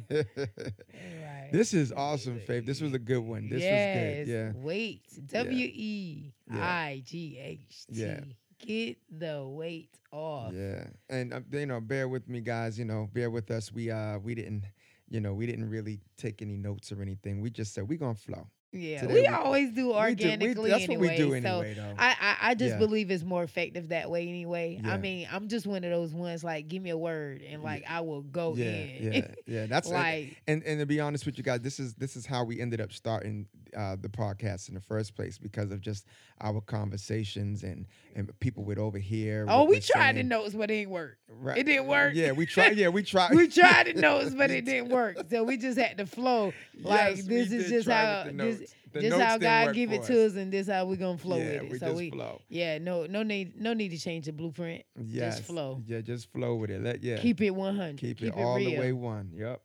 Right. 0.09 1.49
this 1.51 1.73
is 1.73 1.91
awesome, 1.91 2.39
Faith. 2.41 2.65
This 2.65 2.81
was 2.81 2.93
a 2.93 2.99
good 2.99 3.19
one. 3.19 3.49
This 3.49 3.61
yes, 3.61 4.19
was 4.19 4.27
good. 4.27 4.33
Yeah. 4.33 4.51
Weight. 4.63 5.03
W 5.27 5.69
E 5.73 6.33
I 6.51 7.03
G 7.05 7.39
H 7.41 7.85
T. 7.87 8.01
Yeah. 8.01 8.19
Get 8.59 8.97
the 9.09 9.43
weight 9.47 9.97
off. 10.11 10.53
Yeah, 10.53 10.83
and 11.09 11.33
uh, 11.33 11.39
you 11.51 11.65
know, 11.65 11.79
bear 11.79 12.07
with 12.07 12.27
me, 12.27 12.41
guys. 12.41 12.77
You 12.77 12.85
know, 12.85 13.09
bear 13.11 13.31
with 13.31 13.49
us. 13.49 13.71
We 13.71 13.89
uh, 13.89 14.19
we 14.19 14.35
didn't 14.35 14.65
you 15.11 15.19
know, 15.19 15.33
we 15.33 15.45
didn't 15.45 15.69
really 15.69 15.99
take 16.17 16.41
any 16.41 16.55
notes 16.55 16.91
or 16.91 17.01
anything. 17.01 17.41
We 17.41 17.49
just 17.49 17.73
said 17.73 17.87
we're 17.87 17.99
gonna 17.99 18.15
flow. 18.15 18.47
Yeah, 18.73 19.01
Today 19.01 19.13
we, 19.13 19.21
we- 19.21 19.27
always 19.27 19.69
do 19.71 19.75
We 19.75 19.81
do- 19.81 19.87
we- 19.89 19.93
organically 19.95 20.69
that's 20.71 20.83
anyway. 20.85 21.07
what 21.07 21.11
we 21.11 21.17
do 21.17 21.41
so 21.41 21.59
anyway, 21.59 21.73
though. 21.73 21.93
I, 21.97 22.15
I, 22.21 22.37
I 22.51 22.55
just 22.55 22.73
Yeah. 22.73 22.77
believe 22.79 23.11
it's 23.11 23.23
more 23.23 23.43
effective 23.43 23.89
that 23.89 24.09
way 24.09 24.27
anyway. 24.29 24.79
Yeah. 24.81 24.93
I 24.93 24.97
mean, 24.97 25.27
I'm 25.31 25.49
just 25.49 25.67
one 25.67 25.83
of 25.83 25.89
those 25.91 26.13
ones 26.13 26.41
like 26.43 26.69
give 26.69 26.81
me 26.81 26.89
a 26.91 26.97
word 26.97 27.41
and 27.41 27.61
like 27.63 27.83
I 27.89 27.99
will 28.01 28.21
go 28.21 28.53
yeah, 28.55 28.65
in. 28.65 29.13
yeah, 29.13 29.27
yeah. 29.45 29.65
That's 29.69 29.89
like 29.89 30.41
and 30.47 30.63
and 30.63 30.79
to 30.79 30.85
be 30.85 31.01
honest 31.01 31.25
with 31.25 31.37
you 31.37 31.43
guys, 31.43 31.59
this 31.61 31.79
is 31.81 31.95
this 31.95 32.15
is 32.15 32.25
how 32.25 32.45
we 32.45 32.61
ended 32.61 32.79
up 32.79 32.93
starting 32.93 33.47
uh, 33.77 33.95
the 33.99 34.09
podcast 34.09 34.69
in 34.69 34.75
the 34.75 34.81
first 34.81 35.15
place 35.15 35.37
because 35.37 35.71
of 35.71 35.81
just 35.81 36.05
our 36.41 36.61
conversations 36.61 37.63
and 37.63 37.85
and 38.15 38.31
people 38.39 38.63
would 38.65 38.79
overhear. 38.79 39.45
oh, 39.49 39.65
we 39.65 39.79
tried 39.79 40.15
saying. 40.15 40.27
notes, 40.27 40.53
but 40.53 40.69
it 40.69 40.75
didn't 40.75 40.91
work. 40.91 41.17
Right. 41.27 41.57
It 41.57 41.63
didn't 41.63 41.87
work. 41.87 42.13
Yeah, 42.15 42.31
we 42.31 42.45
tried. 42.45 42.77
Yeah, 42.77 42.89
we 42.89 43.03
tried. 43.03 43.31
we 43.35 43.47
tried 43.47 43.87
to 43.87 43.93
notes, 43.99 44.33
but 44.35 44.51
it 44.51 44.65
didn't 44.65 44.89
work. 44.89 45.17
So 45.29 45.43
we 45.43 45.57
just 45.57 45.77
had 45.77 45.97
to 45.97 46.05
flow. 46.05 46.53
Like 46.79 47.17
Yes, 47.17 47.25
this 47.25 47.51
is 47.51 47.69
just 47.69 47.89
how 47.89 48.25
this. 48.31 48.73
This 48.93 49.13
how 49.13 49.37
God 49.37 49.73
give 49.73 49.93
it 49.93 50.03
to 50.03 50.25
us, 50.25 50.35
and 50.35 50.51
this 50.51 50.67
how 50.67 50.83
we 50.85 50.97
gonna 50.97 51.17
flow 51.17 51.37
yeah, 51.37 51.45
with 51.45 51.55
it. 51.55 51.71
we 51.71 51.79
so 51.79 51.85
just 51.85 51.97
we 51.97 52.09
flow. 52.11 52.41
yeah, 52.49 52.77
no 52.77 53.05
no 53.05 53.23
need 53.23 53.59
no 53.59 53.73
need 53.73 53.89
to 53.89 53.97
change 53.97 54.25
the 54.25 54.33
blueprint. 54.33 54.83
Yes. 55.01 55.39
flow. 55.39 55.81
Yeah, 55.85 56.01
just 56.01 56.29
flow 56.33 56.55
with 56.55 56.71
it. 56.71 56.83
Let 56.83 57.01
yeah. 57.01 57.17
Keep 57.17 57.39
it 57.39 57.51
100. 57.51 57.97
Keep, 57.97 58.21
it 58.21 58.33
all 58.35 58.57
the 58.57 58.77
way 58.77 58.91
one. 58.91 59.31
Yep. 59.33 59.61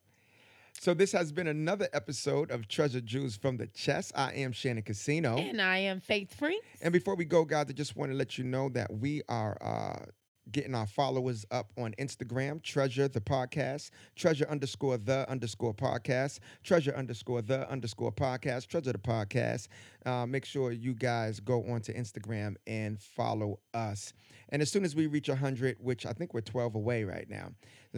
So 0.80 0.94
this 0.94 1.10
has 1.12 1.32
been 1.32 1.48
another 1.48 1.88
episode 1.92 2.50
of 2.50 2.68
Treasure 2.68 3.00
Jewels 3.00 3.36
from 3.36 3.56
the 3.56 3.66
Chest. 3.66 4.12
I 4.14 4.32
am 4.34 4.52
Shannon 4.52 4.84
Casino. 4.84 5.36
And 5.36 5.60
I 5.60 5.78
am 5.78 6.00
Faith 6.00 6.32
Free. 6.34 6.60
And 6.80 6.92
before 6.92 7.16
we 7.16 7.24
go, 7.24 7.44
guys, 7.44 7.66
I 7.68 7.72
just 7.72 7.96
want 7.96 8.12
to 8.12 8.16
let 8.16 8.38
you 8.38 8.44
know 8.44 8.68
that 8.68 8.92
we 8.92 9.22
are 9.28 9.56
uh, 9.60 10.04
getting 10.52 10.74
our 10.74 10.86
followers 10.86 11.44
up 11.50 11.72
on 11.76 11.92
Instagram, 11.98 12.62
Treasure 12.62 13.08
the 13.08 13.20
Podcast, 13.20 13.90
Treasure 14.14 14.46
underscore 14.48 14.96
the 14.98 15.28
underscore 15.28 15.74
podcast, 15.74 16.38
Treasure 16.62 16.94
underscore 16.94 17.42
the 17.42 17.68
underscore 17.68 18.12
podcast, 18.12 18.68
Treasure 18.68 18.92
the 18.92 18.98
Podcast. 18.98 19.68
Uh, 20.04 20.24
make 20.26 20.44
sure 20.44 20.70
you 20.70 20.94
guys 20.94 21.40
go 21.40 21.64
onto 21.64 21.92
Instagram 21.94 22.54
and 22.66 23.00
follow 23.00 23.58
us. 23.74 24.12
And 24.50 24.62
as 24.62 24.70
soon 24.70 24.84
as 24.84 24.94
we 24.94 25.08
reach 25.08 25.28
100, 25.28 25.78
which 25.80 26.06
I 26.06 26.12
think 26.12 26.32
we're 26.32 26.42
12 26.42 26.76
away 26.76 27.02
right 27.02 27.28
now, 27.28 27.48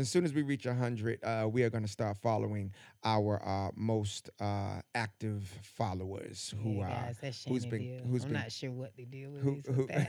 as 0.01 0.09
soon 0.09 0.25
as 0.25 0.33
we 0.35 0.43
reach 0.43 0.67
100, 0.67 1.23
uh, 1.25 1.49
we 1.51 1.63
are 1.63 1.71
going 1.71 1.83
to 1.85 1.89
start 1.91 2.17
following 2.19 2.73
our 3.05 3.41
uh, 3.45 3.71
most 3.77 4.31
uh, 4.41 4.81
active 4.95 5.49
followers 5.63 6.55
who 6.63 6.75
yeah, 6.79 7.11
are 7.23 7.31
who's 7.49 7.65
been- 7.67 7.81
deal. 7.83 8.01
who's 8.07 8.25
I'm 8.25 8.31
been- 8.31 8.41
not 8.41 8.53
sure 8.53 8.71
what 8.71 8.97
the 8.97 9.05
deal 9.05 9.35
is 9.37 9.43
who, 9.43 9.53
with 9.55 9.67
who, 9.75 9.87
that. 9.89 10.09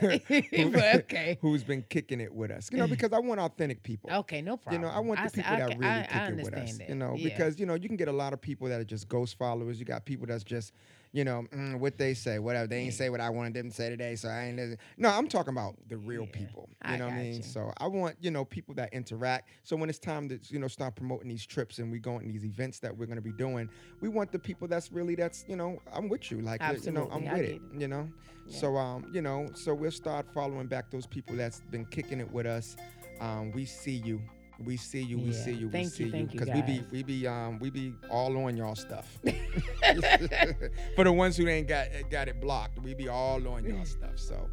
who- 0.57 0.99
okay. 0.99 1.37
who's 1.41 1.63
been 1.63 1.83
kicking 1.89 2.19
it 2.19 2.33
with 2.33 2.51
us. 2.51 2.69
You 2.71 2.79
know, 2.79 2.87
because 2.95 3.13
I 3.13 3.19
want 3.19 3.39
authentic 3.39 3.83
people. 3.83 4.11
Okay, 4.11 4.41
no 4.41 4.57
problem. 4.57 4.81
You 4.81 4.87
know, 4.87 4.93
I 4.93 4.99
want 4.99 5.19
the 5.19 5.25
s- 5.25 5.31
people 5.33 5.51
that 5.57 5.69
ca- 5.71 5.77
really 5.77 5.91
I, 5.91 6.01
kick 6.03 6.15
I 6.15 6.27
it 6.27 6.35
with 6.43 6.53
us. 6.53 6.77
that. 6.77 6.89
You 6.89 6.95
know, 6.95 7.15
Yeah. 7.15 7.29
because 7.29 7.59
you 7.59 7.65
know 7.65 7.75
you 7.75 7.87
can 7.87 7.97
get 7.97 8.07
a 8.07 8.11
lot 8.13 8.33
of 8.33 8.41
people 8.41 8.67
that 8.67 8.79
are 8.79 8.85
just 8.85 9.07
ghost 9.07 9.37
followers. 9.37 9.79
You 9.79 9.85
got 9.85 10.05
people 10.05 10.27
that's 10.27 10.43
just, 10.43 10.73
you 11.12 11.24
know, 11.24 11.45
mm, 11.53 11.80
what 11.80 11.97
they 11.97 12.14
say, 12.14 12.38
whatever 12.39 12.68
they 12.68 12.78
ain't 12.80 12.93
say 12.93 13.10
what 13.10 13.20
I 13.20 13.30
wanted 13.30 13.53
them 13.55 13.70
to 13.70 13.76
say 13.76 13.89
today. 13.89 14.16
So 14.16 14.30
I 14.30 14.45
ain't. 14.45 14.57
listen. 14.57 14.78
No, 14.97 15.10
I'm 15.10 15.28
talking 15.28 15.53
about 15.53 15.76
the 15.88 15.97
real 15.97 16.24
Yeah, 16.24 16.32
people. 16.39 16.70
You 16.88 16.93
I 16.93 16.97
know 16.97 17.05
what 17.05 17.14
I 17.14 17.18
mean? 17.24 17.34
you. 17.38 17.43
So 17.43 17.72
I 17.78 17.88
want 17.88 18.16
you 18.22 18.32
know 18.32 18.45
people 18.45 18.76
that 18.76 18.93
interact. 18.93 19.49
So 19.64 19.76
when 19.76 19.89
it's 19.89 19.99
time 19.99 20.30
to 20.30 20.39
you 20.49 20.60
know 20.60 20.68
start 20.68 20.95
promoting 20.95 21.30
these 21.30 21.45
trips 21.45 21.80
and 21.80 21.91
we 21.91 21.99
go 21.99 22.16
on 22.16 22.28
these 22.28 22.45
events 22.45 22.80
that 22.80 22.95
we're 22.95 23.05
going 23.07 23.16
to 23.18 23.22
be 23.24 23.32
doing, 23.32 23.70
we 24.01 24.10
want 24.10 24.32
the 24.32 24.39
people 24.39 24.68
that's 24.68 24.91
really 24.91 25.16
that's 25.16 25.45
you 25.47 25.55
know 25.55 25.80
I'm 25.91 26.10
with 26.10 26.30
you. 26.32 26.41
Like 26.41 26.62
you 26.84 26.91
know 26.91 27.10
I'm 27.12 27.28
I 27.28 27.34
with 27.34 27.41
it. 27.45 27.49
it. 27.55 27.62
You 27.80 27.88
know. 27.88 28.07
Yeah. 28.47 28.60
So 28.60 28.78
um 28.78 29.10
you 29.12 29.22
know 29.22 29.49
so 29.55 29.74
we'll 29.74 29.91
start 29.91 30.28
following 30.34 30.68
back 30.68 30.91
those 30.91 31.05
people 31.07 31.36
that's 31.36 31.62
been 31.72 31.86
kicking 31.86 32.20
it 32.20 32.32
with 32.32 32.45
us. 32.45 32.76
Um, 33.20 33.51
we 33.51 33.66
see 33.66 33.95
you. 34.05 34.22
We 34.66 34.76
see 34.78 35.01
you. 35.01 35.18
We 35.18 35.26
Yeah. 35.32 35.43
see 35.43 35.53
you. 35.53 35.68
we 35.68 35.72
Thank 35.72 35.91
see 35.91 36.03
you, 36.05 36.12
thank 36.12 36.34
you, 36.34 36.41
we 36.53 36.62
be 36.62 36.84
we 36.91 37.03
be 37.03 37.28
um 37.28 37.60
we 37.60 37.70
be 37.70 37.93
all 38.10 38.36
on 38.45 38.57
y'all 38.57 38.76
stuff. 38.76 39.18
For 40.95 41.03
the 41.03 41.12
ones 41.14 41.38
who 41.38 41.47
ain't 41.47 41.68
got 41.68 41.88
got 42.10 42.28
it 42.28 42.39
blocked, 42.41 42.80
we 42.80 42.93
be 42.93 43.07
all 43.07 43.45
on 43.47 43.64
y'all 43.66 43.86
stuff. 43.97 44.18
So, 44.18 44.49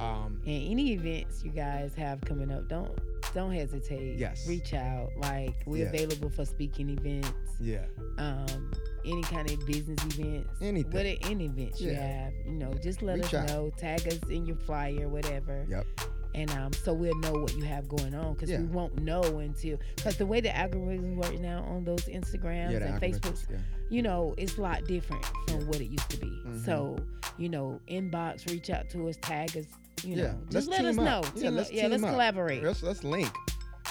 um, 0.00 0.40
And 0.46 0.70
any 0.70 0.92
events 0.92 1.42
you 1.44 1.50
guys 1.50 1.94
have 1.94 2.20
coming 2.22 2.50
up, 2.50 2.68
don't 2.68 2.90
don't 3.32 3.52
hesitate. 3.52 4.18
Yes. 4.18 4.46
Reach 4.48 4.74
out. 4.74 5.10
Like 5.16 5.54
we're 5.66 5.84
Yeah. 5.84 5.90
available 5.90 6.30
for 6.30 6.44
speaking 6.44 6.90
events. 6.90 7.30
yeah, 7.60 7.84
Um, 8.18 8.72
any 9.04 9.22
kind 9.22 9.48
of 9.50 9.64
business 9.66 9.98
events. 10.18 10.50
Anything. 10.60 10.92
What 10.92 11.06
any 11.30 11.44
events 11.46 11.80
you 11.80 11.94
have, 11.94 12.32
you 12.44 12.52
know, 12.52 12.74
just 12.82 13.02
let 13.02 13.16
Reach 13.16 13.26
us 13.26 13.34
out. 13.34 13.48
know. 13.48 13.70
Tag 13.78 14.06
us 14.08 14.18
in 14.28 14.46
your 14.46 14.56
flyer, 14.56 15.08
whatever. 15.08 15.64
yep, 15.68 15.86
And 16.34 16.50
um, 16.50 16.72
so 16.72 16.92
we'll 16.92 17.16
know 17.20 17.32
what 17.32 17.54
you 17.56 17.62
have 17.62 17.88
going 17.88 18.12
on 18.14 18.34
because 18.34 18.50
Yeah. 18.50 18.58
we 18.58 18.64
won't 18.66 19.00
know 19.00 19.22
until 19.38 19.78
because 19.94 20.16
the 20.16 20.26
way 20.26 20.40
the 20.40 20.48
algorithms 20.48 21.14
work 21.16 21.38
now 21.40 21.62
on 21.62 21.84
those 21.84 22.06
Instagrams 22.06 22.72
yeah, 22.72 22.78
and 22.94 23.00
Facebooks, 23.00 23.48
Yeah. 23.50 23.58
you 23.88 24.02
know, 24.02 24.34
it's 24.36 24.58
a 24.58 24.60
lot 24.60 24.84
different 24.86 25.24
from 25.48 25.66
what 25.68 25.80
it 25.80 25.86
used 25.86 26.10
to 26.10 26.16
be. 26.18 26.26
Mhm. 26.26 26.64
So, 26.64 26.96
you 27.38 27.48
know, 27.48 27.80
inbox, 27.88 28.50
reach 28.50 28.68
out 28.70 28.90
to 28.90 29.08
us, 29.08 29.16
tag 29.22 29.56
us, 29.56 29.66
you 30.02 30.16
know, 30.16 30.36
let's 30.50 30.66
just 30.66 30.68
let 30.70 30.84
us 30.84 30.96
know. 30.96 31.22
Yeah, 31.36 31.42
Team 31.42 31.54
let's 31.54 31.70
yeah, 31.72 31.86
let's 31.86 32.02
up. 32.02 32.10
collaborate. 32.10 32.62
Let's 32.64 32.82
let's 32.82 33.04
link, 33.04 33.30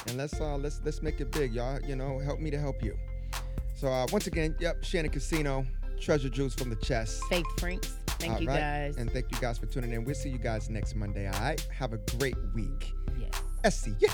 and 0.06 0.18
let's 0.18 0.38
uh 0.38 0.56
let's 0.58 0.80
let's 0.84 1.00
make 1.02 1.20
it 1.22 1.30
big, 1.32 1.54
y'all. 1.54 1.80
You 1.80 1.96
know, 1.96 2.18
help 2.18 2.40
me 2.40 2.50
to 2.50 2.58
help 2.58 2.82
you. 2.84 2.94
So 3.74 3.88
uh, 3.88 4.06
once 4.12 4.26
again, 4.26 4.54
yep, 4.60 4.84
Shannon 4.84 5.10
Casino, 5.10 5.66
Treasure 5.98 6.28
Jewels 6.28 6.54
from 6.54 6.68
the 6.70 6.76
chest. 6.76 7.22
Faith 7.30 7.46
Franks. 7.58 7.96
Thank 8.24 8.36
All 8.36 8.42
you 8.42 8.48
right, 8.48 8.60
guys. 8.60 8.96
and 8.96 9.10
thank 9.12 9.30
you 9.30 9.38
guys 9.38 9.58
for 9.58 9.66
tuning 9.66 9.92
in. 9.92 10.04
We'll 10.04 10.14
see 10.14 10.30
you 10.30 10.38
guys 10.38 10.70
next 10.70 10.94
Monday. 10.94 11.26
All 11.26 11.40
right, 11.40 11.60
have 11.72 11.92
a 11.92 11.98
great 12.18 12.36
week. 12.54 12.92
yes. 13.18 13.42
Essie, 13.64 13.94
yeah. 13.98 14.12